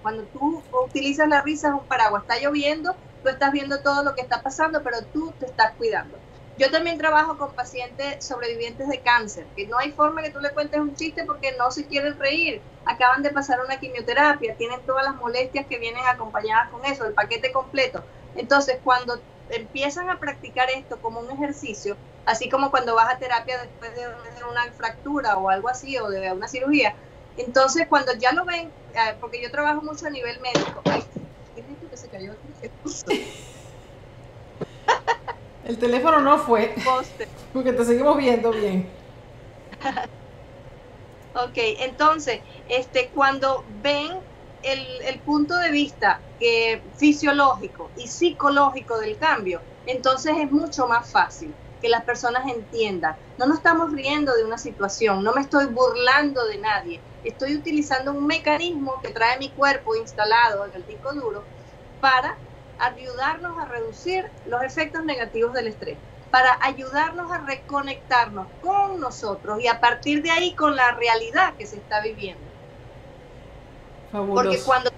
Cuando 0.00 0.22
tú 0.28 0.62
utilizas 0.82 1.28
la 1.28 1.42
risa 1.42 1.68
es 1.68 1.74
un 1.74 1.86
paraguas. 1.86 2.22
Está 2.22 2.40
lloviendo, 2.40 2.96
tú 3.22 3.28
estás 3.28 3.52
viendo 3.52 3.82
todo 3.82 4.02
lo 4.02 4.14
que 4.14 4.22
está 4.22 4.42
pasando, 4.42 4.82
pero 4.82 5.04
tú 5.12 5.34
te 5.38 5.44
estás 5.44 5.72
cuidando. 5.72 6.19
Yo 6.60 6.70
también 6.70 6.98
trabajo 6.98 7.38
con 7.38 7.54
pacientes 7.54 8.22
sobrevivientes 8.22 8.86
de 8.86 9.00
cáncer, 9.00 9.46
que 9.56 9.66
no 9.66 9.78
hay 9.78 9.92
forma 9.92 10.22
que 10.22 10.28
tú 10.28 10.40
le 10.40 10.50
cuentes 10.50 10.78
un 10.78 10.94
chiste 10.94 11.24
porque 11.24 11.54
no 11.56 11.70
se 11.70 11.86
quieren 11.86 12.18
reír. 12.18 12.60
Acaban 12.84 13.22
de 13.22 13.30
pasar 13.30 13.60
una 13.64 13.80
quimioterapia, 13.80 14.56
tienen 14.56 14.84
todas 14.84 15.06
las 15.06 15.14
molestias 15.14 15.66
que 15.66 15.78
vienen 15.78 16.04
acompañadas 16.06 16.70
con 16.70 16.84
eso, 16.84 17.06
el 17.06 17.14
paquete 17.14 17.50
completo. 17.50 18.04
Entonces, 18.34 18.76
cuando 18.84 19.22
empiezan 19.48 20.10
a 20.10 20.20
practicar 20.20 20.68
esto 20.68 21.00
como 21.00 21.20
un 21.20 21.30
ejercicio, 21.30 21.96
así 22.26 22.50
como 22.50 22.70
cuando 22.70 22.94
vas 22.94 23.10
a 23.10 23.18
terapia 23.18 23.56
después 23.62 23.94
de 23.94 24.44
una 24.44 24.70
fractura 24.74 25.38
o 25.38 25.48
algo 25.48 25.70
así, 25.70 25.96
o 25.96 26.10
de 26.10 26.30
una 26.30 26.46
cirugía, 26.46 26.94
entonces 27.38 27.86
cuando 27.88 28.12
ya 28.18 28.32
lo 28.32 28.44
ven, 28.44 28.70
eh, 28.92 29.16
porque 29.18 29.42
yo 29.42 29.50
trabajo 29.50 29.80
mucho 29.80 30.06
a 30.06 30.10
nivel 30.10 30.38
médico, 30.40 30.82
ay, 30.84 31.02
¿qué 31.54 31.62
es 31.62 31.90
que 31.90 31.96
se 31.96 32.10
cayó? 32.10 32.34
El 35.64 35.78
teléfono 35.78 36.20
no 36.20 36.38
fue. 36.38 36.74
Porque 37.52 37.72
te 37.72 37.84
seguimos 37.84 38.16
viendo 38.16 38.50
bien. 38.52 38.88
ok, 41.34 41.56
entonces, 41.80 42.40
este, 42.68 43.08
cuando 43.14 43.64
ven 43.82 44.18
el, 44.62 44.86
el 45.02 45.18
punto 45.20 45.56
de 45.56 45.70
vista 45.70 46.20
eh, 46.38 46.80
fisiológico 46.96 47.90
y 47.96 48.06
psicológico 48.08 48.98
del 48.98 49.16
cambio, 49.16 49.60
entonces 49.86 50.34
es 50.38 50.50
mucho 50.50 50.86
más 50.86 51.10
fácil 51.10 51.54
que 51.80 51.88
las 51.88 52.04
personas 52.04 52.46
entiendan. 52.46 53.16
No 53.38 53.46
nos 53.46 53.58
estamos 53.58 53.92
riendo 53.92 54.34
de 54.34 54.44
una 54.44 54.58
situación, 54.58 55.24
no 55.24 55.32
me 55.32 55.40
estoy 55.40 55.66
burlando 55.66 56.44
de 56.46 56.58
nadie, 56.58 57.00
estoy 57.24 57.56
utilizando 57.56 58.12
un 58.12 58.26
mecanismo 58.26 59.00
que 59.02 59.08
trae 59.08 59.38
mi 59.38 59.50
cuerpo 59.50 59.96
instalado 59.96 60.66
en 60.66 60.74
el 60.74 60.86
disco 60.86 61.12
duro 61.14 61.44
para 62.00 62.36
ayudarnos 62.80 63.58
a 63.58 63.66
reducir 63.66 64.24
los 64.44 64.62
efectos 64.62 65.04
negativos 65.04 65.52
del 65.52 65.68
estrés, 65.68 65.98
para 66.30 66.58
ayudarnos 66.62 67.30
a 67.32 67.44
reconectarnos 67.46 68.48
con 68.60 69.00
nosotros 69.00 69.60
y 69.60 69.68
a 69.68 69.80
partir 69.80 70.22
de 70.22 70.30
ahí 70.30 70.54
con 70.54 70.76
la 70.76 70.92
realidad 70.92 71.56
que 71.58 71.66
se 71.66 71.76
está 71.78 72.00
viviendo. 72.02 72.54
Porque 74.32 74.62
cuando, 74.62 74.90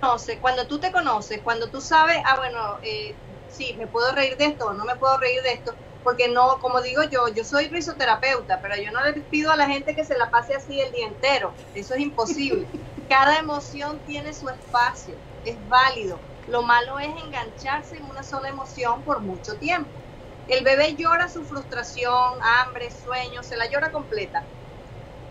conoces, 0.00 0.38
cuando 0.40 0.66
tú 0.66 0.80
te 0.80 0.92
conoces, 0.92 1.42
cuando 1.42 1.70
tú 1.70 1.80
sabes, 1.80 2.18
ah, 2.26 2.36
bueno, 2.36 2.78
eh, 2.82 3.14
sí, 3.48 3.76
me 3.78 3.86
puedo 3.88 4.12
reír 4.14 4.36
de 4.36 4.46
esto 4.46 4.66
o 4.66 4.74
no 4.74 4.84
me 4.84 4.96
puedo 4.96 5.18
reír 5.18 5.42
de 5.42 5.52
esto, 5.52 5.78
porque 6.02 6.28
no, 6.28 6.58
como 6.60 6.82
digo 6.82 7.02
yo, 7.04 7.28
yo 7.34 7.44
soy 7.44 7.68
risoterapeuta, 7.68 8.60
pero 8.60 8.76
yo 8.76 8.92
no 8.92 9.02
le 9.04 9.22
pido 9.22 9.50
a 9.52 9.56
la 9.56 9.66
gente 9.68 9.94
que 9.94 10.04
se 10.04 10.18
la 10.18 10.30
pase 10.30 10.54
así 10.54 10.80
el 10.80 10.92
día 10.92 11.06
entero, 11.08 11.58
eso 11.72 11.94
es 11.94 12.00
imposible. 12.00 12.68
Cada 13.08 13.38
emoción 13.38 14.04
tiene 14.04 14.34
su 14.34 14.48
espacio, 14.48 15.24
es 15.42 15.66
válido. 15.66 16.33
Lo 16.46 16.62
malo 16.62 16.98
es 16.98 17.08
engancharse 17.24 17.96
en 17.96 18.04
una 18.04 18.22
sola 18.22 18.48
emoción 18.48 19.02
por 19.04 19.22
mucho 19.22 19.58
tiempo. 19.58 20.04
El 20.46 20.64
bebé 20.64 20.94
llora 20.96 21.28
su 21.28 21.44
frustración, 21.44 22.38
hambre, 22.42 22.90
sueño, 22.90 23.42
se 23.42 23.56
la 23.56 23.68
llora 23.70 23.90
completa. 23.90 24.50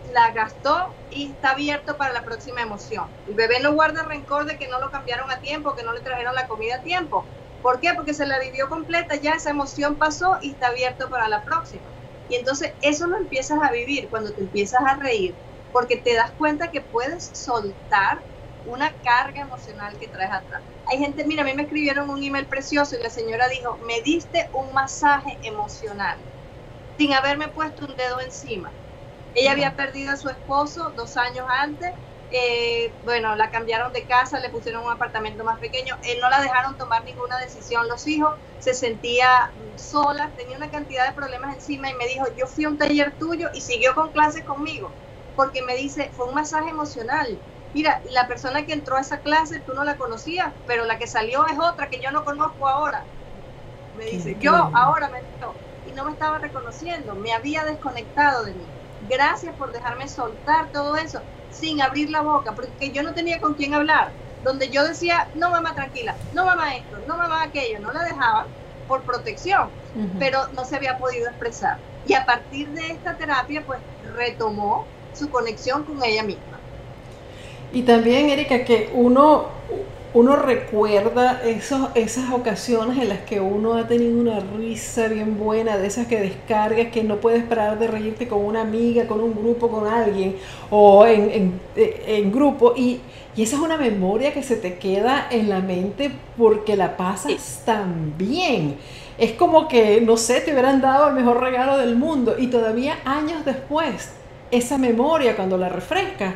La 0.02 0.32
gastó 0.32 0.98
y 1.08 1.32
está 1.32 1.52
abierto 1.52 1.96
para 1.96 2.12
la 2.12 2.24
próxima 2.24 2.62
emoción. 2.62 3.16
El 3.26 3.34
bebé 3.34 3.60
no 3.60 3.74
guarda 3.74 4.04
rencor 4.04 4.44
de 4.44 4.58
que 4.58 4.68
no 4.68 4.80
lo 4.80 4.90
cambiaron 4.90 5.30
a 5.30 5.40
tiempo, 5.40 5.74
que 5.74 5.84
no 5.84 5.92
le 5.94 6.02
trajeron 6.02 6.34
la 6.34 6.46
comida 6.48 6.76
a 6.76 6.82
tiempo. 6.82 7.32
¿Por 7.60 7.80
qué? 7.80 7.94
Porque 7.94 8.14
se 8.14 8.26
la 8.26 8.38
vivió 8.40 8.68
completa, 8.68 9.16
ya 9.16 9.32
esa 9.34 9.50
emoción 9.50 9.98
pasó 9.98 10.38
y 10.42 10.52
está 10.52 10.68
abierto 10.68 11.08
para 11.10 11.28
la 11.28 11.44
próxima. 11.44 11.96
Y 12.26 12.36
entonces 12.36 12.74
eso 12.80 13.06
lo 13.06 13.16
empiezas 13.16 13.58
a 13.62 13.70
vivir 13.72 14.10
cuando 14.10 14.34
te 14.34 14.42
empiezas 14.42 14.80
a 14.86 14.96
reír, 14.96 15.40
porque 15.70 15.96
te 15.98 16.14
das 16.14 16.32
cuenta 16.36 16.70
que 16.70 16.82
puedes 16.82 17.30
soltar 17.34 18.26
una 18.64 18.98
carga 19.00 19.42
emocional 19.42 19.96
que 19.98 20.08
traes 20.08 20.32
atrás. 20.32 20.64
Hay 20.86 20.98
gente, 20.98 21.24
mira, 21.26 21.42
a 21.42 21.44
mí 21.46 21.54
me 21.54 21.62
escribieron 21.62 22.10
un 22.10 22.22
email 22.22 22.48
precioso 22.48 22.96
y 22.96 23.02
la 23.02 23.10
señora 23.10 23.48
dijo, 23.48 23.78
me 23.86 24.00
diste 24.02 24.48
un 24.52 24.72
masaje 24.74 25.38
emocional 25.42 26.28
sin 26.96 27.12
haberme 27.12 27.48
puesto 27.48 27.84
un 27.86 27.96
dedo 27.96 28.20
encima. 28.20 28.76
Ella 29.34 29.52
había 29.52 29.76
perdido 29.76 30.12
a 30.12 30.16
su 30.16 30.28
esposo 30.28 30.92
dos 30.96 31.16
años 31.16 31.46
antes, 31.60 31.90
eh, 32.30 32.96
bueno, 33.02 33.36
la 33.36 33.50
cambiaron 33.50 33.92
de 33.92 34.06
casa, 34.06 34.40
le 34.40 34.50
pusieron 34.50 34.84
un 34.84 34.92
apartamento 34.92 35.44
más 35.44 35.58
pequeño, 35.58 35.96
él 36.02 36.18
no 36.20 36.30
la 36.30 36.40
dejaron 36.40 36.76
tomar 36.76 37.04
ninguna 37.04 37.38
decisión, 37.38 37.88
los 37.88 38.06
hijos, 38.06 38.34
se 38.58 38.74
sentía 38.74 39.54
sola, 39.76 40.34
tenía 40.36 40.56
una 40.56 40.70
cantidad 40.70 41.06
de 41.06 41.14
problemas 41.14 41.54
encima 41.54 41.90
y 41.90 41.94
me 41.94 42.06
dijo, 42.08 42.26
yo 42.36 42.46
fui 42.46 42.64
a 42.64 42.68
un 42.70 42.78
taller 42.78 43.16
tuyo 43.18 43.48
y 43.54 43.60
siguió 43.62 43.94
con 43.94 44.12
clases 44.12 44.44
conmigo, 44.44 44.96
porque 45.34 45.62
me 45.62 45.76
dice, 45.76 46.10
fue 46.14 46.26
un 46.26 46.34
masaje 46.34 46.70
emocional, 46.70 47.44
mira, 47.74 48.00
la 48.04 48.26
persona 48.28 48.64
que 48.66 48.72
entró 48.72 48.96
a 48.96 49.02
esa 49.02 49.20
clase 49.22 49.62
tú 49.62 49.74
no 49.74 49.84
la 49.84 49.96
conocías, 49.98 50.54
pero 50.66 50.84
la 50.86 50.98
que 50.98 51.06
salió 51.08 51.46
es 51.48 51.58
otra 51.58 51.88
que 51.90 52.00
yo 52.02 52.10
no 52.12 52.24
conozco 52.24 52.68
ahora. 52.68 53.10
Me 53.92 54.04
dice, 54.06 54.36
yo 54.38 54.52
ahora 54.74 55.08
me 55.10 55.18
entró 55.20 55.62
y 55.82 55.92
no 55.92 56.04
me 56.04 56.12
estaba 56.12 56.38
reconociendo, 56.38 57.16
me 57.16 57.32
había 57.32 57.64
desconectado 57.64 58.44
de 58.44 58.54
mí. 58.54 58.74
Gracias 58.98 59.56
por 59.56 59.72
dejarme 59.72 60.08
soltar 60.08 60.70
todo 60.72 60.96
eso 60.96 61.26
sin 61.48 61.80
abrir 61.82 62.10
la 62.10 62.22
boca, 62.22 62.54
porque 62.54 62.92
yo 62.92 63.02
no 63.02 63.14
tenía 63.14 63.40
con 63.40 63.54
quién 63.54 63.74
hablar. 63.74 64.16
Donde 64.40 64.70
yo 64.70 64.84
decía, 64.86 65.30
no 65.34 65.50
mamá, 65.50 65.74
tranquila, 65.74 66.22
no 66.30 66.44
mamá 66.46 66.76
esto, 66.76 66.98
no 67.06 67.16
mamá 67.16 67.42
aquello, 67.44 67.78
no 67.80 67.92
la 67.92 68.04
dejaba 68.04 68.52
por 68.86 69.04
protección, 69.04 69.74
pero 70.16 70.38
no 70.52 70.64
se 70.64 70.76
había 70.76 70.98
podido 70.98 71.28
expresar. 71.28 71.82
Y 72.02 72.14
a 72.14 72.26
partir 72.26 72.70
de 72.72 72.90
esta 72.90 73.16
terapia, 73.16 73.64
pues 73.64 73.82
retomó 74.00 74.92
su 75.12 75.30
conexión 75.30 75.84
con 75.84 76.02
ella 76.04 76.22
misma. 76.22 76.53
Y 77.74 77.82
también, 77.82 78.30
Erika, 78.30 78.64
que 78.64 78.88
uno, 78.94 79.46
uno 80.14 80.36
recuerda 80.36 81.42
esos, 81.44 81.88
esas 81.96 82.32
ocasiones 82.32 82.98
en 82.98 83.08
las 83.08 83.18
que 83.18 83.40
uno 83.40 83.74
ha 83.74 83.88
tenido 83.88 84.16
una 84.20 84.38
risa 84.38 85.08
bien 85.08 85.36
buena, 85.36 85.76
de 85.76 85.88
esas 85.88 86.06
que 86.06 86.20
descargas, 86.20 86.92
que 86.92 87.02
no 87.02 87.16
puedes 87.16 87.42
parar 87.42 87.80
de 87.80 87.88
reírte 87.88 88.28
con 88.28 88.44
una 88.44 88.60
amiga, 88.60 89.08
con 89.08 89.20
un 89.20 89.34
grupo, 89.34 89.68
con 89.68 89.88
alguien, 89.88 90.36
o 90.70 91.04
en, 91.04 91.60
en, 91.74 92.30
grupo. 92.30 92.74
Y, 92.76 93.00
y, 93.34 93.42
esa 93.42 93.56
es 93.56 93.62
una 93.62 93.76
memoria 93.76 94.32
que 94.32 94.44
se 94.44 94.54
te 94.54 94.78
queda 94.78 95.26
en 95.32 95.48
la 95.48 95.58
mente 95.58 96.12
porque 96.38 96.76
la 96.76 96.96
pasas 96.96 97.62
tan 97.66 98.16
bien. 98.16 98.76
Es 99.18 99.32
como 99.32 99.66
que, 99.66 100.00
no 100.00 100.16
sé, 100.16 100.42
te 100.42 100.52
hubieran 100.52 100.80
dado 100.80 101.08
el 101.08 101.14
mejor 101.14 101.40
regalo 101.40 101.76
del 101.76 101.96
mundo 101.96 102.36
y 102.38 102.46
todavía 102.46 102.98
años 103.04 103.44
después, 103.44 104.12
esa 104.52 104.78
memoria, 104.78 105.34
cuando 105.34 105.58
la 105.58 105.68
refrescas, 105.68 106.34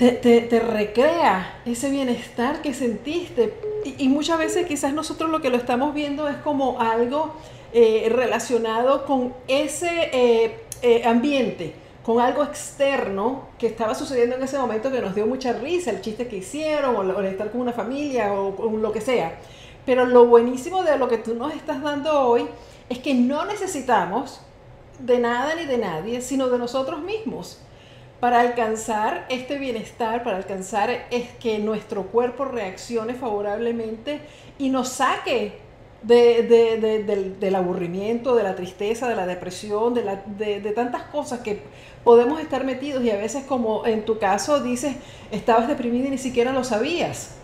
te, 0.00 0.60
recrea 0.60 1.60
ese 1.66 1.90
bienestar 1.90 2.62
que 2.62 2.72
sentiste. 2.72 3.54
Y, 3.98 4.08
muchas 4.08 4.38
veces 4.38 4.66
quizás 4.66 4.94
nosotros 4.94 5.30
lo 5.30 5.40
que 5.40 5.50
lo 5.50 5.56
estamos 5.56 5.94
viendo 5.94 6.28
es 6.28 6.36
como 6.36 6.80
algo 6.80 7.34
eh, 7.72 8.08
relacionado 8.10 9.04
con 9.04 9.34
ese 9.46 10.10
eh, 10.12 10.60
eh, 10.82 11.02
ambiente, 11.04 11.74
con 12.02 12.20
algo 12.20 12.42
externo 12.42 13.48
que 13.58 13.66
estaba 13.66 13.94
sucediendo 13.94 14.36
en 14.36 14.42
ese 14.42 14.58
momento 14.58 14.90
que 14.90 15.00
nos 15.00 15.14
dio 15.14 15.26
mucha 15.26 15.52
risa, 15.52 15.90
el 15.90 16.00
chiste 16.00 16.26
que 16.28 16.38
hicieron, 16.38 16.96
o, 16.96 17.00
o 17.00 17.20
estar 17.22 17.50
con 17.50 17.60
una 17.60 17.72
familia, 17.72 18.32
o, 18.32 18.56
o 18.56 18.76
lo 18.76 18.92
que 18.92 19.02
sea. 19.02 19.38
Pero 19.84 20.06
lo 20.06 20.26
buenísimo 20.26 20.82
de 20.82 20.96
lo 20.96 21.08
que 21.08 21.18
tú 21.18 21.34
nos 21.34 21.54
estás 21.54 21.82
dando 21.82 22.20
hoy 22.20 22.46
es 22.88 22.98
que 22.98 23.12
no 23.14 23.44
necesitamos 23.44 24.40
de 24.98 25.18
nada 25.18 25.54
ni 25.54 25.66
de 25.66 25.78
nadie, 25.78 26.20
sino 26.22 26.48
de 26.48 26.58
nosotros 26.58 27.02
mismos 27.02 27.60
para 28.20 28.40
alcanzar 28.40 29.26
este 29.30 29.58
bienestar, 29.58 30.22
para 30.22 30.36
alcanzar 30.36 30.90
es 31.10 31.28
que 31.40 31.58
nuestro 31.58 32.04
cuerpo 32.04 32.44
reaccione 32.44 33.14
favorablemente 33.14 34.20
y 34.58 34.68
nos 34.68 34.90
saque 34.90 35.58
del, 36.02 37.54
aburrimiento, 37.54 38.34
de 38.34 38.42
la 38.42 38.54
tristeza, 38.54 39.08
de 39.08 39.16
la 39.16 39.26
depresión, 39.26 39.94
de, 39.94 40.60
de, 40.60 40.72
tantas 40.72 41.04
cosas 41.04 41.40
que 41.40 41.62
podemos 42.04 42.40
estar 42.40 42.64
metidos 42.64 43.02
y 43.02 43.10
a 43.10 43.16
veces 43.16 43.44
como 43.44 43.86
en 43.86 44.04
tu 44.04 44.18
caso 44.18 44.62
dices, 44.62 44.96
estabas 45.30 45.66
deprimido 45.66 46.06
y 46.06 46.10
ni 46.10 46.18
siquiera 46.18 46.52
lo 46.52 46.62
sabías. 46.62 47.36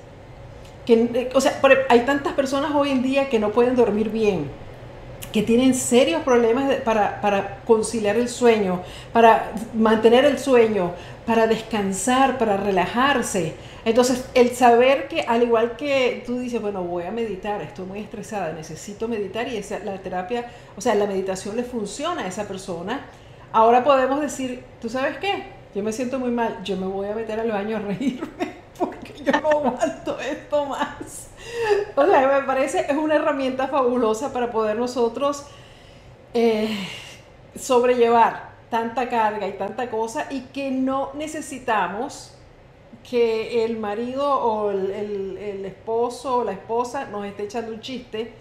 Que, 0.85 1.31
o 1.35 1.41
sea, 1.41 1.61
hay 1.89 2.01
tantas 2.01 2.35
personas 2.35 2.73
hoy 2.75 2.91
en 2.91 3.03
día 3.03 3.29
que 3.29 3.39
no 3.39 3.51
pueden 3.51 3.77
dormir 3.77 4.11
bien 4.11 4.49
que 5.37 5.43
tienen 5.43 5.75
serios 5.75 6.23
problemas 6.23 6.77
para, 6.77 7.61
conciliar 7.67 8.17
el 8.17 8.27
sueño, 8.27 8.81
para 9.13 9.53
mantener 9.75 10.25
el 10.25 10.39
sueño, 10.39 10.93
para 11.27 11.47
descansar, 11.47 12.39
para 12.39 12.57
relajarse. 12.57 13.53
Entonces, 13.85 14.25
el 14.33 14.57
saber 14.57 15.09
que 15.09 15.21
al 15.21 15.43
igual 15.43 15.77
que 15.77 16.23
tú 16.25 16.39
dices, 16.39 16.59
bueno, 16.63 16.83
voy 16.85 17.05
a 17.05 17.11
meditar, 17.11 17.61
estoy 17.61 17.85
muy 17.85 18.01
estresada, 18.01 18.55
necesito 18.55 19.09
meditar 19.09 19.47
y 19.47 19.59
esa, 19.59 19.79
la 19.81 19.99
terapia, 19.99 20.47
o 20.75 20.81
sea, 20.81 20.95
la 20.95 21.07
meditación 21.07 21.55
le 21.55 21.65
funciona 21.65 22.23
a 22.23 22.29
esa 22.29 22.49
persona, 22.49 23.05
ahora 23.53 23.85
podemos 23.85 24.23
decir, 24.23 24.65
¿tú 24.81 24.89
sabes 24.89 25.19
qué? 25.19 25.43
Yo 25.75 25.83
me 25.83 25.93
siento 25.93 26.19
muy 26.19 26.31
mal, 26.31 26.63
yo 26.65 26.79
me 26.79 26.87
voy 26.87 27.09
a 27.09 27.15
meter 27.15 27.39
al 27.41 27.51
baño 27.51 27.77
a 27.77 27.81
reírme 27.81 28.55
porque 28.79 29.13
yo 29.23 29.33
no 29.33 29.51
aguanto 29.51 30.19
esto 30.19 30.65
más. 30.65 31.29
O 31.97 32.05
sea, 32.05 32.41
me 32.41 32.47
parece 32.47 32.87
es 32.89 32.97
una 32.97 33.17
herramienta 33.17 33.69
fabulosa 33.69 34.33
para 34.33 34.51
poder 34.51 34.77
nosotros 34.77 35.47
eh, 36.35 36.69
sobrellevar 37.59 38.51
tanta 38.71 39.09
carga 39.09 39.47
y 39.49 39.53
tanta 39.53 39.91
cosa 39.91 40.27
y 40.31 40.43
que 40.53 40.71
no 40.71 41.11
necesitamos 41.15 42.37
que 43.09 43.65
el 43.65 43.79
marido 43.79 44.29
o 44.29 44.71
el, 44.71 44.91
el, 44.91 45.65
esposo 45.65 46.39
o 46.39 46.45
la 46.45 46.53
esposa 46.53 47.07
nos 47.07 47.25
esté 47.25 47.45
echando 47.45 47.73
un 47.73 47.81
chiste 47.81 48.33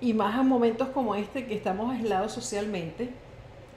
y 0.00 0.12
más 0.12 0.38
en 0.38 0.46
momentos 0.46 0.88
como 0.88 1.14
este 1.14 1.46
que 1.46 1.54
estamos 1.54 1.92
aislados 1.92 2.32
socialmente, 2.32 3.10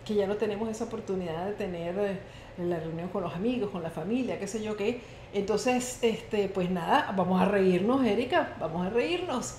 que 0.06 0.16
ya 0.16 0.28
no 0.28 0.36
tenemos 0.36 0.70
esa 0.70 0.86
oportunidad 0.86 1.46
de 1.46 1.54
tener 1.54 1.98
eh, 1.98 2.20
la 2.58 2.80
reunión 2.80 3.10
con 3.10 3.24
los 3.24 3.34
amigos, 3.34 3.70
con 3.72 3.84
la 3.84 3.90
familia, 3.90 4.38
qué 4.38 4.48
sé 4.48 4.62
yo 4.62 4.76
qué. 4.76 5.02
Entonces, 5.34 6.00
este, 6.02 6.48
pues 6.48 6.70
nada, 6.70 7.12
vamos 7.16 7.42
a 7.42 7.46
reírnos, 7.46 8.06
Erika, 8.06 8.56
vamos 8.60 8.86
a 8.86 8.90
reírnos. 8.90 9.56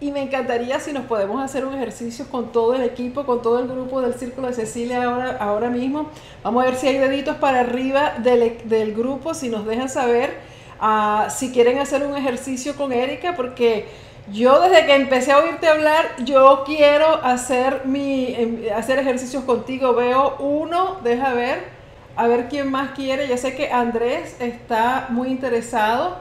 Y 0.00 0.12
me 0.12 0.22
encantaría 0.22 0.78
si 0.78 0.92
nos 0.92 1.06
podemos 1.06 1.42
hacer 1.42 1.64
un 1.64 1.74
ejercicio 1.74 2.28
con 2.30 2.52
todo 2.52 2.74
el 2.74 2.82
equipo, 2.82 3.26
con 3.26 3.42
todo 3.42 3.58
el 3.58 3.66
grupo 3.66 4.00
del 4.00 4.14
Círculo 4.14 4.46
de 4.46 4.54
Cecilia 4.54 5.02
ahora, 5.02 5.36
ahora 5.38 5.70
mismo. 5.70 6.08
Vamos 6.44 6.62
a 6.62 6.66
ver 6.66 6.76
si 6.76 6.86
hay 6.86 6.98
deditos 6.98 7.36
para 7.36 7.60
arriba 7.60 8.14
del, 8.18 8.58
del 8.68 8.94
grupo, 8.94 9.34
si 9.34 9.48
nos 9.48 9.66
dejan 9.66 9.88
saber 9.88 10.36
uh, 10.80 11.30
si 11.30 11.50
quieren 11.50 11.78
hacer 11.78 12.04
un 12.06 12.16
ejercicio 12.16 12.76
con 12.76 12.92
Erika, 12.92 13.34
porque 13.36 13.86
yo 14.32 14.60
desde 14.60 14.86
que 14.86 14.94
empecé 14.94 15.32
a 15.32 15.38
oírte 15.38 15.66
hablar, 15.66 16.16
yo 16.24 16.62
quiero 16.66 17.06
hacer, 17.24 17.82
mi, 17.84 18.34
em, 18.34 18.62
hacer 18.74 18.98
ejercicios 18.98 19.44
contigo. 19.44 19.94
Veo 19.94 20.36
uno, 20.38 20.98
deja 21.02 21.32
ver, 21.32 21.77
a 22.18 22.26
ver 22.26 22.48
quién 22.48 22.70
más 22.70 22.90
quiere. 22.90 23.28
Ya 23.28 23.38
sé 23.38 23.54
que 23.54 23.70
Andrés 23.70 24.36
está 24.40 25.06
muy 25.08 25.28
interesado, 25.28 26.18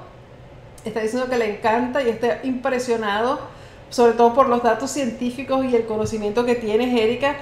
está 0.85 1.01
diciendo 1.01 1.27
que 1.29 1.37
le 1.37 1.57
encanta 1.57 2.03
y 2.03 2.09
está 2.09 2.39
impresionado 2.43 3.57
sobre 3.89 4.13
todo 4.13 4.33
por 4.33 4.49
los 4.49 4.63
datos 4.63 4.91
científicos 4.91 5.65
y 5.65 5.75
el 5.75 5.85
conocimiento 5.85 6.45
que 6.45 6.55
tienes, 6.55 6.97
Erika. 6.99 7.37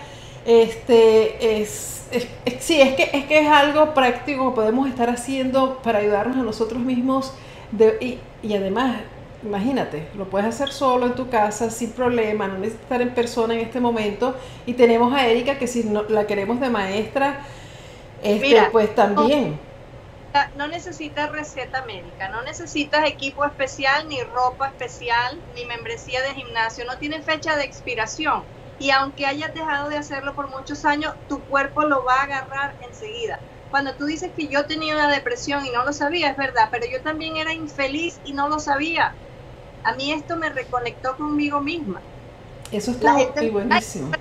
Este, 0.45 1.61
es, 1.61 2.05
sí, 2.59 2.79
es 2.79 2.95
que, 2.95 3.09
es 3.13 3.25
que 3.25 3.39
es 3.39 3.47
algo 3.47 3.93
práctico 3.93 4.49
que 4.51 4.55
podemos 4.55 4.87
estar 4.87 5.09
haciendo 5.09 5.79
para 5.81 5.99
ayudarnos 5.99 6.37
a 6.37 6.43
nosotros 6.43 6.79
mismos. 6.81 7.33
y, 7.99 8.53
además, 8.53 9.01
imagínate, 9.43 10.07
lo 10.15 10.29
puedes 10.29 10.47
hacer 10.47 10.71
solo 10.71 11.07
en 11.07 11.13
tu 11.13 11.29
casa, 11.29 11.69
sin 11.69 11.91
problema, 11.91 12.47
no 12.47 12.59
necesitas 12.59 12.83
estar 12.83 13.01
en 13.01 13.13
persona 13.13 13.53
en 13.55 13.61
este 13.61 13.79
momento. 13.79 14.35
Y 14.65 14.73
tenemos 14.73 15.13
a 15.13 15.27
Erika, 15.27 15.57
que 15.57 15.67
si 15.67 15.83
no, 15.83 16.03
la 16.03 16.27
queremos 16.27 16.59
de 16.59 16.69
maestra, 16.69 17.39
este, 18.25 18.69
pues 18.71 18.93
también 18.95 19.59
no 20.57 20.67
necesitas 20.67 21.31
receta 21.31 21.85
médica, 21.85 22.29
no 22.29 22.41
necesitas 22.43 23.07
equipo 23.07 23.45
especial, 23.45 24.07
ni 24.09 24.21
ropa 24.21 24.67
especial, 24.67 25.39
ni 25.55 25.65
membresía 25.65 26.21
de 26.21 26.33
gimnasio, 26.33 26.85
no 26.85 26.97
tiene 26.97 27.21
fecha 27.21 27.55
de 27.55 27.63
expiración. 27.63 28.43
Y 28.77 28.91
aunque 28.91 29.25
hayas 29.25 29.53
dejado 29.53 29.87
de 29.89 29.97
hacerlo 29.97 30.33
por 30.33 30.49
muchos 30.49 30.83
años, 30.83 31.13
tu 31.29 31.39
cuerpo 31.39 31.83
lo 31.83 32.03
va 32.03 32.15
a 32.15 32.23
agarrar 32.23 32.75
enseguida. 32.81 33.39
Cuando 33.71 33.93
tú 33.93 34.05
dices 34.05 34.31
que 34.35 34.47
yo 34.47 34.65
tenía 34.65 34.95
una 34.95 35.09
depresión 35.09 35.65
y 35.65 35.71
no 35.71 35.85
lo 35.85 35.93
sabía, 35.93 36.31
es 36.31 36.37
verdad, 36.37 36.67
pero 36.71 36.85
yo 36.85 37.01
también 37.01 37.37
era 37.37 37.53
infeliz 37.53 38.19
y 38.25 38.33
no 38.33 38.49
lo 38.49 38.59
sabía. 38.59 39.13
A 39.83 39.93
mí 39.93 40.11
esto 40.11 40.35
me 40.35 40.49
reconectó 40.49 41.15
conmigo 41.15 41.61
misma. 41.61 42.01
Eso 42.71 42.91
está 42.91 43.13
buenísimo. 43.51 44.11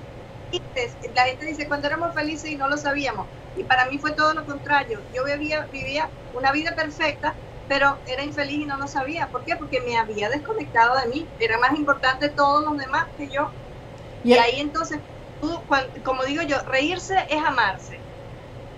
La 1.14 1.24
gente 1.24 1.46
dice, 1.46 1.66
cuando 1.66 1.88
éramos 1.88 2.14
felices 2.14 2.50
y 2.50 2.56
no 2.56 2.68
lo 2.68 2.76
sabíamos. 2.76 3.26
Y 3.56 3.64
para 3.64 3.86
mí 3.86 3.98
fue 3.98 4.12
todo 4.12 4.34
lo 4.34 4.44
contrario. 4.44 5.00
Yo 5.12 5.24
vivía, 5.24 5.66
vivía 5.70 6.10
una 6.32 6.52
vida 6.52 6.74
perfecta, 6.74 7.34
pero 7.68 7.98
era 8.06 8.24
infeliz 8.24 8.60
y 8.60 8.66
no 8.66 8.76
lo 8.76 8.86
sabía. 8.86 9.28
¿Por 9.30 9.44
qué? 9.44 9.56
Porque 9.56 9.80
me 9.80 9.96
había 9.96 10.28
desconectado 10.28 10.98
de 11.00 11.08
mí. 11.08 11.28
Era 11.38 11.58
más 11.58 11.78
importante 11.78 12.28
todos 12.28 12.64
los 12.64 12.76
demás 12.76 13.06
que 13.16 13.28
yo. 13.30 13.50
Y, 14.22 14.34
ahí 14.34 14.60
entonces, 14.60 14.98
tú, 15.40 15.60
como 16.04 16.24
digo 16.24 16.42
yo, 16.42 16.56
reírse 16.66 17.14
es 17.28 17.44
amarse. 17.44 18.00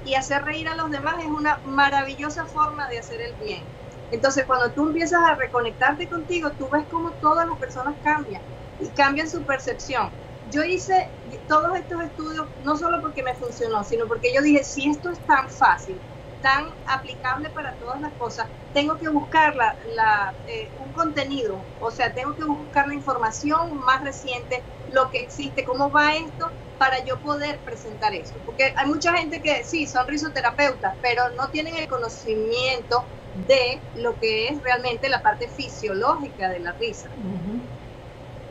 Y 0.05 0.15
hacer 0.15 0.45
reír 0.45 0.69
a 0.69 0.77
los 0.77 0.91
demás 0.91 1.17
es 1.21 1.27
una 1.27 1.61
maravillosa 1.65 2.47
forma 2.47 2.89
de 2.89 2.99
hacer 2.99 3.21
el 3.21 3.35
bien. 3.37 3.65
Entonces, 4.11 4.45
cuando 4.45 4.71
tú 4.73 4.87
empiezas 4.87 5.21
a 5.23 5.35
reconectarte 5.35 6.09
contigo, 6.09 6.53
tú 6.53 6.69
ves 6.71 6.85
cómo 6.91 7.13
todas 7.15 7.49
las 7.49 7.59
personas 7.59 7.95
cambian 8.05 8.43
y 8.79 8.89
cambian 8.91 9.29
su 9.29 9.45
percepción 9.45 10.13
yo 10.47 10.65
hice 10.65 11.16
todos 11.47 11.77
estos 11.77 12.03
estudios 12.03 12.49
no 12.59 12.77
solo 12.77 13.01
porque 13.01 13.23
me 13.23 13.35
funcionó, 13.35 13.85
sino 13.85 14.07
porque 14.07 14.33
yo 14.35 14.43
dije, 14.43 14.65
si 14.65 14.89
esto 14.89 15.11
es 15.11 15.21
tan 15.25 15.49
fácil, 15.51 16.03
tan 16.41 16.65
aplicable 16.85 17.51
para 17.51 17.77
todas 17.77 18.01
las 18.01 18.15
cosas, 18.15 18.49
tengo 18.73 18.99
que 18.99 19.09
buscar 19.09 19.55
la, 19.57 20.37
eh, 20.47 20.71
un 20.77 20.93
contenido, 20.93 21.67
o 21.79 21.91
sea, 21.91 22.13
tengo 22.13 22.37
que 22.37 22.45
buscar 22.45 22.87
la 22.87 22.95
información 22.95 23.77
más 23.79 24.03
reciente, 24.03 24.65
lo 24.87 25.11
que 25.11 25.19
existe, 25.21 25.65
cómo 25.65 25.91
va 25.91 26.15
esto, 26.17 26.53
para 26.77 27.03
yo 27.05 27.21
poder 27.21 27.63
presentar 27.65 28.15
eso. 28.15 28.43
Porque 28.45 28.73
hay 28.77 28.87
mucha 28.87 29.17
gente 29.17 29.41
que 29.41 29.65
sí, 29.65 29.87
son 29.87 30.07
risoterapeutas, 30.07 30.99
pero 31.01 31.23
no 31.31 31.49
tienen 31.51 31.75
el 31.77 31.89
conocimiento 31.89 33.09
de 33.33 33.87
lo 33.95 34.19
que 34.19 34.49
es 34.49 34.63
realmente 34.63 35.09
la 35.09 35.23
parte 35.23 35.49
fisiológica 35.49 36.49
de 36.51 36.61
la 36.61 36.73
risa. 36.73 37.11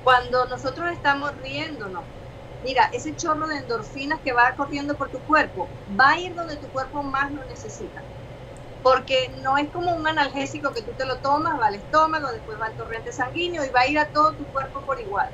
Cuando 0.01 0.45
nosotros 0.47 0.91
estamos 0.91 1.35
riéndonos, 1.37 2.07
mira, 2.65 2.89
ese 2.93 3.15
chorro 3.15 3.47
de 3.47 3.57
endorfinas 3.59 4.19
que 4.23 4.33
va 4.33 4.55
corriendo 4.55 4.97
por 4.97 5.11
tu 5.11 5.23
cuerpo 5.23 5.75
va 5.87 6.11
a 6.11 6.19
ir 6.19 6.33
donde 6.35 6.57
tu 6.57 6.71
cuerpo 6.71 7.03
más 7.03 7.31
lo 7.31 7.45
necesita. 7.45 8.07
Porque 8.81 9.29
no 9.43 9.57
es 9.57 9.71
como 9.71 9.95
un 9.95 10.07
analgésico 10.07 10.73
que 10.73 10.83
tú 10.83 10.95
te 10.95 11.05
lo 11.05 11.19
tomas, 11.21 11.53
va 11.61 11.67
al 11.67 11.75
estómago, 11.75 12.31
después 12.31 12.57
va 12.61 12.67
al 12.67 12.75
torrente 12.75 13.13
sanguíneo 13.13 13.63
y 13.65 13.69
va 13.71 13.81
a 13.81 13.87
ir 13.87 13.99
a 13.99 14.09
todo 14.11 14.35
tu 14.35 14.49
cuerpo 14.49 14.83
por 14.85 14.99
igual. 15.01 15.27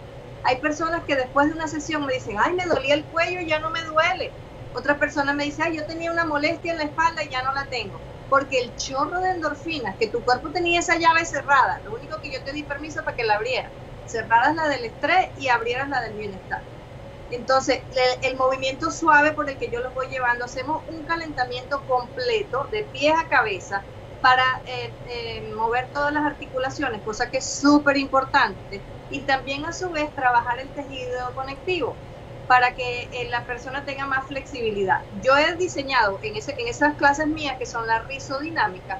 Hay 0.43 0.59
personas 0.59 1.03
que 1.07 1.15
después 1.15 1.47
de 1.47 1.53
una 1.53 1.67
sesión 1.69 2.05
me 2.05 2.13
dicen, 2.13 2.37
ay, 2.39 2.53
me 2.53 2.65
dolía 2.65 2.95
el 2.95 3.07
cuello 3.09 3.39
y 3.41 3.47
ya 3.49 3.59
no 3.59 3.71
me 3.71 3.83
duele. 3.83 4.37
Otra 4.73 4.99
persona 4.99 5.33
me 5.33 5.45
dice, 5.45 5.63
ay, 5.63 5.77
yo 5.77 5.85
tenía 5.85 6.11
una 6.11 6.25
molestia 6.25 6.71
en 6.73 6.79
la 6.79 6.85
espalda 6.85 7.23
y 7.23 7.29
ya 7.29 7.43
no 7.43 7.53
la 7.53 7.67
tengo. 7.69 8.05
Porque 8.27 8.59
el 8.59 8.75
chorro 8.75 9.19
de 9.21 9.31
endorfinas, 9.31 9.95
que 9.99 10.09
tu 10.09 10.23
cuerpo 10.23 10.51
tenía 10.51 10.79
esa 10.79 10.97
llave 10.97 11.25
cerrada, 11.25 11.79
lo 11.83 11.93
único 11.93 12.19
que 12.21 12.31
yo 12.31 12.43
te 12.43 12.53
di 12.53 12.65
permiso 12.65 13.03
para 13.05 13.15
que 13.15 13.23
la 13.25 13.35
abriera 13.35 13.73
cerraras 14.05 14.55
la 14.55 14.67
del 14.67 14.85
estrés 14.85 15.29
y 15.35 15.47
abrieras 15.47 15.89
la 15.89 16.01
del 16.01 16.15
bienestar. 16.15 16.65
Entonces, 17.31 17.81
el, 18.21 18.35
movimiento 18.35 18.91
suave 18.91 19.31
por 19.31 19.49
el 19.49 19.57
que 19.57 19.69
yo 19.69 19.79
lo 19.81 19.91
voy 19.91 20.07
llevando, 20.07 20.45
hacemos 20.45 20.83
un 20.87 21.03
calentamiento 21.05 21.81
completo 21.87 22.67
de 22.71 22.83
pies 22.83 23.13
a 23.17 23.27
cabeza 23.29 23.83
para 24.21 24.61
eh, 24.65 24.91
eh, 25.07 25.53
mover 25.55 25.87
todas 25.93 26.13
las 26.13 26.25
articulaciones, 26.25 27.01
cosa 27.01 27.29
que 27.29 27.37
es 27.37 27.45
súper 27.45 27.97
importante. 27.97 28.81
Y 29.09 29.21
también 29.21 29.65
a 29.65 29.73
su 29.73 29.89
vez 29.89 30.13
trabajar 30.13 30.59
el 30.59 30.69
tejido 30.69 31.33
conectivo 31.33 31.95
para 32.51 32.75
que 32.75 33.03
eh, 33.13 33.29
la 33.29 33.45
persona 33.45 33.85
tenga 33.85 34.05
más 34.07 34.27
flexibilidad. 34.27 35.01
Yo 35.23 35.37
he 35.37 35.55
diseñado 35.55 36.19
en, 36.21 36.35
esas 36.35 36.95
clases 36.95 37.27
mías 37.27 37.57
que 37.57 37.65
son 37.65 37.87
la 37.87 37.99
risodinámica, 37.99 38.99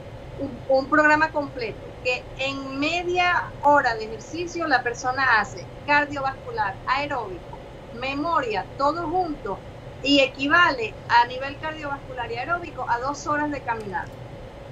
un, 0.69 0.89
programa 0.89 1.31
completo 1.31 1.77
que 2.01 2.23
en 2.37 2.79
media 2.79 3.51
hora 3.61 3.93
de 3.95 4.05
ejercicio 4.05 4.67
la 4.67 4.81
persona 4.81 5.41
hace 5.41 5.65
cardiovascular, 5.85 6.75
aeróbico, 6.87 7.50
memoria, 7.95 8.65
todo 8.77 9.07
junto 9.07 9.57
y 10.03 10.19
equivale 10.19 10.93
a 11.09 11.27
nivel 11.27 11.57
cardiovascular 11.59 12.31
y 12.31 12.35
aeróbico 12.37 12.85
a 12.89 12.99
dos 12.99 13.27
horas 13.27 13.51
de 13.51 13.61
caminar. 13.61 14.05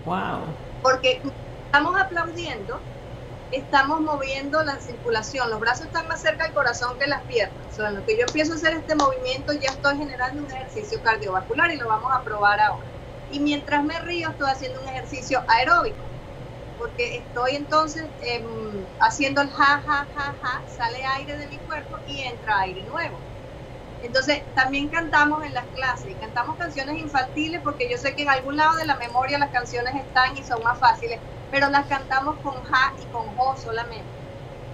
Wow. 0.06 0.46
Porque 0.82 1.22
estamos 1.66 2.00
aplaudiendo, 2.00 2.80
estamos 3.52 4.02
moviendo 4.02 4.64
la 4.64 4.80
circulación, 4.80 5.50
los 5.50 5.60
brazos 5.60 5.88
están 5.88 6.08
más 6.08 6.22
cerca 6.22 6.46
del 6.46 6.54
corazón 6.54 6.98
que 6.98 7.08
las 7.08 7.22
piernas. 7.24 7.58
O 7.72 7.76
sea, 7.76 7.90
en 7.90 7.96
lo 7.96 8.06
que 8.06 8.18
yo 8.18 8.26
empiezo 8.26 8.54
a 8.54 8.56
hacer 8.56 8.74
este 8.74 8.96
movimiento 8.96 9.54
ya 9.54 9.70
estoy 9.70 9.98
generando 9.98 10.44
un 10.44 10.52
ejercicio 10.52 11.02
cardiovascular 11.04 11.72
y 11.72 11.78
lo 11.78 11.88
vamos 11.88 12.12
a 12.12 12.22
probar 12.22 12.60
ahora 12.60 12.86
y 13.32 13.40
mientras 13.40 13.84
me 13.84 14.00
río 14.00 14.30
estoy 14.30 14.50
haciendo 14.50 14.82
un 14.82 14.88
ejercicio 14.88 15.44
aeróbico, 15.48 15.98
porque 16.80 17.18
estoy 17.20 17.58
entonces 17.58 18.12
em, 18.22 18.88
haciendo 19.00 19.42
el 19.44 19.52
ja, 19.52 19.84
ja, 19.86 20.10
ja, 20.16 20.40
ja, 20.42 20.66
sale 20.68 21.00
aire 21.18 21.38
de 21.38 21.50
mi 21.50 21.62
cuerpo 21.62 21.98
y 22.06 22.22
entra 22.24 22.62
aire 22.62 22.86
nuevo. 22.86 23.28
Entonces 24.00 24.44
también 24.56 24.90
cantamos 24.90 25.44
en 25.46 25.54
las 25.54 25.70
clases, 25.72 26.18
cantamos 26.20 26.58
canciones 26.58 26.98
infantiles 26.98 27.62
porque 27.64 27.90
yo 27.92 27.98
sé 27.98 28.16
que 28.16 28.24
en 28.24 28.30
algún 28.30 28.58
lado 28.58 28.76
de 28.78 28.86
la 28.86 28.98
memoria 28.98 29.40
las 29.40 29.52
canciones 29.52 29.94
están 29.96 30.38
y 30.38 30.44
son 30.46 30.64
más 30.64 30.80
fáciles, 30.80 31.22
pero 31.50 31.70
las 31.70 31.88
cantamos 31.88 32.40
con 32.42 32.64
ja 32.64 32.94
y 32.98 33.08
con 33.10 33.36
jo 33.36 33.58
solamente. 33.58 34.26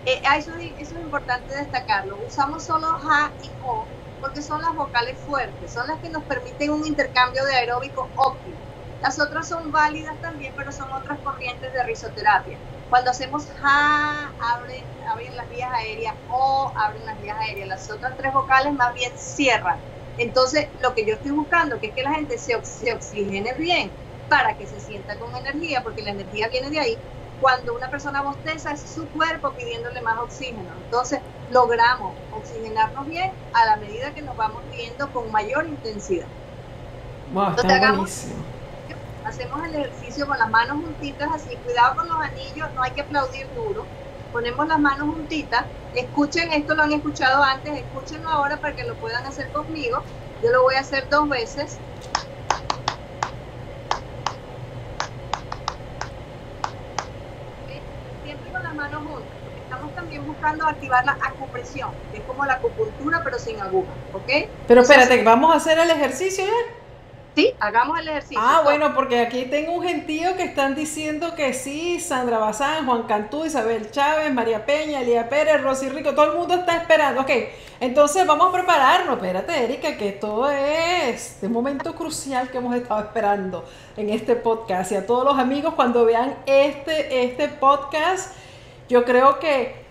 Eh, 0.06 0.22
eso, 0.38 0.51
es 0.58 0.91
importante 0.93 1.56
destacarlo. 1.56 2.20
Usamos 2.26 2.66
solo 2.66 2.88
ja 2.99 3.36
y 3.41 3.53
jo 3.60 3.91
porque 4.20 4.41
son 4.43 4.62
las 4.62 4.74
vocales 4.76 5.22
fuertes, 5.24 5.74
son 5.74 5.88
las 5.88 5.99
que 6.01 6.10
nos 6.10 6.26
permiten 6.26 6.72
un 6.72 6.86
intercambio 6.88 7.43
de 7.45 7.56
aeróbico 7.56 8.12
óptimo. 8.16 8.55
Las 9.02 9.20
otras 9.20 9.48
son 9.48 9.72
válidas 9.72 10.16
también, 10.22 10.54
pero 10.56 10.72
son 10.72 10.91
otras 10.91 11.20
corrientes 11.20 11.72
de 11.74 11.84
risoterapia. 11.84 12.58
Cuando 12.89 13.12
hacemos 13.12 13.48
ja, 13.62 14.32
abren, 14.39 14.84
abren 15.08 15.36
las 15.36 15.50
vías 15.50 15.72
aéreas, 15.74 16.16
o 16.30 16.72
abren 16.76 17.06
las 17.06 17.22
vías 17.22 17.38
aéreas. 17.39 17.68
Las 17.68 17.91
otras 17.91 18.16
tres 18.18 18.34
vocales 18.34 18.74
más 18.74 18.93
bien 18.93 19.12
cierran. 19.18 19.78
Entonces, 20.18 20.68
lo 20.82 20.93
que 20.96 21.06
yo 21.06 21.16
estoy 21.16 21.32
buscando 21.32 21.80
que 21.80 21.88
es 21.88 21.93
que 21.93 22.04
la 22.04 22.14
gente 22.14 22.38
se, 22.38 22.64
se 22.64 22.93
oxigene 22.93 23.54
bien 23.54 23.91
para 24.30 24.58
que 24.58 24.66
se 24.66 24.80
sienta 24.80 25.18
con 25.18 25.36
energía, 25.36 25.84
porque 25.84 26.02
la 26.02 26.12
energía 26.12 26.48
viene 26.48 26.70
de 26.70 26.80
ahí. 26.80 26.98
Cuando 27.41 27.76
una 27.76 27.89
persona 27.89 28.22
bosteza 28.22 28.72
es 28.72 28.82
su 28.82 29.08
cuerpo 29.10 29.52
pidiéndole 29.52 30.02
más 30.02 30.18
oxígeno. 30.20 30.74
Entonces, 30.84 31.20
logramos 31.50 32.16
oxigenarnos 32.32 33.06
bien 33.08 33.32
a 33.54 33.66
la 33.66 33.76
medida 33.76 34.14
que 34.14 34.22
nos 34.22 34.38
vamos 34.38 34.64
viendo 34.72 35.12
con 35.12 35.32
mayor 35.32 35.68
intensidad. 35.68 36.28
Entonces, 37.28 37.72
hagamos, 37.72 38.28
hacemos 39.26 39.63
el 39.65 39.76
ejercicio 39.76 40.28
con 40.28 40.38
las 40.38 40.49
manos 40.49 40.78
juntitas, 40.78 41.30
así, 41.34 41.55
cuidado 41.57 41.95
con 41.95 42.07
los 42.07 42.17
anillos, 42.17 42.69
no 42.76 42.84
hay 42.84 42.91
que 42.91 43.01
aplaudir 43.01 43.47
duro. 43.55 43.86
Ponemos 44.32 44.67
las 44.67 44.80
manos 44.80 45.07
juntitas, 45.13 45.65
escuchen 45.95 46.51
esto, 46.53 46.76
lo 46.76 46.84
han 46.84 46.91
escuchado 46.91 47.41
antes, 47.43 47.73
escúchenlo 47.73 48.30
ahora 48.30 48.57
para 48.57 48.76
que 48.76 48.84
lo 48.84 48.95
puedan 48.95 49.26
hacer 49.26 49.51
conmigo. 49.51 50.03
Yo 50.43 50.51
lo 50.51 50.63
voy 50.63 50.76
a 50.76 50.82
hacer 50.82 51.09
dos 51.09 51.28
veces. 51.30 51.78
Siempre 58.23 58.51
con 58.51 58.63
las 58.63 58.76
manos 58.76 59.03
juntas. 59.03 59.30
Estamos 59.63 59.95
también 59.95 60.28
buscando 60.28 60.67
activar 60.67 61.05
la 61.05 61.13
acupresión, 61.13 61.89
que 62.11 62.19
es 62.19 62.23
como 62.26 62.45
la 62.45 62.53
acupuntura 62.53 63.21
pero 63.23 63.39
sin 63.39 63.59
aguja, 63.59 63.91
¿ok? 64.13 64.49
Pero 64.67 64.82
espérate, 64.82 65.23
¿vamos 65.23 65.51
a 65.53 65.57
hacer 65.57 65.80
el 65.80 65.89
ejercicio 65.89 66.45
ya? 66.45 66.85
Sí, 67.36 67.54
hagamos 67.60 68.00
el 68.00 68.08
ejercicio. 68.08 68.40
Ah, 68.42 68.62
bueno, 68.64 68.94
porque 68.96 69.20
aquí 69.20 69.44
tengo 69.44 69.74
un 69.74 69.84
gentío 69.84 70.38
que 70.38 70.44
están 70.44 70.74
diciendo 70.74 71.36
que 71.36 71.54
sí, 71.54 72.00
Sandra 72.00 72.38
Bazán, 72.38 72.86
Juan 72.86 73.04
Cantú, 73.04 73.44
Isabel 73.44 73.92
Chávez, 73.92 74.34
María 74.34 74.66
Peña, 74.66 75.02
Elía 75.02 75.28
Pérez, 75.28 75.62
Rosy 75.62 75.90
Rico, 75.90 76.16
todo 76.16 76.32
el 76.32 76.38
mundo 76.38 76.54
está 76.54 76.78
esperando. 76.78 77.22
Ok, 77.22 77.32
entonces 77.82 78.26
vamos 78.26 78.48
a 78.48 78.52
prepararnos. 78.54 79.18
Espérate, 79.18 79.64
Erika, 79.66 79.98
que 79.98 80.14
todo 80.14 80.50
es 80.50 81.40
un 81.42 81.52
momento 81.52 81.94
crucial 81.94 82.50
que 82.50 82.58
hemos 82.60 82.74
estado 82.74 83.02
esperando 83.02 83.66
en 83.98 84.10
este 84.10 84.38
podcast. 84.38 84.94
Y 84.94 84.96
a 84.96 85.06
todos 85.06 85.26
los 85.26 85.38
amigos, 85.38 85.74
cuando 85.74 86.06
vean 86.06 86.36
este, 86.46 87.26
este 87.26 87.50
podcast, 87.50 88.34
yo 88.88 89.04
creo 89.04 89.40
que 89.40 89.85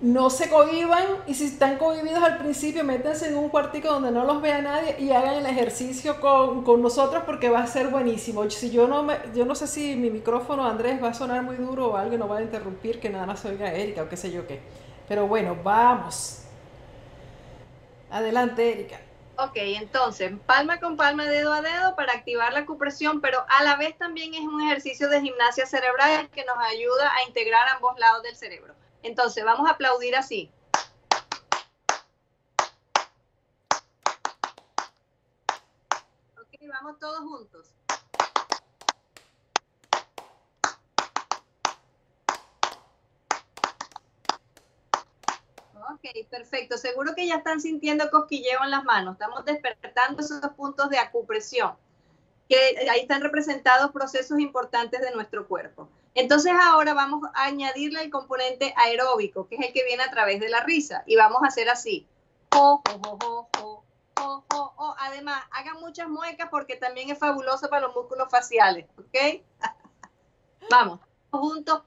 no 0.00 0.30
se 0.30 0.48
cohiban 0.48 1.04
y 1.26 1.34
si 1.34 1.46
están 1.46 1.76
cohibidos 1.76 2.22
al 2.22 2.38
principio, 2.38 2.84
métanse 2.84 3.28
en 3.28 3.36
un 3.36 3.48
cuartico 3.48 3.88
donde 3.88 4.12
no 4.12 4.24
los 4.24 4.40
vea 4.40 4.62
nadie 4.62 4.96
y 4.98 5.10
hagan 5.10 5.34
el 5.34 5.46
ejercicio 5.46 6.20
con, 6.20 6.80
nosotros 6.80 7.24
porque 7.26 7.48
va 7.48 7.60
a 7.60 7.66
ser 7.66 7.88
buenísimo. 7.88 8.48
Si 8.48 8.70
yo 8.70 8.86
no 8.86 9.02
me, 9.02 9.18
yo 9.34 9.44
no 9.44 9.54
sé 9.54 9.66
si 9.66 9.96
mi 9.96 10.10
micrófono, 10.10 10.64
Andrés, 10.66 11.02
va 11.02 11.08
a 11.08 11.14
sonar 11.14 11.42
muy 11.42 11.56
duro 11.56 11.88
o 11.88 11.96
alguien 11.96 12.20
nos 12.20 12.30
va 12.30 12.38
a 12.38 12.42
interrumpir 12.42 13.00
que 13.00 13.10
nada 13.10 13.26
más 13.26 13.44
oiga 13.44 13.72
Erika 13.72 14.02
o 14.02 14.08
qué 14.08 14.16
sé 14.16 14.30
yo 14.30 14.46
qué. 14.46 14.60
Pero 15.08 15.26
bueno, 15.26 15.56
vamos. 15.62 16.42
Adelante, 18.10 18.72
Erika. 18.72 19.00
Ok, 19.36 19.54
entonces, 19.54 20.32
palma 20.46 20.80
con 20.80 20.96
palma, 20.96 21.24
dedo 21.24 21.52
a 21.52 21.62
dedo 21.62 21.94
para 21.94 22.12
activar 22.12 22.52
la 22.52 22.60
acupresión, 22.60 23.20
pero 23.20 23.44
a 23.48 23.62
la 23.62 23.76
vez 23.76 23.96
también 23.96 24.34
es 24.34 24.40
un 24.40 24.60
ejercicio 24.62 25.08
de 25.08 25.20
gimnasia 25.20 25.64
cerebral 25.64 26.28
que 26.30 26.44
nos 26.44 26.58
ayuda 26.58 27.12
a 27.14 27.28
integrar 27.28 27.68
ambos 27.68 27.96
lados 27.98 28.22
del 28.24 28.34
cerebro. 28.34 28.74
Entonces, 29.02 29.44
vamos 29.44 29.68
a 29.68 29.72
aplaudir 29.72 30.16
así. 30.16 30.50
Ok, 36.36 36.68
vamos 36.68 36.98
todos 36.98 37.20
juntos. 37.20 37.74
Ok, 45.90 46.28
perfecto. 46.30 46.76
Seguro 46.76 47.14
que 47.14 47.26
ya 47.26 47.36
están 47.36 47.60
sintiendo 47.60 48.10
cosquilleo 48.10 48.62
en 48.62 48.70
las 48.70 48.84
manos. 48.84 49.14
Estamos 49.14 49.44
despertando 49.44 50.20
esos 50.20 50.40
puntos 50.56 50.90
de 50.90 50.98
acupresión, 50.98 51.76
que 52.48 52.88
ahí 52.90 53.00
están 53.00 53.22
representados 53.22 53.90
procesos 53.90 54.38
importantes 54.38 55.00
de 55.00 55.10
nuestro 55.12 55.48
cuerpo. 55.48 55.88
Entonces 56.18 56.52
ahora 56.60 56.94
vamos 56.94 57.22
a 57.32 57.44
añadirle 57.44 58.02
el 58.02 58.10
componente 58.10 58.74
aeróbico, 58.76 59.46
que 59.46 59.54
es 59.54 59.66
el 59.68 59.72
que 59.72 59.84
viene 59.84 60.02
a 60.02 60.10
través 60.10 60.40
de 60.40 60.48
la 60.48 60.64
risa. 60.64 61.04
Y 61.06 61.14
vamos 61.14 61.40
a 61.44 61.46
hacer 61.46 61.70
así. 61.70 62.08
Además, 64.98 65.44
hagan 65.52 65.78
muchas 65.78 66.08
muecas 66.08 66.48
porque 66.50 66.74
también 66.74 67.08
es 67.10 67.20
fabuloso 67.20 67.70
para 67.70 67.86
los 67.86 67.94
músculos 67.94 68.28
faciales. 68.30 68.86
¿Ok? 68.98 69.44
vamos. 70.68 70.98
Juntos. 71.30 71.82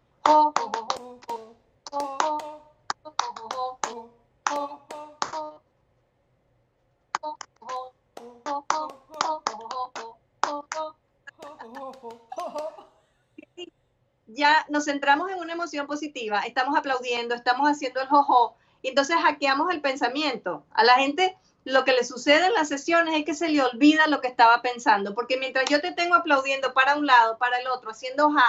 Ya 14.33 14.65
nos 14.69 14.85
centramos 14.85 15.29
en 15.31 15.39
una 15.39 15.53
emoción 15.53 15.87
positiva, 15.87 16.41
estamos 16.41 16.77
aplaudiendo, 16.77 17.35
estamos 17.35 17.67
haciendo 17.67 18.01
el 18.01 18.07
jojo, 18.07 18.55
y 18.81 18.89
entonces 18.89 19.17
hackeamos 19.17 19.71
el 19.71 19.81
pensamiento. 19.81 20.63
A 20.71 20.83
la 20.83 20.95
gente 20.95 21.37
lo 21.63 21.85
que 21.85 21.93
le 21.93 22.03
sucede 22.03 22.47
en 22.47 22.53
las 22.53 22.69
sesiones 22.69 23.15
es 23.15 23.25
que 23.25 23.35
se 23.35 23.49
le 23.49 23.61
olvida 23.61 24.07
lo 24.07 24.21
que 24.21 24.27
estaba 24.27 24.61
pensando, 24.61 25.13
porque 25.13 25.37
mientras 25.37 25.65
yo 25.69 25.79
te 25.81 25.91
tengo 25.91 26.15
aplaudiendo 26.15 26.73
para 26.73 26.95
un 26.95 27.05
lado, 27.05 27.37
para 27.37 27.59
el 27.59 27.67
otro, 27.67 27.91
haciendo 27.91 28.31
ja, 28.31 28.43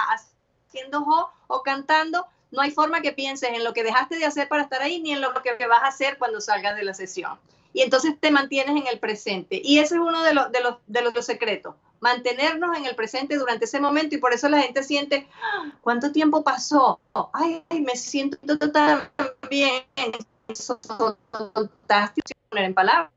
haciendo 0.67 1.03
jo 1.03 1.29
o 1.47 1.61
cantando, 1.61 2.25
no 2.51 2.61
hay 2.61 2.71
forma 2.71 3.01
que 3.01 3.11
pienses 3.11 3.49
en 3.49 3.63
lo 3.63 3.73
que 3.73 3.83
dejaste 3.83 4.17
de 4.17 4.25
hacer 4.25 4.47
para 4.47 4.63
estar 4.63 4.81
ahí 4.81 4.99
ni 4.99 5.11
en 5.11 5.21
lo 5.21 5.33
que 5.41 5.67
vas 5.67 5.83
a 5.83 5.87
hacer 5.87 6.17
cuando 6.17 6.41
salgas 6.41 6.75
de 6.75 6.83
la 6.83 6.93
sesión. 6.93 7.39
Y 7.73 7.81
entonces 7.81 8.13
te 8.19 8.29
mantienes 8.29 8.75
en 8.75 8.87
el 8.87 8.99
presente. 8.99 9.59
Y 9.63 9.79
ese 9.79 9.95
es 9.95 10.01
uno 10.01 10.21
de 10.21 10.35
los, 10.35 10.51
de 10.51 10.61
los, 10.61 10.77
de 10.85 11.01
los 11.01 11.25
secretos 11.25 11.75
mantenernos 12.03 12.77
en 12.77 12.85
el 12.85 12.95
presente 12.95 13.37
durante 13.37 13.63
ese 13.63 13.79
momento 13.79 14.13
y 14.13 14.17
por 14.17 14.33
eso 14.33 14.49
la 14.49 14.61
gente 14.61 14.83
siente, 14.83 15.25
ah, 15.41 15.71
¿cuánto 15.79 16.11
tiempo 16.11 16.43
pasó? 16.43 16.99
Ay, 17.31 17.63
me 17.69 17.95
siento 17.95 18.37
tan 18.71 19.09
bien. 19.49 19.83
en 22.51 22.73
palabras. 22.73 23.09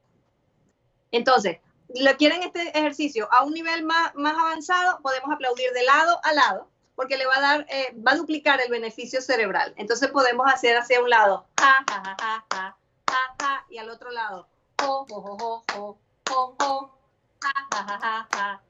Entonces, 1.10 1.58
lo 1.88 2.16
quieren 2.16 2.44
este 2.44 2.78
ejercicio 2.78 3.28
a 3.32 3.42
un 3.42 3.54
nivel 3.54 3.82
más, 3.82 4.14
más 4.14 4.38
avanzado, 4.38 5.00
podemos 5.02 5.32
aplaudir 5.32 5.72
de 5.72 5.82
lado 5.82 6.20
a 6.22 6.32
lado, 6.32 6.68
porque 6.94 7.16
le 7.16 7.26
va 7.26 7.38
a 7.38 7.40
dar, 7.40 7.66
eh, 7.68 7.92
va 8.06 8.12
a 8.12 8.16
duplicar 8.16 8.60
el 8.60 8.70
beneficio 8.70 9.20
cerebral. 9.20 9.74
Entonces 9.76 10.10
podemos 10.10 10.46
hacer 10.46 10.76
hacia 10.76 11.02
un 11.02 11.10
lado, 11.10 11.44
ja, 11.60 11.84
ja, 11.90 12.02
ja, 12.04 12.44
ja, 12.52 12.76
ja, 13.10 13.34
ja, 13.40 13.66
y 13.68 13.78
al 13.78 13.90
otro 13.90 14.12
lado, 14.12 14.46
jo, 14.80 15.06
jo, 15.08 15.22
jo, 15.22 15.64
jo, 15.72 15.98
jo, 16.28 16.56
jo, 16.60 16.98
ja, 17.42 17.52
ja, 17.74 17.98
ja, 18.00 18.28
ja, 18.32 18.62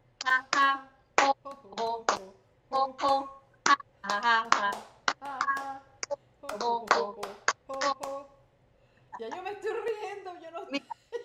ya 9.19 9.29
yo 9.35 9.43
me 9.43 9.51
estoy 9.51 9.71
riendo, 9.71 10.39
yo 10.41 10.51
no 10.51 10.67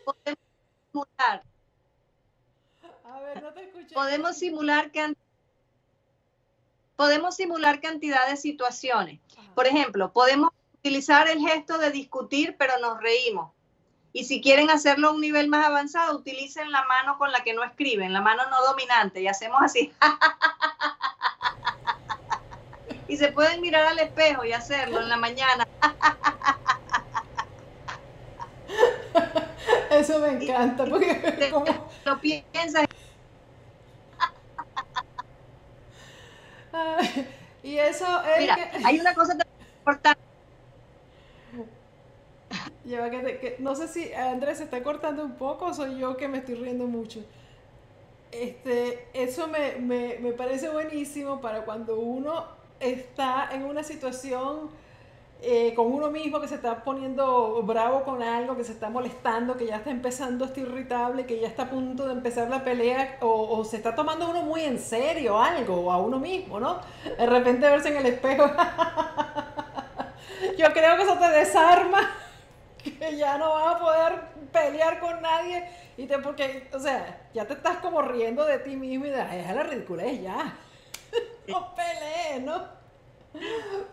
podemos 0.06 0.40
simular. 0.92 1.44
A 3.04 3.20
ver, 3.22 3.44
no 3.44 3.54
te 3.54 3.64
escuché. 3.64 3.94
Podemos 3.94 4.38
simular 4.38 4.92
que 4.92 5.14
podemos 6.96 7.36
simular 7.36 7.82
cantidad 7.82 8.28
de 8.28 8.38
situaciones. 8.38 9.20
Por 9.56 9.66
ejemplo, 9.68 10.14
podemos 10.14 10.52
utilizar 10.76 11.28
el 11.28 11.40
gesto 11.40 11.78
de 11.78 11.92
discutir, 11.92 12.56
pero 12.58 12.78
nos 12.80 13.02
reímos. 13.02 13.52
Y 14.14 14.26
si 14.26 14.42
quieren 14.42 14.70
hacerlo 14.70 15.10
a 15.10 15.12
un 15.12 15.22
nivel 15.22 15.48
más 15.48 15.66
avanzado, 15.66 16.18
utilicen 16.18 16.72
la 16.72 16.84
mano 16.86 17.18
con 17.18 17.32
la 17.32 17.44
que 17.44 17.54
no 17.54 17.64
escriben, 17.64 18.12
la 18.12 18.22
mano 18.22 18.44
no 18.50 18.62
dominante, 18.66 19.22
y 19.22 19.28
hacemos 19.28 19.62
así. 19.62 19.94
y 23.08 23.16
se 23.16 23.32
pueden 23.32 23.62
mirar 23.62 23.86
al 23.86 24.00
espejo 24.00 24.44
y 24.44 24.52
hacerlo 24.52 25.00
en 25.00 25.10
la 25.10 25.18
mañana. 25.18 25.68
Eso 29.90 30.20
me 30.20 30.30
encanta, 30.30 30.86
porque 30.86 31.50
como... 31.52 31.66
lo 32.06 32.20
piensas. 32.20 32.86
y 37.64 37.78
eso 37.78 38.24
es 38.24 38.40
Mira, 38.40 38.72
hay 38.86 39.00
una 39.00 39.14
cosa 39.14 39.36
importante 39.80 40.31
No 43.60 43.76
sé 43.76 43.88
si 43.88 44.14
Andrés 44.14 44.58
se 44.58 44.66
está 44.66 44.82
cortando 44.82 45.24
un 45.24 45.34
poco 45.34 45.66
o 45.66 45.74
soy 45.74 46.00
yo 46.00 46.18
que 46.18 46.28
me 46.28 46.40
estoy 46.40 46.56
riendo 46.56 46.88
mucho. 46.88 47.24
Este, 48.32 49.08
eso 49.14 49.48
me, 49.48 49.76
me, 49.76 50.18
me 50.20 50.32
parece 50.32 50.70
buenísimo 50.70 51.42
para 51.42 51.66
cuando 51.66 52.00
uno 52.00 52.46
está 52.80 53.50
en 53.52 53.64
una 53.64 53.84
situación 53.84 54.70
eh, 55.44 55.74
con 55.76 55.92
uno 55.92 56.12
mismo 56.12 56.40
que 56.40 56.48
se 56.48 56.54
está 56.54 56.84
poniendo 56.84 57.64
bravo 57.64 58.04
con 58.04 58.22
algo, 58.22 58.56
que 58.56 58.64
se 58.64 58.74
está 58.74 58.92
molestando, 58.92 59.58
que 59.58 59.66
ya 59.66 59.78
está 59.78 59.90
empezando 59.90 60.46
a 60.46 60.48
estar 60.48 60.64
irritable, 60.64 61.26
que 61.26 61.40
ya 61.40 61.48
está 61.48 61.64
a 61.64 61.70
punto 61.72 62.06
de 62.06 62.14
empezar 62.14 62.48
la 62.48 62.64
pelea, 62.64 63.18
o, 63.22 63.58
o, 63.58 63.66
se 63.66 63.78
está 63.78 63.96
tomando 63.96 64.30
uno 64.30 64.44
muy 64.44 64.62
en 64.62 64.78
serio 64.78 65.42
algo, 65.42 65.92
a 65.92 65.98
uno 65.98 66.20
mismo, 66.20 66.60
¿no? 66.60 66.80
De 67.18 67.26
repente 67.26 67.68
verse 67.68 67.90
en 67.90 67.98
el 67.98 68.06
espejo. 68.06 68.44
Yo 70.60 70.72
creo 70.74 70.96
que 70.96 71.04
eso 71.04 71.18
te 71.18 71.32
desarma 71.32 72.08
que 72.84 73.18
ya 73.18 73.38
no 73.38 73.54
vas 73.54 73.76
a 73.76 73.80
poder 73.80 74.22
pelear 74.52 75.00
con 75.00 75.22
nadie 75.22 75.70
y 75.98 76.08
te 76.08 76.20
porque, 76.20 76.68
o 76.74 76.80
sea, 76.80 77.30
ya 77.34 77.46
te 77.46 77.54
estás 77.54 77.78
como 77.78 78.02
riendo 78.02 78.46
de 78.46 78.60
ti 78.60 78.76
mismo 78.76 79.06
y 79.06 79.10
de, 79.10 79.18
la 79.18 79.64
ridiculez 79.64 80.22
ya. 80.22 80.58
no 81.48 81.76
pelees, 81.76 82.42
¿no? 82.44 82.66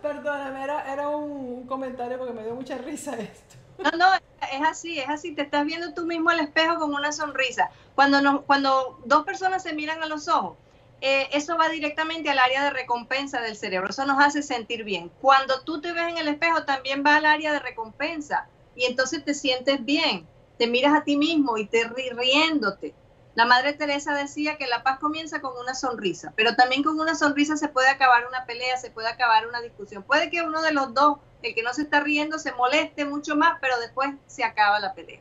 Perdóname, 0.01 0.63
era, 0.63 0.91
era 0.91 1.07
un 1.09 1.65
comentario 1.65 2.17
porque 2.17 2.33
me 2.33 2.43
dio 2.43 2.55
mucha 2.55 2.77
risa 2.77 3.15
esto. 3.17 3.55
No, 3.77 3.91
no, 3.91 4.13
es 4.15 4.61
así, 4.67 4.99
es 4.99 5.07
así. 5.07 5.33
Te 5.33 5.43
estás 5.43 5.65
viendo 5.65 5.93
tú 5.93 6.05
mismo 6.05 6.29
al 6.29 6.39
espejo 6.39 6.79
con 6.79 6.93
una 6.93 7.11
sonrisa. 7.11 7.69
Cuando, 7.95 8.21
nos, 8.21 8.41
cuando 8.41 8.99
dos 9.05 9.23
personas 9.25 9.63
se 9.63 9.73
miran 9.73 10.03
a 10.03 10.07
los 10.07 10.27
ojos, 10.27 10.57
eh, 11.01 11.29
eso 11.31 11.57
va 11.57 11.69
directamente 11.69 12.29
al 12.29 12.39
área 12.39 12.63
de 12.63 12.71
recompensa 12.71 13.39
del 13.41 13.55
cerebro. 13.55 13.89
Eso 13.89 14.05
nos 14.05 14.19
hace 14.19 14.41
sentir 14.41 14.83
bien. 14.83 15.09
Cuando 15.21 15.61
tú 15.61 15.79
te 15.79 15.93
ves 15.93 16.09
en 16.09 16.17
el 16.17 16.27
espejo, 16.27 16.63
también 16.65 17.03
va 17.05 17.15
al 17.15 17.25
área 17.25 17.53
de 17.53 17.59
recompensa. 17.59 18.47
Y 18.79 18.85
entonces 18.85 19.25
te 19.25 19.33
sientes 19.33 19.83
bien. 19.83 20.25
Te 20.57 20.65
miras 20.65 20.93
a 20.93 21.03
ti 21.03 21.17
mismo 21.17 21.57
y 21.57 21.65
te 21.65 21.83
ri 21.83 22.11
riéndote. 22.11 22.95
La 23.35 23.45
Madre 23.45 23.73
Teresa 23.73 24.13
decía 24.13 24.57
que 24.57 24.67
la 24.67 24.83
paz 24.83 24.99
comienza 24.99 25.41
con 25.41 25.51
una 25.57 25.75
sonrisa, 25.75 26.31
pero 26.37 26.55
también 26.55 26.81
con 26.81 26.97
una 26.97 27.13
sonrisa 27.15 27.57
se 27.57 27.67
puede 27.67 27.89
acabar 27.89 28.25
una 28.25 28.45
pelea, 28.45 28.77
se 28.77 28.89
puede 28.89 29.09
acabar 29.09 29.45
una 29.47 29.59
discusión. 29.59 30.03
Puede 30.03 30.29
que 30.29 30.43
uno 30.43 30.61
de 30.61 30.71
los 30.71 30.93
dos, 30.93 31.17
el 31.43 31.53
que 31.53 31.61
no 31.61 31.73
se 31.73 31.81
está 31.81 31.99
riendo, 31.99 32.39
se 32.39 32.53
moleste 32.53 33.03
mucho 33.03 33.35
más, 33.35 33.57
pero 33.59 33.77
después 33.79 34.11
se 34.27 34.45
acaba 34.45 34.79
la 34.79 34.93
pelea. 34.93 35.19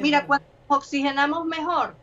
Mira, 0.00 0.26
cuando 0.26 0.46
oxigenamos 0.68 1.44
mejor, 1.44 1.94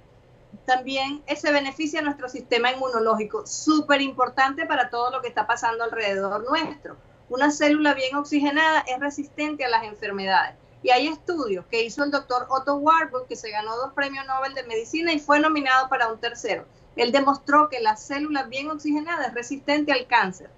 también 0.66 1.24
se 1.36 1.52
beneficia 1.52 2.04
nuestro 2.04 2.30
sistema 2.30 2.72
inmunológico, 2.72 3.48
súper 3.48 4.02
importante 4.02 4.68
para 4.68 4.92
todo 4.92 5.10
lo 5.10 5.22
que 5.24 5.28
está 5.28 5.48
pasando 5.48 5.84
alrededor 5.84 6.48
nuestro. 6.48 6.98
Una 7.30 7.50
célula 7.50 7.96
bien 7.96 8.16
oxigenada 8.16 8.82
es 8.88 9.00
resistente 9.00 9.66
a 9.66 9.70
las 9.70 9.86
enfermedades. 9.86 10.63
Y 10.84 10.92
hay 10.92 11.08
estudios 11.08 11.66
que 11.68 11.84
hizo 11.84 12.04
el 12.04 12.12
doctor 12.12 12.46
Otto 12.50 12.76
Warburg, 12.76 13.28
que 13.28 13.38
se 13.38 13.50
ganó 13.50 13.76
dos 13.78 13.94
premios 13.94 14.26
Nobel 14.28 14.54
de 14.54 14.64
Medicina 14.64 15.14
y 15.14 15.20
fue 15.20 15.40
nominado 15.40 15.88
para 15.88 16.10
un 16.10 16.20
tercero. 16.20 16.66
Él 16.98 17.12
demostró 17.12 17.70
que 17.70 17.80
la 17.80 17.96
célula 17.96 18.44
bien 18.44 18.70
oxigenada 18.70 19.28
es 19.28 19.34
resistente 19.34 19.94
al 19.94 20.06
cáncer. 20.08 20.50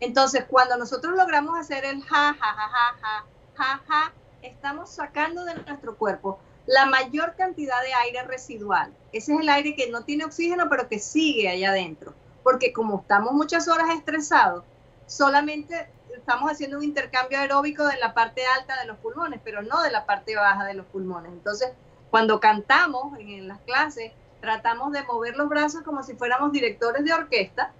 Entonces, 0.00 0.44
cuando 0.48 0.76
nosotros 0.76 1.16
logramos 1.16 1.58
hacer 1.58 1.84
el 1.84 2.02
ja, 2.02 2.34
ja, 2.34 2.54
ja, 2.54 2.68
ja, 2.68 2.96
ja, 3.00 3.24
ja, 3.56 3.82
ja, 3.86 4.12
estamos 4.42 4.90
sacando 4.90 5.44
de 5.44 5.54
nuestro 5.56 5.96
cuerpo 5.96 6.38
la 6.66 6.86
mayor 6.86 7.34
cantidad 7.36 7.82
de 7.82 7.92
aire 7.92 8.22
residual. 8.22 8.92
Ese 9.12 9.34
es 9.34 9.40
el 9.40 9.48
aire 9.48 9.74
que 9.74 9.90
no 9.90 10.04
tiene 10.04 10.24
oxígeno, 10.24 10.68
pero 10.70 10.88
que 10.88 10.98
sigue 10.98 11.48
allá 11.48 11.70
adentro. 11.70 12.14
Porque 12.42 12.72
como 12.72 13.00
estamos 13.00 13.32
muchas 13.32 13.68
horas 13.68 13.90
estresados, 13.90 14.64
solamente 15.06 15.88
estamos 16.24 16.50
haciendo 16.50 16.78
un 16.78 16.84
intercambio 16.84 17.38
aeróbico 17.38 17.86
de 17.86 17.98
la 17.98 18.14
parte 18.14 18.40
alta 18.58 18.80
de 18.80 18.86
los 18.86 18.96
pulmones, 18.96 19.40
pero 19.44 19.60
no 19.60 19.82
de 19.82 19.90
la 19.90 20.06
parte 20.06 20.34
baja 20.34 20.64
de 20.64 20.72
los 20.72 20.86
pulmones. 20.86 21.30
Entonces, 21.30 21.68
cuando 22.08 22.40
cantamos 22.40 23.18
en, 23.18 23.46
las 23.46 23.60
clases, 23.60 24.10
tratamos 24.40 24.90
de 24.92 25.02
mover 25.02 25.36
los 25.36 25.50
brazos 25.50 25.82
como 25.82 26.02
si 26.02 26.14
fuéramos 26.14 26.50
directores 26.50 27.04
de 27.04 27.12
orquesta 27.12 27.72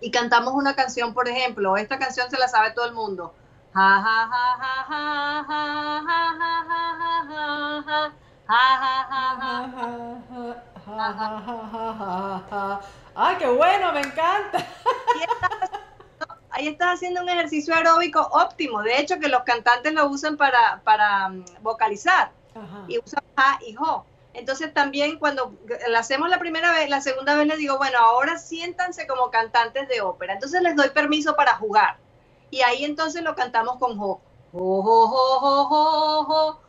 y 0.00 0.10
cantamos 0.10 0.54
una 0.54 0.74
canción, 0.74 1.14
por 1.14 1.28
ejemplo, 1.28 1.76
esta 1.76 1.96
canción 1.96 2.28
se 2.28 2.36
la 2.38 2.48
sabe 2.48 2.72
todo 2.72 2.86
el 2.86 2.92
mundo. 2.92 3.32
¡Ay, 13.14 13.36
qué 13.38 13.46
bueno! 13.46 13.92
Me 13.92 14.00
encanta. 14.00 14.66
Ahí 16.56 16.68
estás 16.68 16.94
haciendo 16.94 17.20
un 17.20 17.28
ejercicio 17.28 17.74
aeróbico 17.74 18.18
óptimo. 18.32 18.82
De 18.82 18.98
hecho, 18.98 19.18
que 19.18 19.28
los 19.28 19.42
cantantes 19.42 19.92
lo 19.92 20.08
usan 20.08 20.38
para, 20.38 20.80
para 20.84 21.30
vocalizar. 21.60 22.30
Y 22.88 22.98
usan 22.98 23.22
ja 23.36 23.58
y 23.66 23.74
jo. 23.74 24.06
Entonces 24.32 24.72
también 24.72 25.18
cuando 25.18 25.54
la 25.88 25.98
hacemos 25.98 26.30
la 26.30 26.38
primera 26.38 26.72
vez, 26.72 26.88
la 26.88 27.02
segunda 27.02 27.34
vez 27.34 27.46
les 27.46 27.58
digo, 27.58 27.76
bueno, 27.76 27.98
ahora 27.98 28.38
siéntanse 28.38 29.06
como 29.06 29.30
cantantes 29.30 29.86
de 29.88 30.00
ópera. 30.00 30.32
Entonces 30.32 30.62
les 30.62 30.74
doy 30.74 30.88
permiso 30.90 31.36
para 31.36 31.56
jugar 31.56 31.98
y 32.50 32.62
ahí 32.62 32.84
entonces 32.84 33.22
lo 33.22 33.34
cantamos 33.34 33.76
con 33.76 33.98
jo. 33.98 34.20
Jo, 34.52 34.82
jo, 34.82 35.08
jo, 35.08 35.38
jo, 35.38 36.24
jo, 36.24 36.24
jo, 36.24 36.60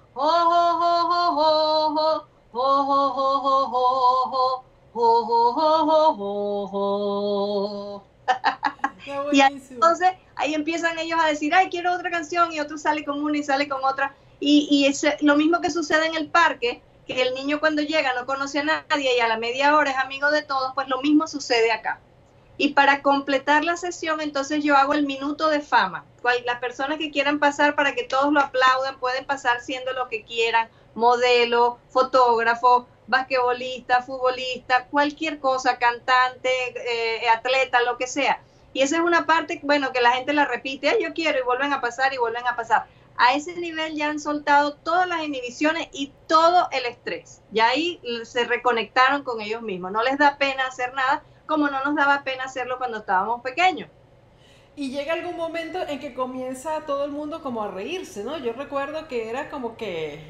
y 9.31 9.41
entonces 9.41 10.09
ahí 10.35 10.53
empiezan 10.53 10.97
ellos 10.99 11.19
a 11.21 11.27
decir, 11.27 11.53
ay, 11.53 11.69
quiero 11.69 11.93
otra 11.93 12.09
canción, 12.09 12.51
y 12.51 12.59
otro 12.59 12.77
sale 12.77 13.03
con 13.05 13.23
una 13.23 13.37
y 13.37 13.43
sale 13.43 13.67
con 13.67 13.83
otra. 13.83 14.15
Y, 14.39 14.67
y 14.69 14.85
es 14.85 15.05
lo 15.21 15.35
mismo 15.35 15.61
que 15.61 15.71
sucede 15.71 16.07
en 16.07 16.15
el 16.15 16.27
parque, 16.29 16.81
que 17.07 17.21
el 17.21 17.33
niño 17.33 17.59
cuando 17.59 17.81
llega 17.81 18.13
no 18.13 18.25
conoce 18.25 18.59
a 18.59 18.63
nadie 18.63 19.17
y 19.17 19.19
a 19.19 19.27
la 19.27 19.37
media 19.37 19.75
hora 19.75 19.91
es 19.91 19.97
amigo 19.97 20.29
de 20.29 20.43
todos, 20.43 20.73
pues 20.75 20.87
lo 20.89 21.01
mismo 21.01 21.27
sucede 21.27 21.71
acá. 21.71 21.99
Y 22.57 22.69
para 22.69 23.01
completar 23.01 23.63
la 23.63 23.77
sesión, 23.77 24.19
entonces 24.19 24.63
yo 24.63 24.75
hago 24.75 24.93
el 24.93 25.05
minuto 25.05 25.47
de 25.49 25.61
fama. 25.61 26.05
Las 26.45 26.59
personas 26.59 26.97
que 26.97 27.11
quieran 27.11 27.39
pasar 27.39 27.75
para 27.75 27.93
que 27.95 28.03
todos 28.03 28.33
lo 28.33 28.41
aplaudan 28.41 28.99
pueden 28.99 29.25
pasar 29.25 29.61
siendo 29.61 29.93
lo 29.93 30.09
que 30.09 30.23
quieran, 30.23 30.67
modelo, 30.95 31.77
fotógrafo, 31.89 32.87
basquetbolista, 33.05 34.01
futbolista, 34.01 34.85
cualquier 34.85 35.39
cosa, 35.39 35.77
cantante, 35.77 36.49
eh, 36.49 37.29
atleta, 37.29 37.81
lo 37.81 37.97
que 37.97 38.07
sea. 38.07 38.41
Y 38.77 38.83
esa 38.83 38.97
es 38.97 39.01
una 39.01 39.25
parte, 39.25 39.59
bueno, 39.63 39.91
que 39.91 40.01
la 40.01 40.11
gente 40.11 40.33
la 40.33 40.45
repite, 40.45 40.99
yo 41.01 41.11
quiero 41.15 41.39
y 41.39 41.41
vuelven 41.41 41.73
a 41.73 41.81
pasar 41.81 42.13
y 42.13 42.19
vuelven 42.19 42.45
a 42.45 42.55
pasar. 42.55 42.85
A 43.17 43.33
ese 43.33 43.55
nivel 43.55 43.95
ya 43.95 44.07
han 44.07 44.19
soltado 44.19 44.75
todas 44.75 45.07
las 45.07 45.23
inhibiciones 45.23 45.87
y 45.91 46.13
todo 46.27 46.67
el 46.71 46.85
estrés. 46.85 47.41
Ya 47.49 47.69
ahí 47.69 47.99
se 48.21 48.45
reconectaron 48.45 49.23
con 49.23 49.41
ellos 49.41 49.63
mismos. 49.63 49.91
No 49.91 50.03
les 50.03 50.19
da 50.19 50.37
pena 50.37 50.67
hacer 50.67 50.93
nada 50.93 51.23
como 51.47 51.69
no 51.69 51.83
nos 51.83 51.95
daba 51.95 52.23
pena 52.23 52.43
hacerlo 52.43 52.77
cuando 52.77 52.99
estábamos 52.99 53.41
pequeños. 53.41 53.89
Y 54.75 54.91
llega 54.91 55.13
algún 55.13 55.37
momento 55.37 55.79
en 55.87 55.99
que 55.99 56.13
comienza 56.13 56.81
todo 56.81 57.05
el 57.05 57.09
mundo 57.09 57.41
como 57.41 57.63
a 57.63 57.71
reírse, 57.71 58.23
¿no? 58.23 58.37
Yo 58.37 58.53
recuerdo 58.53 59.07
que 59.07 59.31
era 59.31 59.49
como 59.49 59.75
que... 59.75 60.21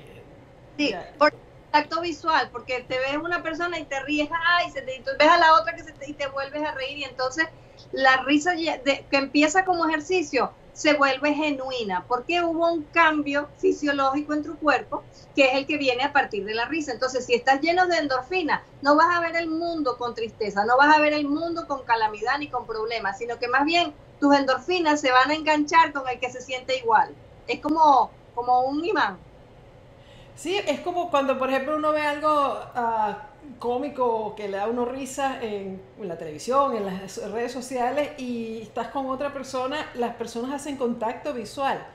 Sí, 0.77 0.95
por 1.17 1.33
tacto 1.73 1.99
visual, 1.99 2.47
porque 2.53 2.79
te 2.87 2.97
ves 2.97 3.17
una 3.17 3.43
persona 3.43 3.77
y 3.77 3.83
te 3.83 3.99
ríes, 4.03 4.29
ay, 4.47 4.71
se 4.71 4.83
te, 4.83 5.03
ves 5.19 5.27
a 5.27 5.37
la 5.37 5.53
otra 5.55 5.75
que 5.75 5.83
se 5.83 5.91
te, 5.91 6.09
y 6.09 6.13
te 6.13 6.27
vuelves 6.27 6.63
a 6.63 6.71
reír 6.71 6.99
y 6.99 7.03
entonces 7.03 7.45
la 7.91 8.17
risa 8.23 8.53
que 8.55 9.17
empieza 9.17 9.65
como 9.65 9.87
ejercicio 9.87 10.51
se 10.77 10.93
vuelve 10.93 11.33
genuina, 11.33 12.05
porque 12.07 12.43
hubo 12.43 12.71
un 12.71 12.83
cambio 12.83 13.49
fisiológico 13.57 14.33
en 14.33 14.43
tu 14.43 14.55
cuerpo 14.57 15.03
que 15.35 15.45
es 15.45 15.55
el 15.55 15.65
que 15.65 15.77
viene 15.77 16.03
a 16.03 16.13
partir 16.13 16.45
de 16.45 16.53
la 16.53 16.65
risa. 16.65 16.91
Entonces, 16.91 17.25
si 17.25 17.33
estás 17.33 17.61
lleno 17.61 17.87
de 17.87 17.97
endorfina, 17.97 18.63
no 18.83 18.95
vas 18.95 19.07
a 19.15 19.19
ver 19.19 19.35
el 19.35 19.49
mundo 19.49 19.97
con 19.97 20.13
tristeza, 20.13 20.65
no 20.65 20.77
vas 20.77 20.95
a 20.95 20.99
ver 20.99 21.13
el 21.13 21.27
mundo 21.27 21.67
con 21.67 21.83
calamidad 21.83 22.37
ni 22.37 22.47
con 22.47 22.67
problemas, 22.67 23.17
sino 23.17 23.39
que 23.39 23.47
más 23.47 23.65
bien 23.65 23.91
tus 24.19 24.35
endorfinas 24.35 25.01
se 25.01 25.11
van 25.11 25.31
a 25.31 25.33
enganchar 25.33 25.93
con 25.93 26.07
el 26.07 26.19
que 26.19 26.31
se 26.31 26.41
siente 26.41 26.77
igual. 26.77 27.09
Es 27.47 27.59
como, 27.59 28.11
como 28.35 28.61
un 28.61 28.85
imán. 28.85 29.17
Sí, 30.35 30.57
es 30.67 30.79
como 30.81 31.09
cuando, 31.09 31.39
por 31.39 31.49
ejemplo, 31.49 31.77
uno 31.77 31.91
ve 31.91 32.01
algo 32.01 32.53
uh, 32.75 33.15
cómico 33.59 34.35
que 34.35 34.47
le 34.47 34.57
da 34.57 34.67
uno 34.67 34.85
risa 34.85 35.41
en, 35.41 35.81
en, 35.99 36.07
la 36.07 36.17
televisión, 36.17 36.75
en 36.75 36.85
las 36.85 37.17
redes 37.31 37.51
sociales 37.51 38.11
y 38.17 38.61
estás 38.61 38.89
con 38.89 39.07
otra 39.07 39.33
persona, 39.33 39.89
las 39.95 40.15
personas 40.15 40.53
hacen 40.53 40.77
contacto 40.77 41.33
visual 41.33 41.85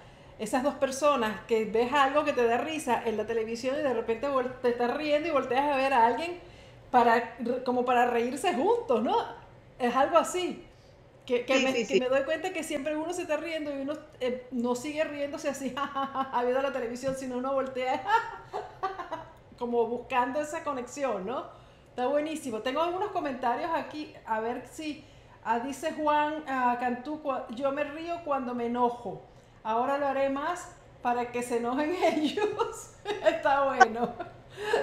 esas 0.43 0.65
dos 0.65 0.75
personas 0.75 1.41
que 1.47 1.65
ves 1.67 1.93
algo 1.93 2.25
que 2.25 2.33
te 2.33 2.45
da 2.45 2.59
risa 2.59 3.01
en 3.05 3.17
la 3.17 3.25
televisión 3.27 3.77
y 3.79 3.83
de 3.83 3.95
repente 3.95 4.27
te 4.61 4.71
estás 4.71 4.97
riendo 4.97 5.29
y 5.29 5.31
volteas 5.31 5.73
a 5.73 5.77
ver 5.77 5.93
a 5.93 6.05
alguien 6.05 6.41
para, 6.91 7.37
como 7.65 7.85
para 7.85 8.07
reírse 8.07 8.53
juntos, 8.53 9.05
¿no? 9.05 9.17
Es 9.79 9.95
algo 9.95 10.19
así. 10.19 10.67
Que, 11.25 11.45
me, 12.01 12.09
doy 12.09 12.25
cuenta 12.25 12.53
que 12.53 12.65
siempre 12.65 12.97
uno 12.97 13.13
se 13.13 13.23
está 13.23 13.37
riendo 13.37 13.71
y 13.71 13.83
uno 13.83 13.93
eh, 14.19 14.49
no 14.51 14.75
sigue 14.75 15.05
riéndose 15.05 15.49
así, 15.49 15.73
ha 15.77 16.43
visto 16.45 16.61
la 16.61 16.73
televisión, 16.73 17.15
sino 17.17 17.39
uno 17.39 17.53
voltea 17.53 18.03
como 19.63 19.87
buscando 19.87 20.41
esa 20.41 20.65
conexión, 20.65 21.25
¿no? 21.25 21.45
Está 21.91 22.09
buenísimo. 22.09 22.63
Tengo 22.63 22.83
algunos 22.83 23.13
comentarios 23.13 23.71
aquí, 23.73 24.13
a 24.27 24.41
ver 24.41 24.67
si, 24.67 25.05
ah, 25.45 25.61
dice 25.61 25.93
Juan 25.93 26.43
uh, 26.43 26.81
Cantú, 26.81 27.23
yo 27.51 27.71
me 27.71 27.85
río 27.85 28.17
cuando 28.25 28.57
me 28.57 28.67
enojo. 28.67 29.23
Ahora 29.63 29.99
lo 29.99 30.09
haré 30.09 30.31
más 30.31 30.75
para 31.01 31.31
que 31.31 31.45
se 31.45 31.59
enojen 31.59 31.95
ellos. 32.03 32.97
está 33.25 33.63
bueno. 33.63 34.13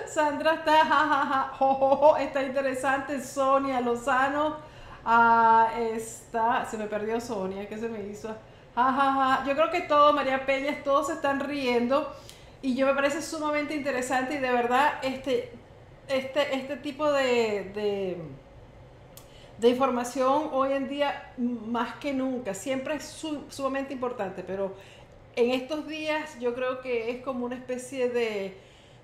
Sandra 0.08 0.54
está, 0.54 0.86
jajaja, 0.86 2.22
está 2.22 2.42
interesante. 2.42 3.22
Sonia 3.22 3.82
Lozano 3.82 4.56
ah, 5.04 5.72
está, 5.78 6.66
se 6.66 6.78
me 6.78 6.86
perdió 6.86 7.20
Sonia, 7.20 7.68
¿qué 7.68 7.78
se 7.78 7.90
me 7.90 8.02
hizo? 8.06 8.34
Jajaja, 8.76 9.44
yo 9.46 9.56
creo 9.56 9.72
que 9.72 9.82
todo, 9.82 10.14
María 10.14 10.46
Peñas, 10.46 10.86
todos 10.86 11.08
se 11.08 11.14
están 11.16 11.42
riendo 11.42 12.16
y 12.62 12.76
yo 12.76 12.86
me 12.86 12.94
parece 12.94 13.22
sumamente 13.22 13.76
interesante 13.76 14.36
y 14.36 14.40
de 14.40 14.52
verdad 14.52 15.00
este, 15.04 15.52
este, 16.08 16.56
este 16.56 16.78
tipo 16.78 17.12
de 17.12 18.18
de 19.60 19.70
información 19.70 20.50
hoy 20.54 20.72
en 20.72 20.88
día 20.88 21.34
más 21.38 21.96
que 21.96 22.14
nunca, 22.14 22.54
siempre 22.54 22.96
es 22.96 23.24
sumamente 23.50 23.94
importante, 23.94 24.42
pero 24.42 24.74
en 25.36 25.52
estos 25.52 25.86
días 25.86 26.40
yo 26.40 26.56
creo 26.56 26.80
que 26.82 27.12
es 27.12 27.22
como 27.24 27.46
una 27.46 27.56
especie 27.56 28.10
de, 28.10 28.58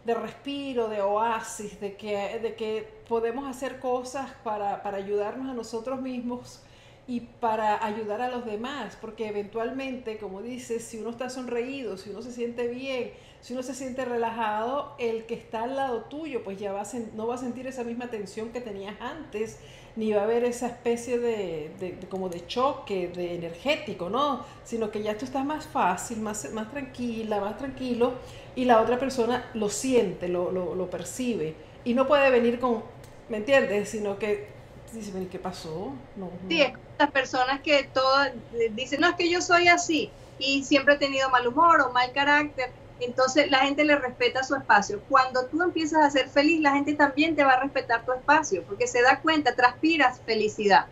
respiro, 0.06 0.88
de 0.88 1.02
oasis, 1.02 1.80
de 1.82 1.98
que, 1.98 2.40
de 2.40 2.56
que 2.56 2.88
podemos 3.08 3.50
hacer 3.50 3.80
cosas 3.80 4.32
para, 4.44 4.82
para 4.82 4.98
ayudarnos 4.98 5.50
a 5.50 5.54
nosotros 5.54 6.02
mismos 6.02 6.62
y 7.08 7.20
para 7.20 7.86
ayudar 7.86 8.22
a 8.22 8.30
los 8.30 8.46
demás, 8.46 8.98
porque 9.00 9.28
eventualmente, 9.28 10.18
como 10.18 10.42
dices, 10.42 10.84
si 10.84 10.98
uno 10.98 11.12
está 11.12 11.30
sonreído, 11.30 11.98
si 11.98 12.10
uno 12.10 12.24
se 12.24 12.32
siente 12.32 12.68
bien, 12.68 13.12
si 13.42 13.54
uno 13.54 13.62
se 13.62 13.76
siente 13.76 14.06
relajado, 14.06 14.96
el 14.98 15.26
que 15.26 15.36
está 15.36 15.64
al 15.64 15.76
lado 15.76 16.02
tuyo, 16.06 16.44
pues 16.44 16.58
ya 16.58 16.74
va 16.74 16.82
a 16.82 16.88
no 17.16 17.28
va 17.28 17.36
a 17.36 17.38
sentir 17.38 17.68
esa 17.68 17.84
misma 17.84 18.08
tensión 18.08 18.50
que 18.50 18.60
tenías 18.60 19.00
antes, 19.00 19.60
ni 19.96 20.14
va 20.14 20.22
a 20.22 20.24
haber 20.24 20.44
esa 20.46 20.66
especie 20.66 21.20
de, 21.20 22.00
como 22.10 22.28
de 22.28 22.48
choque, 22.48 23.08
de 23.10 23.36
energético, 23.36 24.10
¿no? 24.10 24.44
Sino 24.64 24.90
que 24.90 25.04
ya 25.04 25.16
tú 25.16 25.26
estás 25.26 25.46
más 25.46 25.68
fácil, 25.68 26.22
más, 26.22 26.52
más 26.54 26.72
tranquila, 26.72 27.40
más 27.40 27.58
tranquilo, 27.58 28.14
y 28.56 28.66
la 28.66 28.82
otra 28.82 28.98
persona 28.98 29.52
lo 29.54 29.70
siente, 29.70 30.28
lo, 30.28 30.52
lo, 30.52 30.74
lo 30.74 30.90
percibe, 30.90 31.54
y 31.84 31.94
no 31.94 32.08
puede 32.08 32.32
venir 32.32 32.60
con, 32.60 32.84
¿me 33.30 33.38
entiendes? 33.38 33.90
Sino 33.90 34.18
que 34.18 34.55
dice, 34.96 35.28
¿qué 35.30 35.40
pasó? 35.40 35.94
Sí, 36.50 36.62
es 36.62 36.74
las 36.98 37.12
personas 37.12 37.62
que 37.62 37.90
todas 37.94 38.30
eh, 38.54 38.72
dicen, 38.74 39.02
no, 39.02 39.10
es 39.10 39.16
que 39.16 39.30
yo 39.30 39.42
soy 39.42 39.68
así 39.68 40.12
y 40.40 40.64
siempre 40.64 40.96
he 40.96 40.98
tenido 40.98 41.30
mal 41.30 41.48
humor 41.48 41.82
o 41.82 41.92
mal 41.92 42.12
carácter. 42.12 42.72
Entonces 43.00 43.52
la 43.52 43.60
gente 43.60 43.84
le 43.84 43.98
respeta 43.98 44.44
su 44.44 44.56
espacio. 44.56 45.02
Cuando 45.10 45.46
tú 45.48 45.62
empiezas 45.62 46.04
a 46.04 46.10
ser 46.10 46.30
feliz, 46.30 46.62
la 46.62 46.72
gente 46.72 46.94
también 46.94 47.36
te 47.36 47.44
va 47.44 47.54
a 47.54 47.60
respetar 47.60 48.06
tu 48.06 48.14
espacio, 48.14 48.64
porque 48.64 48.88
se 48.88 49.02
da 49.02 49.20
cuenta, 49.20 49.56
transpiras 49.56 50.22
felicidad. 50.22 50.86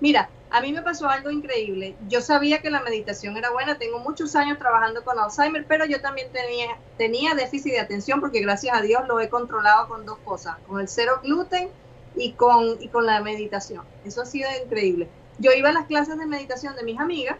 Mira, 0.00 0.28
a 0.50 0.60
mí 0.60 0.72
me 0.72 0.82
pasó 0.82 1.08
algo 1.08 1.30
increíble. 1.30 1.94
Yo 2.08 2.20
sabía 2.20 2.60
que 2.60 2.70
la 2.70 2.80
meditación 2.80 3.36
era 3.36 3.50
buena, 3.50 3.78
tengo 3.78 4.00
muchos 4.00 4.34
años 4.34 4.58
trabajando 4.58 5.04
con 5.04 5.18
Alzheimer, 5.18 5.64
pero 5.66 5.84
yo 5.84 6.00
también 6.00 6.30
tenía, 6.32 6.76
tenía 6.98 7.34
déficit 7.34 7.72
de 7.72 7.80
atención 7.80 8.20
porque 8.20 8.40
gracias 8.40 8.76
a 8.76 8.82
Dios 8.82 9.06
lo 9.06 9.20
he 9.20 9.28
controlado 9.28 9.88
con 9.88 10.04
dos 10.04 10.18
cosas, 10.24 10.56
con 10.66 10.80
el 10.80 10.88
cero 10.88 11.20
gluten 11.22 11.70
y 12.16 12.32
con, 12.32 12.80
y 12.80 12.88
con 12.88 13.06
la 13.06 13.20
meditación. 13.20 13.84
Eso 14.04 14.22
ha 14.22 14.26
sido 14.26 14.48
increíble. 14.64 15.08
Yo 15.38 15.52
iba 15.52 15.70
a 15.70 15.72
las 15.72 15.86
clases 15.86 16.18
de 16.18 16.26
meditación 16.26 16.76
de 16.76 16.84
mis 16.84 16.98
amigas 16.98 17.36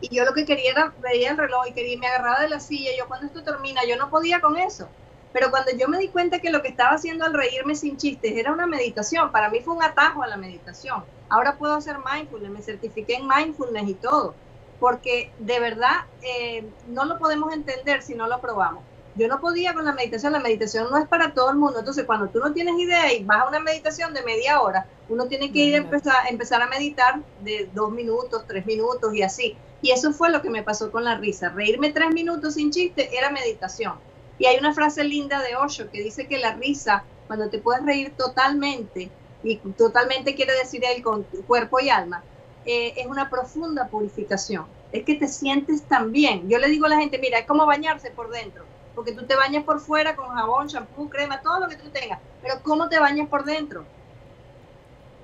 y 0.00 0.14
yo 0.14 0.24
lo 0.24 0.34
que 0.34 0.44
quería 0.44 0.72
era, 0.72 0.92
veía 1.00 1.30
el 1.30 1.38
reloj 1.38 1.68
y 1.68 1.72
quería, 1.72 1.98
me 1.98 2.08
agarraba 2.08 2.40
de 2.40 2.48
la 2.48 2.58
silla 2.60 2.90
yo 2.98 3.06
cuando 3.06 3.26
esto 3.26 3.44
termina, 3.44 3.82
yo 3.88 3.96
no 3.96 4.10
podía 4.10 4.40
con 4.40 4.56
eso. 4.58 4.88
Pero 5.32 5.50
cuando 5.50 5.70
yo 5.72 5.88
me 5.88 5.98
di 5.98 6.08
cuenta 6.08 6.40
que 6.40 6.50
lo 6.50 6.60
que 6.60 6.68
estaba 6.68 6.90
haciendo 6.96 7.24
al 7.24 7.32
reírme 7.32 7.74
sin 7.74 7.96
chistes 7.96 8.32
era 8.36 8.52
una 8.52 8.66
meditación, 8.66 9.32
para 9.32 9.48
mí 9.48 9.60
fue 9.60 9.74
un 9.74 9.82
atajo 9.82 10.22
a 10.22 10.26
la 10.26 10.36
meditación. 10.36 11.04
Ahora 11.28 11.56
puedo 11.56 11.74
hacer 11.74 11.96
mindfulness, 11.98 12.50
me 12.50 12.62
certifiqué 12.62 13.14
en 13.14 13.26
mindfulness 13.26 13.88
y 13.88 13.94
todo, 13.94 14.40
porque 14.78 15.34
de 15.38 15.60
verdad 15.60 16.06
eh, 16.20 16.74
no 16.84 17.04
lo 17.06 17.18
podemos 17.18 17.52
entender 17.54 18.02
si 18.02 18.14
no 18.14 18.26
lo 18.26 18.40
probamos. 18.40 18.84
Yo 19.14 19.28
no 19.28 19.40
podía 19.40 19.74
con 19.74 19.84
la 19.84 19.92
meditación, 19.92 20.32
la 20.32 20.40
meditación 20.40 20.88
no 20.90 20.96
es 20.96 21.06
para 21.06 21.34
todo 21.34 21.50
el 21.50 21.56
mundo. 21.56 21.80
Entonces, 21.80 22.06
cuando 22.06 22.28
tú 22.28 22.38
no 22.38 22.52
tienes 22.52 22.78
idea 22.78 23.12
y 23.12 23.24
vas 23.24 23.42
a 23.42 23.48
una 23.48 23.60
meditación 23.60 24.14
de 24.14 24.22
media 24.22 24.62
hora, 24.62 24.86
uno 25.10 25.26
tiene 25.26 25.52
que 25.52 25.58
ir 25.58 25.74
a 25.74 25.78
empezar, 25.78 26.16
empezar 26.30 26.62
a 26.62 26.66
meditar 26.66 27.20
de 27.40 27.68
dos 27.74 27.92
minutos, 27.92 28.44
tres 28.46 28.64
minutos 28.64 29.14
y 29.14 29.22
así. 29.22 29.56
Y 29.82 29.90
eso 29.90 30.12
fue 30.12 30.30
lo 30.30 30.40
que 30.40 30.48
me 30.48 30.62
pasó 30.62 30.90
con 30.90 31.04
la 31.04 31.18
risa. 31.18 31.50
Reírme 31.50 31.90
tres 31.90 32.10
minutos 32.14 32.54
sin 32.54 32.70
chiste 32.70 33.14
era 33.14 33.30
meditación. 33.30 33.94
Y 34.38 34.46
hay 34.46 34.56
una 34.58 34.72
frase 34.72 35.04
linda 35.04 35.42
de 35.42 35.56
Osho 35.56 35.90
que 35.90 36.02
dice 36.02 36.26
que 36.26 36.38
la 36.38 36.54
risa, 36.54 37.04
cuando 37.26 37.50
te 37.50 37.58
puedes 37.58 37.84
reír 37.84 38.14
totalmente, 38.16 39.10
y 39.44 39.56
totalmente 39.56 40.34
quiere 40.34 40.54
decir 40.54 40.82
él 40.84 41.02
con 41.02 41.24
cuerpo 41.46 41.80
y 41.80 41.90
alma, 41.90 42.22
eh, 42.64 42.94
es 42.96 43.06
una 43.06 43.28
profunda 43.28 43.88
purificación. 43.88 44.64
Es 44.90 45.04
que 45.04 45.16
te 45.16 45.28
sientes 45.28 45.82
tan 45.82 46.12
bien. 46.12 46.48
Yo 46.48 46.58
le 46.58 46.68
digo 46.68 46.86
a 46.86 46.90
la 46.90 46.96
gente, 46.96 47.18
mira, 47.18 47.38
es 47.38 47.46
como 47.46 47.66
bañarse 47.66 48.10
por 48.10 48.30
dentro 48.30 48.64
porque 48.94 49.12
tú 49.12 49.26
te 49.26 49.36
bañas 49.36 49.64
por 49.64 49.80
fuera 49.80 50.14
con 50.16 50.28
jabón, 50.28 50.68
champú, 50.68 51.08
crema, 51.08 51.40
todo 51.40 51.60
lo 51.60 51.68
que 51.68 51.76
tú 51.76 51.88
tengas, 51.90 52.18
pero 52.42 52.56
¿cómo 52.62 52.88
te 52.88 52.98
bañas 52.98 53.28
por 53.28 53.44
dentro? 53.44 53.84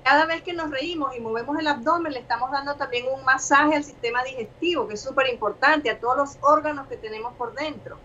Cada 0.03 0.25
vez 0.25 0.41
que 0.41 0.53
nos 0.53 0.71
reímos 0.71 1.15
y 1.15 1.19
movemos 1.19 1.59
el 1.59 1.67
abdomen, 1.67 2.13
le 2.13 2.19
estamos 2.19 2.51
dando 2.51 2.75
también 2.75 3.05
un 3.13 3.23
masaje 3.25 3.75
al 3.75 3.83
sistema 3.83 4.23
digestivo, 4.23 4.87
que 4.87 4.95
es 4.95 5.01
súper 5.01 5.27
importante, 5.31 5.89
a 5.89 5.99
todos 5.99 6.17
los 6.17 6.37
órganos 6.41 6.87
que 6.87 6.97
tenemos 6.97 7.33
por 7.35 7.53
dentro. 7.53 7.97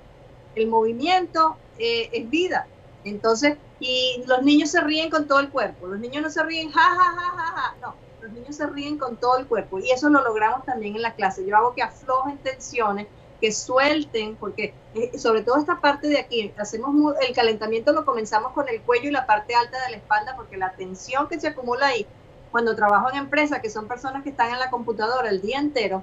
El 0.54 0.66
movimiento 0.66 1.56
eh, 1.78 2.10
es 2.12 2.28
vida. 2.28 2.66
Entonces, 3.04 3.56
y 3.80 4.22
los 4.26 4.42
niños 4.42 4.70
se 4.70 4.80
ríen 4.80 5.10
con 5.10 5.26
todo 5.26 5.40
el 5.40 5.50
cuerpo. 5.50 5.86
Los 5.86 5.98
niños 5.98 6.22
no 6.22 6.30
se 6.30 6.42
ríen, 6.42 6.70
ja, 6.70 6.80
ja, 6.80 7.12
ja, 7.12 7.36
ja, 7.36 7.52
ja. 7.56 7.74
No, 7.80 7.94
los 8.20 8.32
niños 8.32 8.56
se 8.56 8.66
ríen 8.66 8.98
con 8.98 9.16
todo 9.16 9.38
el 9.38 9.46
cuerpo. 9.46 9.78
Y 9.78 9.90
eso 9.90 10.08
lo 10.08 10.22
logramos 10.22 10.64
también 10.64 10.96
en 10.96 11.02
la 11.02 11.14
clase. 11.14 11.46
Yo 11.46 11.56
hago 11.56 11.74
que 11.74 11.82
aflojen 11.82 12.38
tensiones 12.38 13.06
que 13.44 13.52
suelten, 13.52 14.36
porque 14.36 14.72
eh, 14.94 15.18
sobre 15.18 15.42
todo 15.42 15.58
esta 15.58 15.78
parte 15.78 16.08
de 16.08 16.18
aquí, 16.18 16.50
hacemos 16.56 17.14
el 17.20 17.34
calentamiento 17.34 17.92
lo 17.92 18.06
comenzamos 18.06 18.52
con 18.52 18.66
el 18.70 18.80
cuello 18.80 19.10
y 19.10 19.12
la 19.12 19.26
parte 19.26 19.54
alta 19.54 19.84
de 19.84 19.90
la 19.90 19.96
espalda, 19.98 20.34
porque 20.34 20.56
la 20.56 20.72
tensión 20.72 21.28
que 21.28 21.38
se 21.38 21.48
acumula 21.48 21.88
ahí, 21.88 22.06
cuando 22.50 22.74
trabajo 22.74 23.10
en 23.10 23.18
empresas, 23.18 23.60
que 23.60 23.68
son 23.68 23.86
personas 23.86 24.22
que 24.22 24.30
están 24.30 24.50
en 24.50 24.58
la 24.58 24.70
computadora 24.70 25.28
el 25.28 25.42
día 25.42 25.58
entero, 25.58 26.02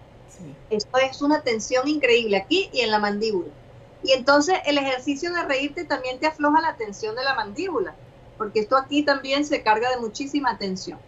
esto 0.69 0.99
es 0.99 1.19
una 1.23 1.41
tensión 1.41 1.87
increíble 1.87 2.37
aquí 2.37 2.69
y 2.73 2.81
en 2.81 2.91
la 2.91 2.99
mandíbula. 2.99 3.49
Y 4.03 4.11
entonces 4.11 4.59
el 4.67 4.77
ejercicio 4.77 5.33
de 5.33 5.41
reírte 5.41 5.83
también 5.83 6.19
te 6.19 6.27
afloja 6.27 6.61
la 6.61 6.75
tensión 6.75 7.15
de 7.15 7.23
la 7.23 7.33
mandíbula, 7.33 7.95
porque 8.37 8.59
esto 8.59 8.77
aquí 8.77 9.01
también 9.01 9.45
se 9.45 9.63
carga 9.63 9.89
de 9.89 9.97
muchísima 9.97 10.59
tensión. 10.59 10.99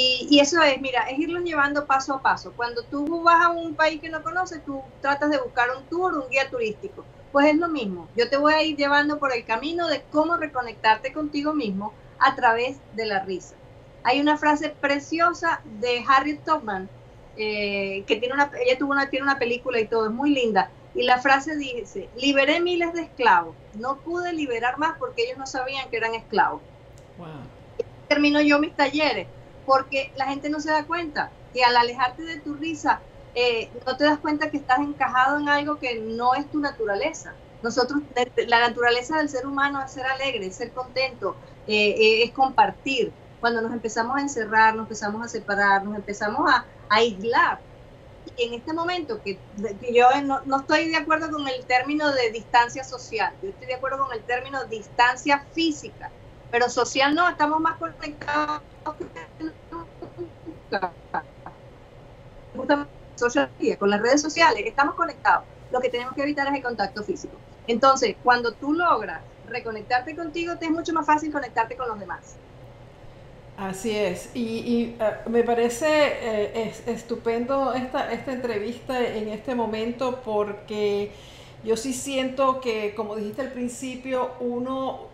Y, 0.00 0.38
eso 0.40 0.62
es, 0.62 0.80
mira, 0.80 1.02
es 1.10 1.18
irlos 1.18 1.42
llevando 1.42 1.86
paso 1.86 2.14
a 2.14 2.22
paso. 2.22 2.52
Cuando 2.56 2.82
tú 2.84 3.22
vas 3.22 3.44
a 3.44 3.50
un 3.50 3.74
país 3.74 4.00
que 4.00 4.08
no 4.08 4.22
conoces, 4.22 4.64
tú 4.64 4.82
tratas 5.00 5.30
de 5.30 5.38
buscar 5.38 5.68
un 5.76 5.84
tour, 5.84 6.16
un 6.16 6.28
guía 6.30 6.48
turístico. 6.48 7.04
Pues 7.32 7.46
es 7.46 7.56
lo 7.56 7.68
mismo. 7.68 8.08
Yo 8.16 8.28
te 8.28 8.36
voy 8.36 8.54
a 8.54 8.62
ir 8.62 8.76
llevando 8.76 9.18
por 9.18 9.32
el 9.34 9.44
camino 9.44 9.88
de 9.88 10.02
cómo 10.10 10.36
reconectarte 10.36 11.12
contigo 11.12 11.52
mismo 11.52 11.92
a 12.18 12.34
través 12.34 12.78
de 12.94 13.06
la 13.06 13.20
risa. 13.20 13.56
Hay 14.02 14.20
una 14.20 14.38
frase 14.38 14.70
preciosa 14.70 15.60
de 15.80 16.02
Harriet 16.08 16.44
Tubman, 16.44 16.88
eh, 17.36 18.04
que 18.06 18.16
tiene 18.16 18.34
una, 18.34 18.50
ella 18.64 18.78
tuvo 18.78 18.92
una, 18.92 19.10
tiene 19.10 19.24
una 19.24 19.38
película 19.38 19.80
y 19.80 19.86
todo, 19.86 20.06
es 20.06 20.12
muy 20.12 20.30
linda. 20.30 20.70
Y 20.94 21.02
la 21.02 21.18
frase 21.18 21.56
dice, 21.56 22.08
liberé 22.16 22.60
miles 22.60 22.92
de 22.94 23.02
esclavos, 23.02 23.54
no 23.74 23.98
pude 23.98 24.32
liberar 24.32 24.78
más 24.78 24.98
porque 24.98 25.24
ellos 25.24 25.38
no 25.38 25.46
sabían 25.46 25.88
que 25.90 25.98
eran 25.98 26.14
esclavos. 26.14 26.62
Wow. 27.18 27.28
termino 28.08 28.40
yo 28.40 28.58
mis 28.58 28.74
talleres 28.74 29.26
porque 29.70 30.10
la 30.16 30.24
gente 30.24 30.50
no 30.50 30.58
se 30.58 30.68
da 30.68 30.84
cuenta 30.84 31.30
que 31.54 31.62
al 31.62 31.76
alejarte 31.76 32.24
de 32.24 32.40
tu 32.40 32.54
risa, 32.54 32.98
eh, 33.36 33.70
no 33.86 33.96
te 33.96 34.02
das 34.02 34.18
cuenta 34.18 34.50
que 34.50 34.56
estás 34.56 34.80
encajado 34.80 35.38
en 35.38 35.48
algo 35.48 35.78
que 35.78 35.94
no 36.00 36.34
es 36.34 36.50
tu 36.50 36.58
naturaleza. 36.58 37.34
Nosotros, 37.62 38.00
la 38.48 38.58
naturaleza 38.58 39.18
del 39.18 39.28
ser 39.28 39.46
humano 39.46 39.80
es 39.80 39.92
ser 39.92 40.06
alegre, 40.06 40.46
es 40.46 40.56
ser 40.56 40.72
contento, 40.72 41.36
eh, 41.68 41.90
eh, 41.90 42.24
es 42.24 42.32
compartir. 42.32 43.12
Cuando 43.38 43.60
nos 43.60 43.72
empezamos 43.72 44.16
a 44.16 44.22
encerrar, 44.22 44.74
nos 44.74 44.86
empezamos 44.86 45.24
a 45.24 45.28
separar, 45.28 45.84
nos 45.84 45.94
empezamos 45.94 46.50
a, 46.50 46.64
aislar. 46.88 47.60
Y 48.36 48.48
en 48.48 48.54
este 48.54 48.72
momento, 48.72 49.22
que, 49.22 49.38
yo 49.94 50.08
no, 50.24 50.40
no, 50.46 50.58
estoy 50.58 50.88
de 50.88 50.96
acuerdo 50.96 51.30
con 51.30 51.46
el 51.46 51.64
término 51.66 52.10
de 52.10 52.32
distancia 52.32 52.82
social, 52.82 53.32
yo 53.40 53.50
estoy 53.50 53.68
de 53.68 53.74
acuerdo 53.74 54.04
con 54.04 54.12
el 54.12 54.24
término 54.24 54.64
distancia 54.64 55.46
física, 55.54 56.10
pero 56.50 56.68
social 56.68 57.14
no, 57.14 57.28
estamos 57.28 57.60
más 57.60 57.78
conectados 57.78 58.62
con 63.78 63.90
las 63.90 64.00
redes 64.00 64.20
sociales, 64.20 64.64
estamos 64.66 64.94
conectados. 64.94 65.44
Lo 65.70 65.80
que 65.80 65.88
tenemos 65.88 66.14
que 66.14 66.22
evitar 66.22 66.46
es 66.48 66.54
el 66.54 66.62
contacto 66.62 67.02
físico. 67.04 67.36
Entonces, 67.66 68.16
cuando 68.24 68.52
tú 68.52 68.72
logras 68.72 69.20
reconectarte 69.48 70.16
contigo, 70.16 70.56
te 70.56 70.66
es 70.66 70.70
mucho 70.70 70.92
más 70.92 71.06
fácil 71.06 71.32
conectarte 71.32 71.76
con 71.76 71.88
los 71.88 72.00
demás. 72.00 72.36
Así 73.56 73.94
es, 73.94 74.30
y, 74.34 74.96
eh, 74.98 75.16
me 75.28 75.42
parece 75.42 75.86
eh, 75.86 76.72
estupendo 76.86 77.74
esta, 77.74 78.10
esta 78.10 78.32
entrevista 78.32 78.98
en 79.06 79.28
este 79.28 79.54
momento 79.54 80.22
porque 80.24 81.12
yo 81.62 81.76
sí 81.76 81.92
siento 81.92 82.62
que, 82.62 82.94
como 82.94 83.16
dijiste 83.16 83.42
al 83.42 83.52
principio, 83.52 84.30
uno, 84.40 85.09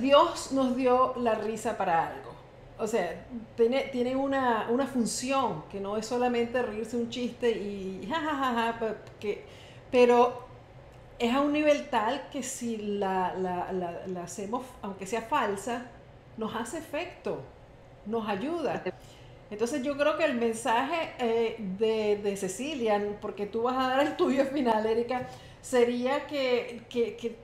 Dios 0.00 0.52
nos 0.52 0.76
dio 0.76 1.14
la 1.16 1.34
risa 1.34 1.76
para 1.76 2.08
algo. 2.08 2.32
O 2.78 2.86
sea, 2.86 3.24
tiene, 3.56 3.82
tiene 3.92 4.16
una, 4.16 4.68
una, 4.68 4.86
función 4.86 5.64
que 5.70 5.78
no 5.78 5.96
es 5.96 6.06
solamente 6.06 6.60
reírse 6.60 6.96
un 6.96 7.08
chiste 7.08 7.50
y 7.50 8.04
jajajaja, 8.08 8.72
ja, 8.80 8.96
que, 9.20 9.44
pero 9.92 10.44
es 11.20 11.32
a 11.32 11.40
un 11.40 11.52
nivel 11.52 11.88
tal 11.88 12.28
que 12.32 12.42
si 12.42 12.76
la, 12.78 13.34
la, 13.36 14.22
hacemos, 14.22 14.66
aunque 14.82 15.06
sea 15.06 15.22
falsa, 15.22 15.86
nos 16.36 16.54
hace 16.56 16.78
efecto, 16.78 17.42
nos 18.06 18.28
ayuda. 18.28 18.82
Entonces 19.52 19.84
yo 19.84 19.96
creo 19.96 20.16
que 20.16 20.24
el 20.24 20.34
mensaje 20.34 21.12
eh, 21.20 21.56
de, 21.78 22.16
de, 22.16 22.36
Cecilia, 22.36 23.00
porque 23.20 23.46
tú 23.46 23.62
vas 23.62 23.76
a 23.76 23.88
dar 23.88 24.00
el 24.04 24.16
tuyo 24.16 24.46
final, 24.46 24.84
Erika, 24.84 25.28
sería 25.62 26.26
que, 26.26 26.82
que 26.90 27.36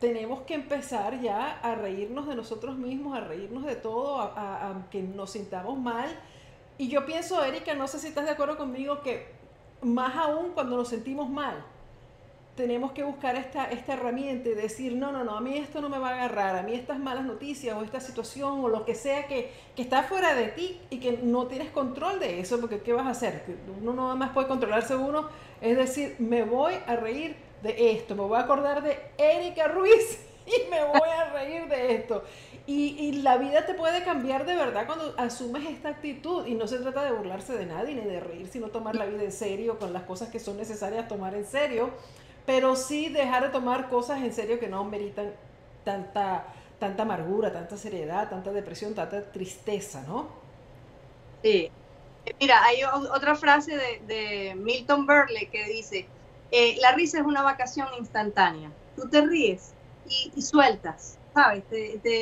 tenemos 0.00 0.42
que 0.42 0.54
empezar 0.54 1.20
ya 1.20 1.58
a 1.62 1.74
reírnos 1.74 2.26
de 2.26 2.34
nosotros 2.34 2.76
mismos, 2.76 3.16
a 3.16 3.20
reírnos 3.20 3.64
de 3.64 3.76
todo, 3.76 4.20
a, 4.20 4.86
que 4.90 5.02
nos 5.02 5.30
sintamos 5.30 5.78
mal. 5.78 6.08
Y 6.78 6.88
yo 6.88 7.06
pienso, 7.06 7.42
Erika, 7.42 7.74
no 7.74 7.88
sé 7.88 7.98
si 7.98 8.08
estás 8.08 8.26
de 8.26 8.32
acuerdo 8.32 8.56
conmigo, 8.58 9.00
que 9.00 9.28
más 9.82 10.14
aún 10.16 10.50
cuando 10.52 10.76
nos 10.76 10.88
sentimos 10.88 11.30
mal. 11.30 11.64
tenemos 12.56 12.92
que 12.92 13.04
buscar 13.04 13.36
esta, 13.36 13.66
esta 13.66 13.92
herramienta 13.92 14.48
y 14.48 14.54
decir, 14.54 14.96
no, 14.96 15.12
no, 15.12 15.24
no, 15.24 15.36
a 15.36 15.40
mí 15.42 15.58
esto 15.58 15.82
no 15.82 15.90
me 15.90 15.98
va 15.98 16.08
a 16.08 16.14
agarrar, 16.14 16.56
a 16.56 16.62
mí 16.62 16.72
estas 16.74 16.98
malas 16.98 17.26
noticias 17.26 17.76
o 17.76 17.82
esta 17.82 18.00
situación 18.00 18.64
o 18.64 18.68
lo 18.68 18.86
que 18.86 18.94
sea 18.94 19.26
que, 19.26 19.52
que 19.76 19.82
está 19.82 20.04
fuera 20.04 20.34
de 20.34 20.48
ti 20.48 20.80
y 20.88 20.98
que 20.98 21.18
no 21.22 21.46
tienes 21.48 21.70
control 21.70 22.18
de 22.18 22.40
eso, 22.40 22.58
porque 22.58 22.80
¿qué 22.80 22.94
vas 22.94 23.06
a 23.06 23.10
hacer? 23.10 23.44
Uno 23.80 23.92
no 23.92 24.16
más 24.16 24.30
puede 24.30 24.48
controlarse 24.48 24.96
uno, 24.96 25.28
es 25.60 25.76
decir, 25.76 26.16
me 26.18 26.44
voy 26.44 26.72
a 26.86 26.96
reír 26.96 27.36
de 27.62 27.92
esto, 27.92 28.14
me 28.14 28.22
voy 28.22 28.36
a 28.36 28.42
acordar 28.42 28.82
de 28.82 28.98
Erika 29.18 29.68
Ruiz 29.68 30.20
y 30.46 30.70
me 30.70 30.84
voy 30.84 31.08
a 31.08 31.32
reír 31.32 31.68
de 31.68 31.94
esto. 31.94 32.22
Y, 32.66 32.96
y, 32.98 33.12
la 33.22 33.36
vida 33.36 33.64
te 33.64 33.74
puede 33.74 34.02
cambiar 34.02 34.44
de 34.44 34.56
verdad 34.56 34.86
cuando 34.86 35.14
asumes 35.18 35.68
esta 35.68 35.90
actitud. 35.90 36.46
Y 36.46 36.54
no 36.54 36.66
se 36.66 36.78
trata 36.78 37.04
de 37.04 37.12
burlarse 37.12 37.56
de 37.56 37.64
nadie 37.64 37.94
ni 37.94 38.02
de 38.02 38.18
reír, 38.18 38.48
sino 38.48 38.68
tomar 38.68 38.96
la 38.96 39.06
vida 39.06 39.22
en 39.22 39.30
serio 39.30 39.78
con 39.78 39.92
las 39.92 40.02
cosas 40.02 40.30
que 40.30 40.40
son 40.40 40.56
necesarias 40.56 41.06
tomar 41.06 41.34
en 41.36 41.46
serio 41.46 41.92
pero 42.46 42.76
sí 42.76 43.08
dejar 43.08 43.42
de 43.42 43.48
tomar 43.50 43.90
cosas 43.90 44.22
en 44.22 44.32
serio 44.32 44.58
que 44.60 44.68
no 44.68 44.84
meritan 44.84 45.34
tanta, 45.84 46.46
tanta 46.78 47.02
amargura, 47.02 47.52
tanta 47.52 47.76
seriedad, 47.76 48.30
tanta 48.30 48.52
depresión, 48.52 48.94
tanta 48.94 49.30
tristeza, 49.32 50.02
¿no? 50.06 50.28
Sí. 51.42 51.70
Mira, 52.40 52.64
hay 52.64 52.82
otra 52.84 53.34
frase 53.34 53.76
de, 54.06 54.54
Milton 54.56 55.06
Berle 55.06 55.48
que 55.48 55.64
dice, 55.64 56.06
eh, 56.50 56.76
la 56.80 56.92
risa 56.92 57.18
es 57.18 57.24
una 57.24 57.42
vacación 57.42 57.88
instantánea. 57.98 58.70
Tú 58.94 59.08
te 59.08 59.20
ríes 59.20 59.72
y, 60.08 60.40
sueltas, 60.40 61.18
¿sabes? 61.34 61.64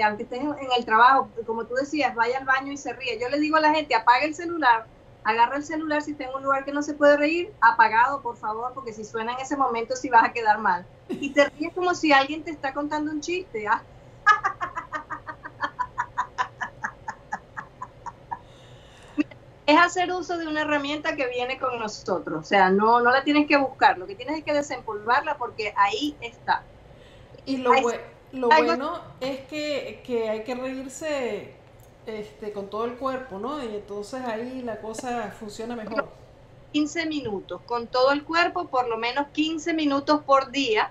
aunque 0.04 0.22
estés 0.22 0.40
en 0.40 0.56
el 0.76 0.84
trabajo, 0.84 1.28
como 1.46 1.66
tú 1.66 1.74
decías, 1.74 2.14
vaya 2.14 2.38
al 2.38 2.44
baño 2.44 2.72
y 2.72 2.76
se 2.76 2.92
ríe. 2.92 3.18
Yo 3.20 3.28
le 3.28 3.38
digo 3.38 3.56
a 3.56 3.60
la 3.60 3.74
gente, 3.74 3.94
apaga 3.94 4.24
el 4.24 4.34
celular, 4.34 4.86
agarra 5.22 5.56
el 5.56 5.64
celular 5.64 6.02
si 6.02 6.12
está 6.12 6.24
en 6.24 6.34
un 6.34 6.42
lugar 6.42 6.64
que 6.64 6.72
no 6.72 6.82
se 6.82 6.94
puede 6.94 7.16
reír, 7.16 7.52
apagado, 7.60 8.22
por 8.22 8.36
favor, 8.36 8.72
porque 8.74 8.92
si 8.92 9.04
suena 9.04 9.34
en 9.34 9.40
ese 9.40 9.56
momento 9.56 9.96
sí 9.96 10.08
vas 10.08 10.24
a 10.24 10.32
quedar 10.32 10.58
mal. 10.58 10.86
Y 11.08 11.30
te 11.30 11.46
ríes 11.50 11.72
como 11.74 11.94
si 11.94 12.12
alguien 12.12 12.42
te 12.42 12.50
está 12.50 12.72
contando 12.72 13.10
un 13.10 13.20
chiste. 13.20 13.66
¿ah? 13.68 13.82
es 19.66 19.78
hacer 19.78 20.12
uso 20.12 20.36
de 20.36 20.46
una 20.46 20.62
herramienta 20.62 21.16
que 21.16 21.26
viene 21.28 21.58
con 21.58 21.78
nosotros, 21.78 22.40
o 22.40 22.46
sea, 22.46 22.70
no, 22.70 23.00
no 23.00 23.10
la 23.10 23.24
tienes 23.24 23.46
que 23.46 23.56
buscar, 23.56 23.98
lo 23.98 24.06
que 24.06 24.14
tienes 24.14 24.38
es 24.38 24.44
que 24.44 24.52
desempolvarla 24.52 25.38
porque 25.38 25.72
ahí 25.76 26.16
está. 26.20 26.62
Y 27.46 27.58
lo, 27.58 27.72
lo 28.32 28.48
bueno 28.48 29.00
es 29.20 29.40
que, 29.46 30.02
que 30.04 30.28
hay 30.28 30.44
que 30.44 30.54
reírse 30.54 31.54
este, 32.06 32.52
con 32.52 32.68
todo 32.68 32.84
el 32.84 32.96
cuerpo, 32.96 33.38
¿no? 33.38 33.62
Y 33.62 33.68
entonces 33.68 34.22
ahí 34.24 34.62
la 34.62 34.80
cosa 34.80 35.32
funciona 35.38 35.76
mejor. 35.76 36.08
15 36.72 37.06
minutos, 37.06 37.60
con 37.66 37.86
todo 37.86 38.12
el 38.12 38.24
cuerpo, 38.24 38.66
por 38.66 38.88
lo 38.88 38.96
menos 38.96 39.28
15 39.28 39.74
minutos 39.74 40.22
por 40.24 40.50
día. 40.50 40.90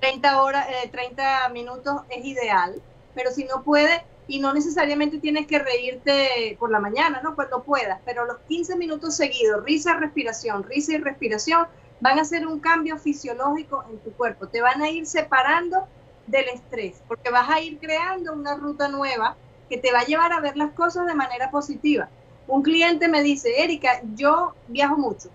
30, 0.00 0.42
horas, 0.42 0.66
30 0.90 1.46
eh, 1.46 1.52
minutos 1.52 2.00
es 2.08 2.24
ideal, 2.24 2.80
pero 3.14 3.30
si 3.30 3.44
no 3.44 3.62
puede, 3.62 4.02
y 4.28 4.38
no 4.38 4.52
necesariamente 4.52 5.18
tienes 5.18 5.46
que 5.46 5.58
reírte 5.58 6.56
por 6.58 6.70
la 6.70 6.78
mañana, 6.78 7.20
¿no? 7.22 7.34
Cuando 7.34 7.62
puedas, 7.62 8.00
pero 8.04 8.26
los 8.26 8.38
15 8.48 8.76
minutos 8.76 9.16
seguidos, 9.16 9.64
risa, 9.64 9.94
respiración, 9.94 10.62
risa 10.62 10.94
y 10.94 10.98
respiración, 10.98 11.66
van 12.00 12.18
a 12.18 12.22
hacer 12.22 12.46
un 12.46 12.60
cambio 12.60 12.98
fisiológico 12.98 13.84
en 13.90 13.98
tu 13.98 14.12
cuerpo. 14.12 14.48
Te 14.48 14.60
van 14.60 14.80
a 14.82 14.88
ir 14.88 15.06
separando 15.06 15.86
del 16.26 16.48
estrés, 16.48 17.02
porque 17.08 17.30
vas 17.30 17.50
a 17.50 17.60
ir 17.60 17.78
creando 17.78 18.32
una 18.32 18.54
ruta 18.54 18.88
nueva 18.88 19.36
que 19.68 19.78
te 19.78 19.92
va 19.92 20.00
a 20.00 20.04
llevar 20.04 20.32
a 20.32 20.40
ver 20.40 20.56
las 20.56 20.72
cosas 20.72 21.06
de 21.06 21.14
manera 21.14 21.50
positiva. 21.50 22.08
Un 22.46 22.62
cliente 22.62 23.08
me 23.08 23.22
dice, 23.22 23.62
Erika, 23.62 24.00
yo 24.14 24.54
viajo 24.68 24.96
mucho 24.96 25.30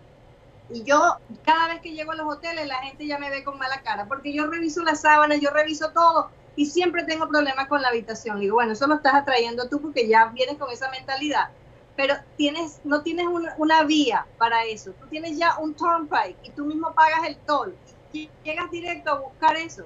y 0.70 0.84
yo 0.84 1.18
cada 1.44 1.68
vez 1.68 1.82
que 1.82 1.92
llego 1.92 2.12
a 2.12 2.16
los 2.16 2.28
hoteles 2.28 2.68
la 2.68 2.78
gente 2.78 3.06
ya 3.06 3.20
me 3.20 3.30
ve 3.30 3.44
con 3.44 3.58
mala 3.58 3.82
cara 3.82 4.06
porque 4.08 4.34
yo 4.34 4.48
reviso 4.48 4.84
las 4.84 5.02
sábanas, 5.02 5.40
yo 5.40 5.52
reviso 5.52 5.92
todo 5.92 6.30
y 6.56 6.66
siempre 6.66 7.04
tengo 7.04 7.28
problemas 7.28 7.68
con 7.68 7.82
la 7.82 7.90
habitación. 7.90 8.40
digo, 8.40 8.56
bueno, 8.56 8.74
eso 8.74 8.88
lo 8.88 8.96
estás 8.96 9.16
atrayendo 9.16 9.68
tú 9.70 9.82
porque 9.82 10.08
ya 10.08 10.28
vienes 10.28 10.58
con 10.58 10.72
esa 10.72 10.90
mentalidad. 10.90 11.50
Pero 11.96 12.16
tienes, 12.38 12.82
no 12.84 13.02
tienes 13.02 13.28
una, 13.28 13.56
una 13.58 13.84
vía 13.84 14.26
para 14.38 14.66
eso. 14.66 14.92
Tú 15.00 15.08
tienes 15.08 15.38
ya 15.38 15.58
un 15.60 15.74
turnpike 15.74 16.38
y 16.44 16.50
tú 16.52 16.66
mismo 16.66 16.94
pagas 16.94 17.28
el 17.28 17.38
toll 17.38 17.76
y 18.12 18.30
llegas 18.44 18.70
directo 18.72 19.12
a 19.12 19.20
buscar 19.20 19.56
eso 19.56 19.86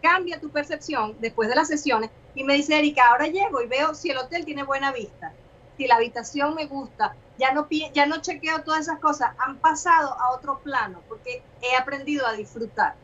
cambia 0.00 0.40
tu 0.40 0.50
percepción 0.50 1.16
después 1.20 1.48
de 1.48 1.56
las 1.56 1.68
sesiones 1.68 2.10
y 2.34 2.44
me 2.44 2.54
dice, 2.54 2.78
Erika, 2.78 3.08
ahora 3.08 3.26
llego 3.26 3.60
y 3.60 3.66
veo 3.66 3.94
si 3.94 4.10
el 4.10 4.18
hotel 4.18 4.44
tiene 4.44 4.62
buena 4.62 4.92
vista, 4.92 5.32
si 5.76 5.86
la 5.86 5.96
habitación 5.96 6.54
me 6.54 6.66
gusta, 6.66 7.14
ya 7.38 7.52
no, 7.52 7.68
ya 7.92 8.06
no 8.06 8.20
chequeo 8.20 8.62
todas 8.62 8.82
esas 8.82 8.98
cosas, 9.00 9.32
han 9.38 9.58
pasado 9.58 10.14
a 10.20 10.30
otro 10.32 10.58
plano 10.60 11.02
porque 11.08 11.42
he 11.62 11.76
aprendido 11.76 12.26
a 12.26 12.32
disfrutar. 12.32 12.94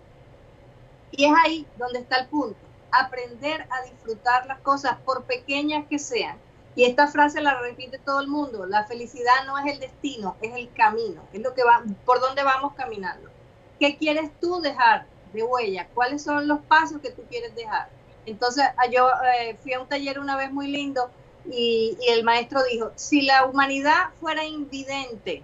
Y 1.11 1.25
es 1.25 1.33
ahí 1.45 1.67
donde 1.77 2.01
está 2.01 2.19
el 2.19 2.29
punto, 2.29 2.59
aprender 3.01 3.67
a 3.71 3.83
disfrutar 3.83 4.47
las 4.47 4.61
cosas 4.61 4.97
por 5.05 5.25
pequeñas 5.25 5.87
que 5.89 5.99
sean. 5.99 6.39
Y 6.77 6.85
esta 6.85 7.07
frase 7.07 7.41
la 7.41 7.61
repite 7.61 7.99
todo 7.99 8.21
el 8.21 8.29
mundo, 8.29 8.67
la 8.67 8.85
felicidad 8.85 9.47
no 9.47 9.59
es 9.59 9.73
el 9.73 9.81
destino, 9.81 10.37
es 10.43 10.55
el 10.57 10.73
camino, 10.73 11.23
es 11.33 11.41
lo 11.41 11.55
que 11.55 11.63
va, 11.63 11.85
por 12.05 12.21
donde 12.21 12.43
vamos 12.43 12.75
caminando. 12.75 13.31
¿Qué 13.79 13.97
quieres 13.97 14.31
tú 14.41 14.61
dejar 14.61 15.07
de 15.35 15.43
huella, 15.43 15.89
cuáles 15.93 16.23
son 16.23 16.49
los 16.49 16.61
pasos 16.61 17.01
que 17.03 17.11
tú 17.11 17.23
quieres 17.29 17.55
dejar. 17.55 17.89
Entonces, 18.25 18.65
ah, 18.79 18.87
yo 18.91 19.09
eh, 19.39 19.59
fui 19.63 19.75
a 19.75 19.81
un 19.81 19.89
taller 19.89 20.19
una 20.19 20.37
vez 20.37 20.51
muy 20.51 20.69
lindo 20.69 21.11
y, 21.51 21.99
el 22.09 22.25
maestro 22.25 22.63
dijo, 22.65 22.93
si 22.95 23.23
la 23.23 23.45
humanidad 23.45 24.11
fuera 24.21 24.45
invidente, 24.45 25.43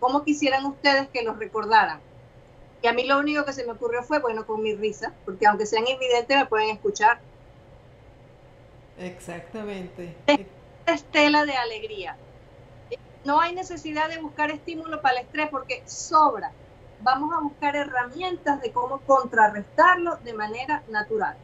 ¿cómo 0.00 0.24
quisieran 0.24 0.64
ustedes 0.64 1.08
que 1.08 1.22
los 1.22 1.38
recordaran? 1.38 2.00
Y 2.82 2.88
a 2.88 2.92
mí 2.92 3.04
lo 3.04 3.18
único 3.18 3.44
que 3.44 3.52
se 3.52 3.64
me 3.64 3.72
ocurrió 3.72 4.02
fue, 4.02 4.18
bueno, 4.18 4.44
con 4.46 4.62
mi 4.62 4.74
risa, 4.74 5.12
porque 5.24 5.46
aunque 5.46 5.66
sean 5.66 5.86
invidentes 5.86 6.36
me 6.36 6.46
pueden 6.46 6.70
escuchar. 6.70 7.20
Exactamente. 8.98 10.14
Estela 10.86 11.44
de 11.44 11.54
alegría. 11.54 12.16
No 13.24 13.40
hay 13.40 13.54
necesidad 13.54 14.08
de 14.08 14.18
buscar 14.18 14.50
estímulo 14.50 15.00
para 15.00 15.20
el 15.20 15.26
estrés 15.26 15.48
porque 15.48 15.82
sobra 15.86 16.52
vamos 17.02 17.34
a 17.34 17.40
buscar 17.40 17.76
herramientas 17.76 18.60
de 18.60 18.72
cómo 18.72 19.00
contrarrestarlo 19.00 20.16
de 20.16 20.34
manera 20.34 20.82
natural. 20.88 21.36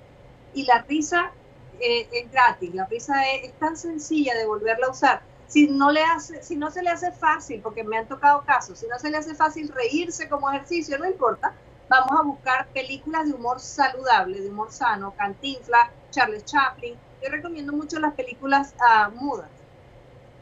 Y 0.54 0.64
la 0.64 0.82
risa 0.82 1.32
eh, 1.80 2.08
es 2.12 2.30
gratis, 2.30 2.74
la 2.74 2.86
risa 2.86 3.28
es, 3.30 3.52
tan 3.54 3.76
sencilla 3.76 4.34
de 4.34 4.46
volverla 4.46 4.86
a 4.86 4.90
usar. 4.90 5.22
Si 5.48 5.66
no, 5.68 5.90
le 5.90 6.02
hace, 6.04 6.42
si 6.42 6.56
no 6.56 6.70
se 6.70 6.82
le 6.82 6.90
hace 6.90 7.10
fácil, 7.12 7.62
porque 7.62 7.82
me 7.82 7.96
han 7.98 8.06
tocado 8.08 8.44
casos, 8.44 8.78
si 8.78 8.86
no 8.86 8.98
se 8.98 9.10
le 9.10 9.16
hace 9.16 9.34
fácil 9.34 9.68
reírse 9.70 10.28
como 10.28 10.50
ejercicio, 10.50 10.98
no 10.98 11.06
importa, 11.06 11.58
vamos 11.88 12.12
a 12.20 12.22
buscar 12.22 12.68
películas 12.72 13.26
de 13.26 13.34
humor 13.34 13.60
saludable, 13.60 14.40
de 14.42 14.50
humor 14.50 14.70
sano, 14.72 15.14
Cantinflas, 15.16 15.90
Charles 16.10 16.44
Chaplin. 16.44 17.00
Yo 17.22 17.30
recomiendo 17.30 17.72
mucho 17.72 17.98
las 17.98 18.14
películas 18.14 18.74
uh, 18.78 19.10
mudas, 19.10 19.50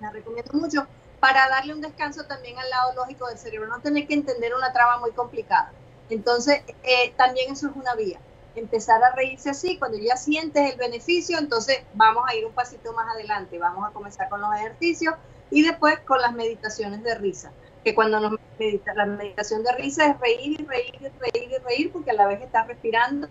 las 0.01 0.13
recomiendo 0.13 0.53
mucho 0.55 0.89
para 1.21 1.49
darle 1.49 1.75
un 1.75 1.81
descanso 1.81 2.27
también 2.27 2.59
al 2.59 2.71
lado 2.71 2.95
lógico 2.95 3.29
del 3.29 3.39
cerebro, 3.39 3.69
no 3.69 3.81
tener 3.81 4.07
que 4.07 4.15
entender 4.15 4.55
una 4.55 4.73
trama 4.73 4.99
muy 4.99 5.13
complicada. 5.13 5.77
Entonces, 6.09 6.63
eh, 6.83 7.15
también 7.17 7.53
eso 7.53 7.69
es 7.69 7.77
una 7.77 7.95
vía. 7.95 8.26
Empezar 8.57 9.03
a 9.05 9.15
reírse 9.15 9.51
así, 9.51 9.79
cuando 9.79 9.99
ya 9.99 10.17
sientes 10.17 10.73
el 10.73 10.79
beneficio, 10.79 11.39
entonces 11.39 11.85
vamos 11.95 12.25
a 12.27 12.35
ir 12.35 12.45
un 12.45 12.53
pasito 12.53 12.93
más 12.93 13.15
adelante, 13.15 13.59
vamos 13.59 13.89
a 13.89 13.93
comenzar 13.93 14.29
con 14.29 14.41
los 14.41 14.53
ejercicios 14.55 15.15
y 15.51 15.63
después 15.63 16.01
con 16.01 16.21
las 16.21 16.33
meditaciones 16.33 17.03
de 17.05 17.15
risa, 17.15 17.53
que 17.85 17.95
cuando 17.95 18.19
nos 18.19 18.41
medita, 18.59 18.95
la 18.95 19.07
meditación 19.07 19.63
de 19.63 19.73
risa 19.73 20.07
es 20.07 20.19
reír 20.19 20.61
y 20.61 20.65
reír 20.65 20.95
y 21.01 21.09
reír 21.09 21.51
y 21.53 21.59
reír, 21.65 21.93
porque 21.93 22.11
a 22.11 22.15
la 22.15 22.27
vez 22.27 22.41
estás 22.43 22.67
respirando. 22.67 23.29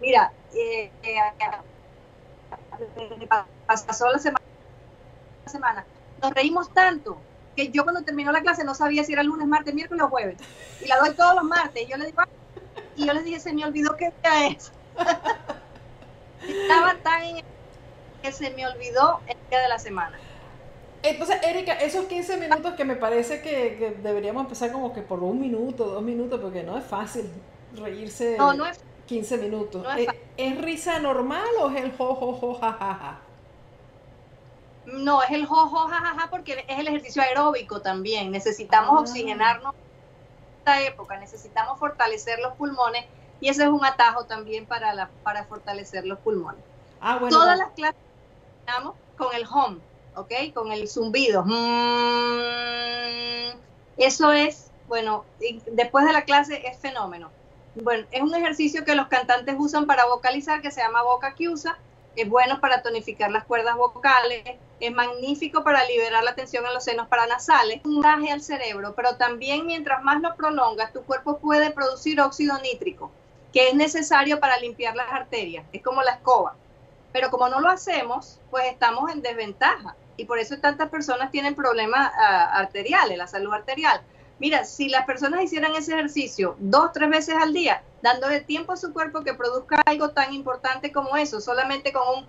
Mira, 0.00 0.32
eh, 0.54 0.92
eh, 1.02 1.16
pasó 3.66 4.10
la 4.10 4.18
semana, 4.18 4.44
la 5.46 5.52
semana 5.52 5.86
nos 6.20 6.32
reímos 6.32 6.72
tanto 6.72 7.18
que 7.56 7.70
yo 7.70 7.82
cuando 7.82 8.02
terminó 8.02 8.32
la 8.32 8.42
clase 8.42 8.64
no 8.64 8.74
sabía 8.74 9.04
si 9.04 9.12
era 9.12 9.22
lunes, 9.22 9.46
martes, 9.46 9.74
miércoles 9.74 10.04
o 10.04 10.08
jueves. 10.08 10.36
Y 10.82 10.86
la 10.86 10.98
doy 10.98 11.14
todos 11.14 11.34
los 11.34 11.44
martes. 11.44 11.82
Y 11.82 11.90
yo 11.90 11.96
le 11.96 12.06
digo, 12.06 12.22
y 13.00 13.06
yo 13.06 13.12
les 13.14 13.24
dije, 13.24 13.40
se 13.40 13.52
me 13.52 13.64
olvidó 13.64 13.96
qué 13.96 14.12
día 14.22 14.48
es. 14.48 14.72
Estaba 16.46 16.94
tan 17.02 17.22
en 17.22 17.44
que 18.22 18.32
se 18.32 18.50
me 18.50 18.66
olvidó 18.66 19.20
el 19.26 19.36
día 19.48 19.60
de 19.60 19.68
la 19.68 19.78
semana. 19.78 20.18
Entonces, 21.02 21.38
Erika, 21.42 21.72
esos 21.72 22.04
15 22.04 22.36
minutos 22.36 22.74
que 22.74 22.84
me 22.84 22.94
parece 22.94 23.40
que, 23.40 23.96
deberíamos 24.02 24.42
empezar 24.42 24.70
como 24.70 24.92
que 24.92 25.00
por 25.00 25.22
un 25.22 25.40
minuto, 25.40 25.86
dos 25.86 26.02
minutos, 26.02 26.40
porque 26.40 26.62
no 26.62 26.76
es 26.76 26.84
fácil 26.84 27.30
reírse 27.74 28.36
no, 28.36 28.52
no 28.52 28.66
es, 28.66 28.80
15 29.06 29.38
minutos. 29.38 29.86
es, 29.96 30.08
¿Es, 30.36 30.60
risa 30.60 30.98
normal 30.98 31.48
o 31.62 31.70
es 31.70 31.82
el 31.82 31.96
jo, 31.96 32.14
jo, 32.14 32.34
jo, 32.34 32.54
ja, 32.54 32.72
ja, 32.72 32.94
ja? 32.94 33.20
No, 34.86 35.22
es 35.22 35.30
el 35.30 35.46
jojo, 35.46 35.88
jajaja, 35.88 36.30
porque 36.30 36.64
es 36.66 36.78
el 36.78 36.88
ejercicio 36.88 37.22
aeróbico 37.22 37.80
también. 37.80 38.30
Necesitamos 38.30 38.90
ah. 38.90 39.00
oxigenarnos 39.00 39.74
en 39.74 39.89
esta 40.60 40.82
época, 40.82 41.16
necesitamos 41.16 41.78
fortalecer 41.78 42.38
los 42.38 42.54
pulmones 42.54 43.06
y 43.40 43.48
ese 43.48 43.62
es 43.64 43.68
un 43.68 43.84
atajo 43.84 44.24
también 44.24 44.66
para, 44.66 44.94
la, 44.94 45.08
para 45.22 45.44
fortalecer 45.44 46.06
los 46.06 46.18
pulmones. 46.18 46.62
Ah, 47.00 47.16
bueno, 47.18 47.36
Todas 47.36 47.58
las 47.58 47.70
clases 47.70 48.00
con 49.16 49.34
el 49.34 49.46
home, 49.46 49.78
¿ok? 50.14 50.32
Con 50.54 50.70
el 50.70 50.88
zumbido. 50.88 51.42
Mm, 51.44 51.50
eso 53.96 54.32
es, 54.32 54.70
bueno, 54.86 55.24
después 55.72 56.04
de 56.06 56.12
la 56.12 56.24
clase 56.24 56.66
es 56.66 56.78
fenómeno. 56.78 57.30
bueno, 57.74 58.06
es 58.10 58.22
un 58.22 58.34
ejercicio 58.34 58.84
que 58.84 58.94
los 58.94 59.08
cantantes 59.08 59.56
usan 59.58 59.86
para 59.86 60.06
vocalizar 60.06 60.60
que 60.60 60.70
se 60.70 60.82
llama 60.82 61.02
boca 61.02 61.34
usa 61.50 61.78
es 62.16 62.28
bueno 62.28 62.60
para 62.60 62.82
tonificar 62.82 63.30
las 63.30 63.44
cuerdas 63.44 63.76
vocales, 63.76 64.44
es 64.80 64.92
magnífico 64.92 65.62
para 65.62 65.84
liberar 65.84 66.24
la 66.24 66.34
tensión 66.34 66.66
en 66.66 66.74
los 66.74 66.84
senos 66.84 67.06
paranasales, 67.08 67.80
un 67.84 68.00
gaje 68.00 68.32
al 68.32 68.42
cerebro, 68.42 68.94
pero 68.96 69.16
también 69.16 69.66
mientras 69.66 70.02
más 70.02 70.20
lo 70.20 70.34
prolongas, 70.34 70.92
tu 70.92 71.02
cuerpo 71.02 71.38
puede 71.38 71.70
producir 71.70 72.20
óxido 72.20 72.58
nítrico, 72.58 73.10
que 73.52 73.68
es 73.68 73.74
necesario 73.74 74.40
para 74.40 74.58
limpiar 74.58 74.96
las 74.96 75.12
arterias, 75.12 75.66
es 75.72 75.82
como 75.82 76.02
la 76.02 76.12
escoba. 76.12 76.56
Pero 77.12 77.30
como 77.30 77.48
no 77.48 77.60
lo 77.60 77.68
hacemos, 77.68 78.40
pues 78.50 78.64
estamos 78.66 79.10
en 79.10 79.20
desventaja 79.20 79.96
y 80.16 80.24
por 80.24 80.38
eso 80.38 80.58
tantas 80.58 80.88
personas 80.90 81.30
tienen 81.30 81.54
problemas 81.54 82.12
uh, 82.12 82.58
arteriales, 82.58 83.18
la 83.18 83.26
salud 83.26 83.52
arterial. 83.52 84.00
Mira, 84.38 84.64
si 84.64 84.88
las 84.88 85.04
personas 85.04 85.42
hicieran 85.42 85.74
ese 85.74 85.92
ejercicio 85.92 86.56
dos, 86.58 86.92
tres 86.92 87.10
veces 87.10 87.34
al 87.38 87.52
día, 87.52 87.82
dándole 88.00 88.40
tiempo 88.40 88.72
a 88.72 88.76
su 88.76 88.92
cuerpo 88.92 89.22
que 89.22 89.34
produzca 89.34 89.82
algo 89.84 90.10
tan 90.10 90.32
importante 90.32 90.92
como 90.92 91.16
eso, 91.16 91.40
solamente 91.40 91.92
con 91.92 92.02
un... 92.08 92.26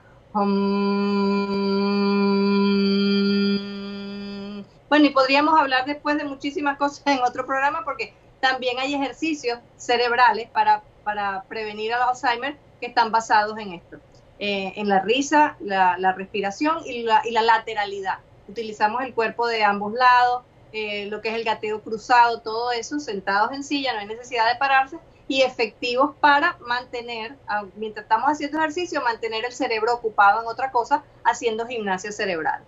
bueno, 4.91 5.05
y 5.05 5.11
podríamos 5.11 5.57
hablar 5.57 5.85
después 5.85 6.17
de 6.17 6.25
muchísimas 6.25 6.77
cosas 6.77 7.01
en 7.05 7.19
otro 7.19 7.45
programa 7.45 7.85
porque 7.85 8.13
también 8.41 8.77
hay 8.77 8.93
ejercicios 8.93 9.57
cerebrales 9.77 10.49
para, 10.49 10.83
para 11.05 11.43
prevenir 11.43 11.93
el 11.93 12.01
Alzheimer 12.01 12.57
que 12.81 12.87
están 12.87 13.09
basados 13.09 13.57
en 13.57 13.71
esto, 13.71 13.99
eh, 14.37 14.73
en 14.75 14.89
la 14.89 14.99
risa, 14.99 15.55
la, 15.61 16.11
respiración 16.11 16.79
y 16.85 17.03
la, 17.03 17.21
y 17.23 17.31
la 17.31 17.41
lateralidad. 17.41 18.17
Utilizamos 18.49 19.01
el 19.03 19.13
cuerpo 19.13 19.47
de 19.47 19.63
ambos 19.63 19.93
lados, 19.93 20.43
eh, 20.73 21.05
lo 21.05 21.21
que 21.21 21.29
es 21.29 21.35
el 21.35 21.45
gateo 21.45 21.81
cruzado, 21.81 22.41
todo 22.41 22.73
eso, 22.73 22.99
sentados 22.99 23.53
en 23.53 23.63
silla, 23.63 23.93
no 23.93 23.99
hay 23.99 24.07
necesidad 24.07 24.51
de 24.51 24.59
pararse, 24.59 24.97
y 25.29 25.43
efectivos 25.43 26.17
para 26.19 26.57
mantener, 26.67 27.37
mientras 27.77 28.03
estamos 28.03 28.29
haciendo 28.29 28.57
ejercicio, 28.57 29.01
mantener 29.01 29.45
el 29.45 29.53
cerebro 29.53 29.93
ocupado 29.93 30.41
en 30.41 30.47
otra 30.47 30.69
cosa, 30.69 31.05
haciendo 31.23 31.65
gimnasia 31.65 32.11
cerebral. 32.11 32.61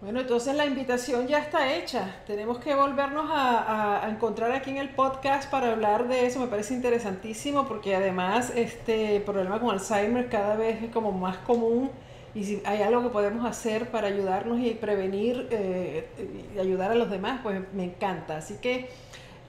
Bueno, 0.00 0.20
entonces 0.20 0.54
la 0.54 0.64
invitación 0.64 1.26
ya 1.26 1.40
está 1.40 1.74
hecha. 1.74 2.22
Tenemos 2.26 2.58
que 2.58 2.74
volvernos 2.74 3.28
a, 3.30 4.08
encontrar 4.10 4.50
aquí 4.52 4.70
en 4.70 4.78
el 4.78 4.88
podcast 4.88 5.50
para 5.50 5.72
hablar 5.72 6.08
de 6.08 6.24
eso. 6.24 6.40
Me 6.40 6.46
parece 6.46 6.72
interesantísimo 6.72 7.68
porque 7.68 7.94
además 7.94 8.50
este 8.56 9.20
problema 9.20 9.60
con 9.60 9.70
Alzheimer 9.70 10.30
cada 10.30 10.56
vez 10.56 10.82
es 10.82 10.90
como 10.90 11.12
más 11.12 11.36
común 11.38 11.90
y 12.34 12.44
si 12.44 12.62
hay 12.64 12.80
algo 12.80 13.02
que 13.02 13.08
podemos 13.10 13.44
hacer 13.44 13.90
para 13.90 14.08
ayudarnos 14.08 14.58
y 14.60 14.70
prevenir 14.70 15.48
eh, 15.50 16.08
y 16.56 16.58
ayudar 16.58 16.92
a 16.92 16.94
los 16.94 17.10
demás, 17.10 17.40
pues 17.42 17.60
me 17.74 17.84
encanta. 17.84 18.38
Así 18.38 18.54
que 18.54 18.88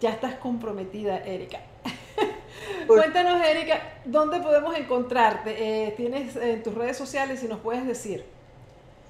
ya 0.01 0.09
estás 0.09 0.35
comprometida, 0.35 1.19
Erika. 1.19 1.59
Cuéntanos, 2.87 3.41
Erika, 3.41 3.79
¿dónde 4.03 4.41
podemos 4.41 4.75
encontrarte? 4.75 5.87
Eh, 5.87 5.93
¿Tienes 5.95 6.35
en 6.35 6.61
tus 6.61 6.73
redes 6.73 6.97
sociales 6.97 7.39
si 7.39 7.47
nos 7.47 7.61
puedes 7.61 7.87
decir? 7.87 8.40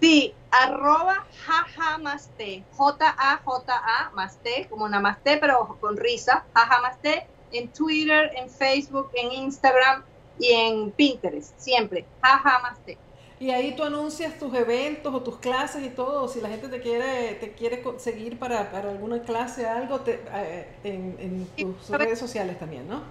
Sí, 0.01 0.33
arroba 0.49 1.27
jajamaste, 1.45 2.63
J-A-J-A, 2.75 4.11
maste, 4.15 4.67
como 4.67 4.89
namaste, 4.89 5.37
pero 5.37 5.77
con 5.79 5.95
risa, 5.95 6.43
jajamaste, 6.55 7.27
en 7.51 7.71
Twitter, 7.71 8.31
en 8.35 8.49
Facebook, 8.49 9.11
en 9.13 9.31
Instagram 9.31 10.03
y 10.39 10.53
en 10.53 10.91
Pinterest, 10.91 11.53
siempre, 11.59 12.05
jajamaste. 12.19 12.97
Y 13.39 13.51
ahí 13.51 13.75
tú 13.75 13.83
anuncias 13.83 14.39
tus 14.39 14.53
eventos 14.55 15.13
o 15.13 15.21
tus 15.21 15.37
clases 15.37 15.83
y 15.83 15.89
todo. 15.89 16.27
Si 16.27 16.41
la 16.41 16.49
gente 16.49 16.67
te 16.67 16.79
quiere 16.79 17.33
te 17.35 17.53
quiere 17.53 17.83
seguir 17.97 18.37
para, 18.37 18.71
para 18.71 18.91
alguna 18.91 19.21
clase, 19.21 19.67
algo 19.67 20.01
te, 20.01 20.19
eh, 20.31 20.67
en, 20.83 21.47
tus 21.57 21.89
redes 21.89 22.19
sociales 22.19 22.59
también, 22.59 22.87
¿no? 22.87 23.01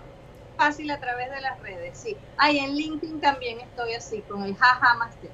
Fácil 0.57 0.91
a 0.91 1.01
través 1.01 1.31
de 1.31 1.41
las 1.41 1.61
redes, 1.61 1.99
sí. 1.99 2.17
Ahí 2.37 2.59
en 2.59 2.75
LinkedIn 2.75 3.21
también 3.21 3.61
estoy 3.61 3.95
así, 3.95 4.23
con 4.23 4.45
el 4.45 4.57
jaja 4.57 4.95
master. 4.95 5.31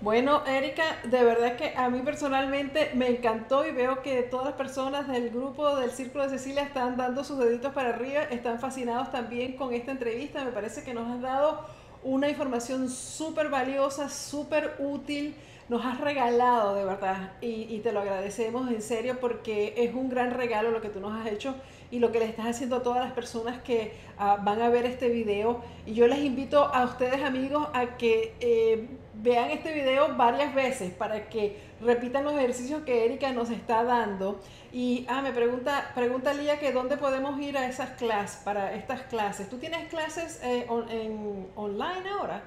Bueno, 0.00 0.44
Erika, 0.46 0.84
de 1.04 1.24
verdad 1.24 1.56
que 1.56 1.74
a 1.76 1.88
mí 1.88 2.00
personalmente 2.00 2.90
me 2.94 3.08
encantó 3.08 3.66
y 3.66 3.70
veo 3.70 4.02
que 4.02 4.22
todas 4.22 4.46
las 4.46 4.54
personas 4.54 5.08
del 5.08 5.30
grupo 5.30 5.76
del 5.76 5.90
Círculo 5.92 6.24
de 6.24 6.30
Cecilia 6.30 6.62
están 6.62 6.96
dando 6.96 7.24
sus 7.24 7.38
deditos 7.38 7.72
para 7.72 7.90
arriba, 7.90 8.24
están 8.24 8.58
fascinados 8.58 9.10
también 9.10 9.56
con 9.56 9.72
esta 9.72 9.92
entrevista. 9.92 10.44
Me 10.44 10.50
parece 10.50 10.82
que 10.82 10.92
nos 10.92 11.10
has 11.10 11.22
dado 11.22 11.64
una 12.02 12.28
información 12.28 12.90
súper 12.90 13.48
valiosa, 13.48 14.10
súper 14.10 14.74
útil. 14.78 15.36
Nos 15.70 15.86
has 15.86 15.98
regalado 15.98 16.74
de 16.74 16.84
verdad 16.84 17.32
y, 17.40 17.78
te 17.78 17.92
lo 17.92 18.00
agradecemos 18.00 18.70
en 18.70 18.82
serio 18.82 19.18
porque 19.18 19.72
es 19.78 19.94
un 19.94 20.10
gran 20.10 20.32
regalo 20.32 20.70
lo 20.70 20.82
que 20.82 20.90
tú 20.90 21.00
nos 21.00 21.18
has 21.18 21.32
hecho 21.32 21.54
y 21.94 22.00
lo 22.00 22.10
que 22.10 22.18
le 22.18 22.24
estás 22.24 22.46
haciendo 22.46 22.76
a 22.76 22.82
todas 22.82 23.04
las 23.04 23.12
personas 23.12 23.62
que 23.62 23.92
ah, 24.18 24.38
van 24.42 24.60
a 24.60 24.68
ver 24.68 24.84
este 24.84 25.08
video. 25.08 25.62
Y 25.86 25.94
yo 25.94 26.08
les 26.08 26.18
invito 26.18 26.64
a 26.64 26.84
ustedes 26.84 27.22
amigos 27.22 27.68
a 27.72 27.96
que 27.96 28.34
eh, 28.40 28.88
vean 29.14 29.50
este 29.50 29.72
video 29.72 30.16
varias 30.16 30.52
veces 30.56 30.92
para 30.92 31.28
que 31.28 31.56
repitan 31.80 32.24
los 32.24 32.34
ejercicios 32.34 32.82
que 32.82 33.04
Erika 33.04 33.30
nos 33.30 33.50
está 33.50 33.84
dando. 33.84 34.40
Y 34.72 35.06
ah, 35.08 35.22
me 35.22 35.30
pregunta, 35.30 35.92
pregunta 35.94 36.34
Lía 36.34 36.58
que 36.58 36.72
dónde 36.72 36.96
podemos 36.96 37.40
ir 37.40 37.56
a 37.56 37.68
esas 37.68 37.90
clases, 37.90 38.42
para 38.42 38.74
estas 38.74 39.02
clases. 39.02 39.48
¿Tú 39.48 39.58
tienes 39.58 39.88
clases 39.88 40.40
eh, 40.42 40.66
en, 40.90 41.46
online 41.54 42.08
ahora? 42.18 42.42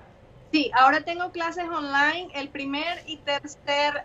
Sí, 0.51 0.71
ahora 0.73 1.01
tengo 1.01 1.31
clases 1.31 1.65
online 1.65 2.29
el 2.33 2.49
primer 2.49 3.03
y 3.05 3.17
tercer 3.17 4.03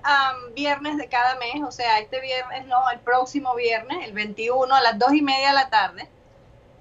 viernes 0.54 0.96
de 0.96 1.08
cada 1.08 1.36
mes, 1.36 1.62
o 1.64 1.70
sea, 1.70 2.00
este 2.00 2.20
viernes 2.20 2.66
no, 2.66 2.90
el 2.90 2.98
próximo 2.98 3.54
viernes, 3.54 3.98
el 4.04 4.12
21 4.12 4.74
a 4.74 4.80
las 4.80 4.98
2 4.98 5.14
y 5.14 5.22
media 5.22 5.48
de 5.48 5.54
la 5.54 5.70
tarde. 5.70 6.08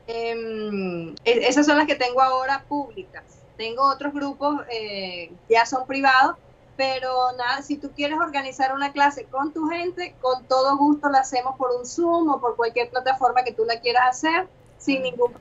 Em, 0.07 1.15
e, 1.23 1.47
esas 1.47 1.67
son 1.67 1.77
las 1.77 1.85
que 1.85 1.95
tengo 1.95 2.21
ahora 2.21 2.65
públicas. 2.67 3.23
Tengo 3.55 3.83
otros 3.83 4.13
grupos, 4.13 4.61
eh, 4.71 5.31
ya 5.47 5.65
son 5.67 5.85
privados, 5.85 6.37
pero 6.75 7.31
nada, 7.37 7.61
si 7.61 7.77
tú 7.77 7.91
quieres 7.91 8.17
organizar 8.17 8.73
una 8.73 8.91
clase 8.91 9.25
con 9.25 9.53
tu 9.53 9.67
gente, 9.69 10.15
con 10.21 10.45
todo 10.45 10.75
gusto 10.77 11.09
la 11.09 11.19
hacemos 11.19 11.55
por 11.57 11.71
un 11.71 11.85
Zoom 11.85 12.29
o 12.29 12.41
por 12.41 12.55
cualquier 12.55 12.89
plataforma 12.89 13.43
que 13.43 13.53
tú 13.53 13.65
la 13.65 13.79
quieras 13.79 14.09
hacer, 14.09 14.47
sin 14.79 15.03
ningún... 15.03 15.33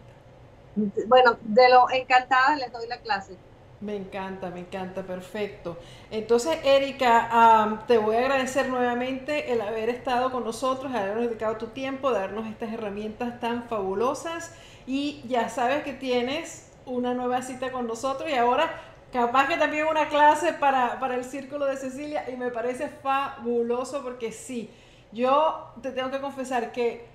Bueno, 1.07 1.39
de 1.41 1.69
lo 1.71 1.91
encantada 1.91 2.57
les 2.57 2.71
doy 2.71 2.87
la 2.87 2.99
clase. 2.99 3.37
Me 3.81 3.97
encanta, 3.97 4.51
me 4.51 4.61
encanta, 4.61 5.03
perfecto. 5.03 5.79
Entonces, 6.11 6.59
Erika, 6.65 7.83
te 7.87 7.97
voy 7.97 8.17
a 8.17 8.19
agradecer 8.19 8.69
nuevamente 8.69 9.53
el 9.53 9.63
haber 9.63 9.89
estado 9.89 10.31
con 10.31 10.45
nosotros, 10.45 10.93
habernos 10.95 11.25
dedicado 11.25 11.57
tu 11.57 11.69
tiempo, 11.69 12.11
darnos 12.11 12.47
estas 12.47 12.75
herramientas 12.75 13.41
tan 13.41 13.69
fabulosas 13.69 14.55
y 14.87 15.23
ya 15.27 15.49
sabes 15.49 15.83
que 15.83 15.95
tienes 15.95 16.71
una 16.85 17.15
nueva 17.15 17.41
cita 17.41 17.73
con 17.73 17.87
nosotros 17.87 18.29
y 18.29 18.35
ahora 18.35 18.71
capaz 19.13 19.49
que 19.49 19.57
también 19.57 19.87
una 19.87 20.09
clase 20.09 20.53
para, 20.53 21.01
para 21.01 21.15
el 21.15 21.25
Círculo 21.25 21.65
de 21.65 21.79
Cecilia 21.79 22.29
y 22.31 22.37
me 22.37 22.51
parece 22.51 22.89
fabuloso 22.89 24.03
porque 24.03 24.31
sí, 24.31 24.69
yo 25.11 25.73
te 25.81 25.93
tengo 25.93 26.11
que 26.11 26.21
confesar 26.21 26.71
que 26.73 27.07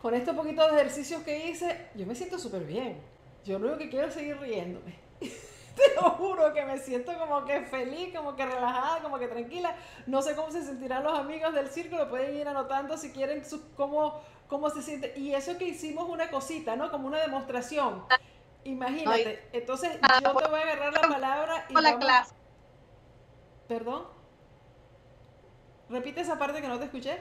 con 0.00 0.14
estos 0.14 0.34
poquitos 0.34 0.72
ejercicios 0.72 1.22
que 1.24 1.50
hice, 1.50 1.88
yo 1.94 2.06
me 2.06 2.14
siento 2.14 2.38
súper 2.38 2.64
bien. 2.64 2.96
Yo 3.44 3.58
lo 3.58 3.66
único 3.66 3.78
que 3.80 3.90
quiero 3.90 4.08
es 4.08 4.14
seguir 4.14 4.38
riéndome. 4.38 4.94
te 5.94 5.94
lo 5.94 6.10
juro 6.12 6.52
que 6.52 6.64
me 6.64 6.78
siento 6.78 7.16
como 7.18 7.44
que 7.44 7.60
feliz, 7.62 8.14
como 8.16 8.34
que 8.34 8.46
relajada, 8.46 9.02
como 9.02 9.18
que 9.18 9.28
tranquila. 9.28 9.76
No 10.06 10.22
sé 10.22 10.34
cómo 10.34 10.50
se 10.50 10.62
sentirán 10.62 11.04
los 11.04 11.18
amigos 11.18 11.54
del 11.54 11.68
círculo, 11.68 12.08
pueden 12.08 12.36
ir 12.36 12.48
anotando 12.48 12.96
si 12.96 13.12
quieren 13.12 13.42
cómo, 13.76 14.20
cómo 14.48 14.70
se 14.70 14.82
siente. 14.82 15.12
Y 15.16 15.34
eso 15.34 15.58
que 15.58 15.68
hicimos 15.68 16.08
una 16.08 16.30
cosita, 16.30 16.76
¿no? 16.76 16.90
Como 16.90 17.06
una 17.06 17.18
demostración. 17.18 18.04
Imagínate, 18.64 19.48
entonces 19.52 19.96
ah, 20.02 20.18
yo 20.22 20.34
te 20.34 20.48
voy 20.48 20.58
a 20.58 20.62
agarrar 20.62 20.92
la 20.92 21.00
palabra 21.02 21.66
y 21.68 21.74
la 21.74 21.98
clase. 21.98 22.34
¿Perdón? 23.68 24.04
Repite 25.88 26.22
esa 26.22 26.38
parte 26.38 26.60
que 26.60 26.68
no 26.68 26.78
te 26.78 26.86
escuché. 26.86 27.16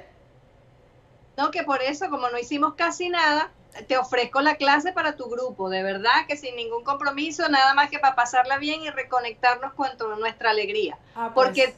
No, 1.37 1.51
que 1.51 1.63
por 1.63 1.81
eso, 1.81 2.09
como 2.09 2.29
no 2.29 2.39
hicimos 2.39 2.75
casi 2.75 3.09
nada, 3.09 3.51
te 3.88 3.97
ofrezco 3.97 4.41
la 4.41 4.55
clase 4.55 4.91
para 4.91 5.15
tu 5.15 5.30
grupo, 5.30 5.69
de 5.69 5.84
verdad 5.84 6.26
que 6.28 6.38
sin 6.38 6.55
ningún 6.55 6.84
compromiso, 6.84 7.47
nada 7.49 7.73
más 7.73 7.89
que 7.89 7.99
para 7.99 8.15
pasarla 8.15 8.57
bien 8.57 8.82
y 8.82 8.89
reconectarnos 8.89 9.73
con 9.73 9.89
nuestra 10.19 10.51
alegría. 10.51 10.97
Ah, 11.15 11.32
pues. 11.34 11.47
Porque 11.47 11.61
hay 11.61 11.73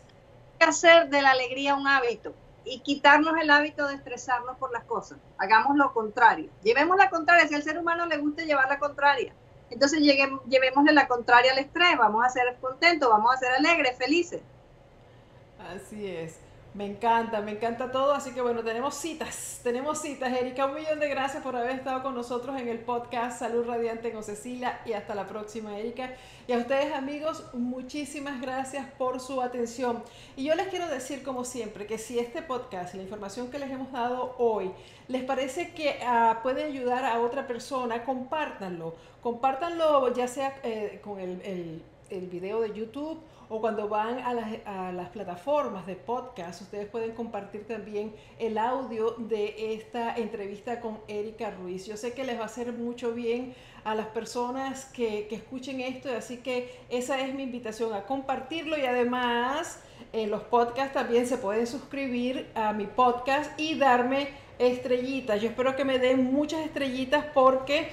que 0.60 0.66
hacer 0.66 1.10
de 1.10 1.22
la 1.22 1.32
alegría 1.32 1.76
un 1.76 1.88
hábito 1.88 2.34
y 2.66 2.80
quitarnos 2.80 3.38
el 3.42 3.50
hábito 3.50 3.88
de 3.88 3.96
estresarnos 3.96 4.58
por 4.58 4.72
las 4.72 4.84
cosas. 4.84 5.18
Hagamos 5.38 5.78
lo 5.78 5.94
contrario. 5.94 6.50
Llevemos 6.64 6.98
la 6.98 7.10
contraria. 7.10 7.48
Si 7.48 7.56
al 7.56 7.64
ser 7.64 7.80
humano 7.80 8.06
le 8.06 8.18
gusta 8.18 8.44
llevar 8.44 8.68
la 8.68 8.78
contraria, 8.78 9.34
entonces 9.70 10.00
lleguemos, 10.00 10.42
llevémosle 10.46 10.94
la 10.94 11.08
contraria 11.08 11.52
al 11.52 11.60
estrés, 11.60 11.98
vamos 11.98 12.26
a 12.26 12.30
ser 12.30 12.56
contentos, 12.62 13.10
vamos 13.10 13.34
a 13.34 13.38
ser 13.38 13.52
alegres, 13.54 13.98
felices. 13.98 14.42
Así 15.60 16.08
es. 16.08 16.40
Me 16.78 16.86
encanta, 16.86 17.42
me 17.42 17.54
encanta 17.54 17.92
todo, 17.92 18.14
así 18.14 18.36
que 18.36 18.42
bueno, 18.44 18.64
tenemos 18.64 18.94
citas, 18.94 19.60
tenemos 19.64 20.00
citas. 20.00 20.32
Erika, 20.32 20.68
un 20.68 20.76
millón 20.76 21.00
de 21.00 21.10
gracias 21.10 21.42
por 21.42 21.56
haber 21.56 21.72
estado 21.72 22.04
con 22.04 22.14
nosotros 22.14 22.56
en 22.62 22.68
el 22.68 22.78
podcast 22.78 23.40
Salud 23.40 23.66
Radiante 23.66 24.12
con 24.12 24.24
Cecilia 24.24 24.80
y 24.86 24.94
hasta 24.94 25.16
la 25.16 25.26
próxima, 25.26 25.76
Erika. 25.76 26.12
Y 26.48 26.54
a 26.54 26.60
ustedes 26.60 26.94
amigos, 26.94 27.46
muchísimas 27.54 28.40
gracias 28.40 28.86
por 28.92 29.20
su 29.20 29.42
atención. 29.42 30.04
Y 30.36 30.44
yo 30.44 30.54
les 30.54 30.68
quiero 30.68 30.88
decir 30.88 31.24
como 31.24 31.46
siempre 31.46 31.88
que 31.88 31.98
si 31.98 32.20
este 32.20 32.44
podcast, 32.44 32.94
la 32.94 33.02
información 33.02 33.50
que 33.50 33.58
les 33.58 33.72
hemos 33.72 33.92
dado 33.92 34.36
hoy, 34.38 34.72
les 35.08 35.24
parece 35.24 35.74
que 35.74 36.00
uh, 36.04 36.44
puede 36.44 36.64
ayudar 36.64 37.06
a 37.06 37.22
otra 37.22 37.48
persona, 37.48 38.04
compártanlo, 38.04 38.94
compártanlo 39.24 40.14
ya 40.14 40.28
sea 40.28 40.60
eh, 40.62 41.02
con 41.04 41.20
el 41.20 41.82
el 42.10 42.28
video 42.28 42.62
de 42.62 42.74
YouTube 42.74 43.20
o 43.50 43.62
cuando 43.62 43.88
van 43.88 44.20
a 44.20 44.34
las, 44.92 45.10
plataformas 45.10 45.88
de 45.88 45.96
podcast, 45.96 46.62
ustedes 46.62 46.88
pueden 46.88 47.12
compartir 47.14 47.66
también 47.66 48.14
el 48.40 48.58
audio 48.58 49.12
de 49.18 49.74
esta 49.74 50.16
entrevista 50.16 50.82
con 50.82 51.00
Erika 51.08 51.52
Ruiz. 51.52 51.86
Yo 51.86 51.96
sé 51.96 52.14
que 52.14 52.26
les 52.26 52.38
va 52.38 52.44
a 52.44 52.46
hacer 52.48 52.74
mucho 52.74 53.14
bien 53.14 53.54
a 53.86 53.96
las 53.96 54.08
personas 54.08 54.86
que, 54.86 55.28
que 55.28 55.36
escuchen 55.36 55.80
esto, 55.80 56.10
así 56.12 56.38
que 56.38 56.70
esa 56.90 57.22
es 57.22 57.34
mi 57.34 57.44
invitación 57.44 57.94
a 57.94 58.04
compartirlo 58.04 58.78
y 58.78 58.86
además 58.86 59.82
en 60.12 60.30
los 60.30 60.44
podcasts 60.44 60.94
también 60.94 61.26
se 61.26 61.38
pueden 61.38 61.68
suscribir 61.68 62.50
a 62.54 62.74
mi 62.74 62.86
podcast 62.86 63.58
y 63.58 63.76
darme 63.76 64.28
estrellitas. 64.60 65.42
Yo 65.42 65.50
espero 65.50 65.76
que 65.76 65.86
me 65.86 66.00
den 66.00 66.34
muchas 66.34 66.66
estrellitas 66.66 67.26
porque 67.34 67.90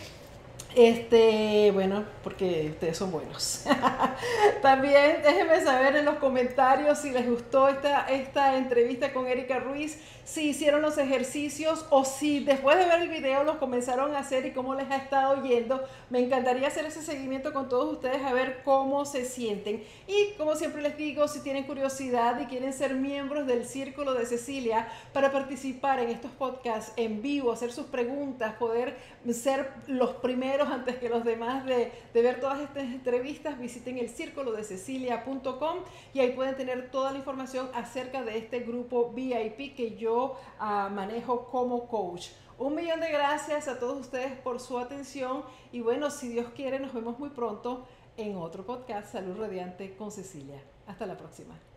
este, 0.77 1.71
bueno, 1.73 2.05
porque 2.23 2.71
ustedes 2.71 2.97
son 2.97 3.13
buenos. 3.13 3.65
También 4.63 5.23
déjenme 5.23 5.61
saber 5.63 5.97
en 5.97 6.05
los 6.05 6.17
comentarios 6.17 6.99
si 6.99 7.11
les 7.11 7.29
gustó 7.29 7.69
esta, 7.69 8.07
esta 8.09 8.57
entrevista 8.57 9.13
con 9.13 9.27
Erika 9.27 9.59
Ruiz, 9.61 9.99
si 10.25 10.49
hicieron 10.49 10.83
los 10.83 10.99
ejercicios 10.99 11.87
o 11.91 12.05
si 12.05 12.41
después 12.41 12.79
de 12.79 12.87
ver 12.87 13.03
el 13.03 13.09
video 13.09 13.45
los 13.45 13.57
comenzaron 13.57 14.15
a 14.15 14.21
hacer 14.21 14.47
y 14.47 14.53
cómo 14.53 14.75
les 14.75 14.91
ha 14.91 14.97
estado 14.97 15.43
yendo. 15.43 15.85
Me 16.11 16.21
encantaría 16.21 16.67
hacer 16.67 16.87
ese 16.87 17.03
seguimiento 17.03 17.53
con 17.53 17.69
todos 17.69 17.93
ustedes 17.93 18.25
a 18.25 18.33
ver 18.33 18.63
cómo 18.65 19.05
se 19.05 19.25
sienten. 19.25 19.85
Y 20.07 20.33
como 20.37 20.57
siempre 20.57 20.83
les 20.83 20.97
digo, 20.97 21.29
si 21.29 21.41
tienen 21.41 21.65
curiosidad 21.65 22.41
y 22.41 22.47
quieren 22.47 22.73
ser 22.73 22.95
miembros 22.95 23.47
del 23.47 23.67
Círculo 23.67 24.15
de 24.15 24.27
Cecilia 24.27 24.89
para 25.13 25.31
participar 25.31 26.01
en 26.01 26.09
estos 26.09 26.31
podcasts 26.33 26.93
en 26.97 27.23
vivo, 27.23 27.53
hacer 27.53 27.71
sus 27.71 27.87
preguntas, 27.87 28.55
poder 28.55 28.97
ser 29.33 29.71
los 29.87 30.15
primeros 30.15 30.64
antes 30.69 30.97
que 30.97 31.09
los 31.09 31.25
demás 31.25 31.65
de, 31.65 31.93
ver 32.15 32.41
todas 32.41 32.61
estas 32.61 32.85
entrevistas, 32.85 33.59
visiten 33.59 33.99
el 33.99 34.09
círculo 34.09 34.53
de 34.53 34.65
cecilia.com 34.65 35.79
y 36.13 36.21
ahí 36.21 36.33
pueden 36.33 36.57
tener 36.57 36.91
toda 36.91 37.13
la 37.13 37.19
información 37.19 37.69
acerca 37.75 38.23
de 38.23 38.39
este 38.39 38.61
grupo 38.61 39.13
VIP 39.13 39.77
que 39.77 39.97
yo 39.97 40.39
uh, 40.61 40.91
manejo 40.91 41.47
como 41.47 41.89
coach. 41.89 42.29
Un 42.59 42.75
millón 42.75 43.01
de 43.01 43.11
gracias 43.11 43.67
a 43.67 43.79
todos 43.81 44.01
ustedes 44.01 44.33
por 44.39 44.61
su 44.61 44.79
atención 44.79 45.43
y 45.73 45.81
bueno, 45.81 46.11
si 46.11 46.29
Dios 46.29 46.47
quiere, 46.55 46.79
nos 46.79 46.95
vemos 46.95 47.19
muy 47.19 47.31
pronto 47.31 47.87
en 48.17 48.37
otro 48.37 48.65
podcast 48.65 49.13
Salud 49.13 49.37
Radiante 49.37 49.97
con 49.97 50.13
Cecilia. 50.13 50.63
Hasta 50.87 51.07
la 51.07 51.17
próxima. 51.17 51.74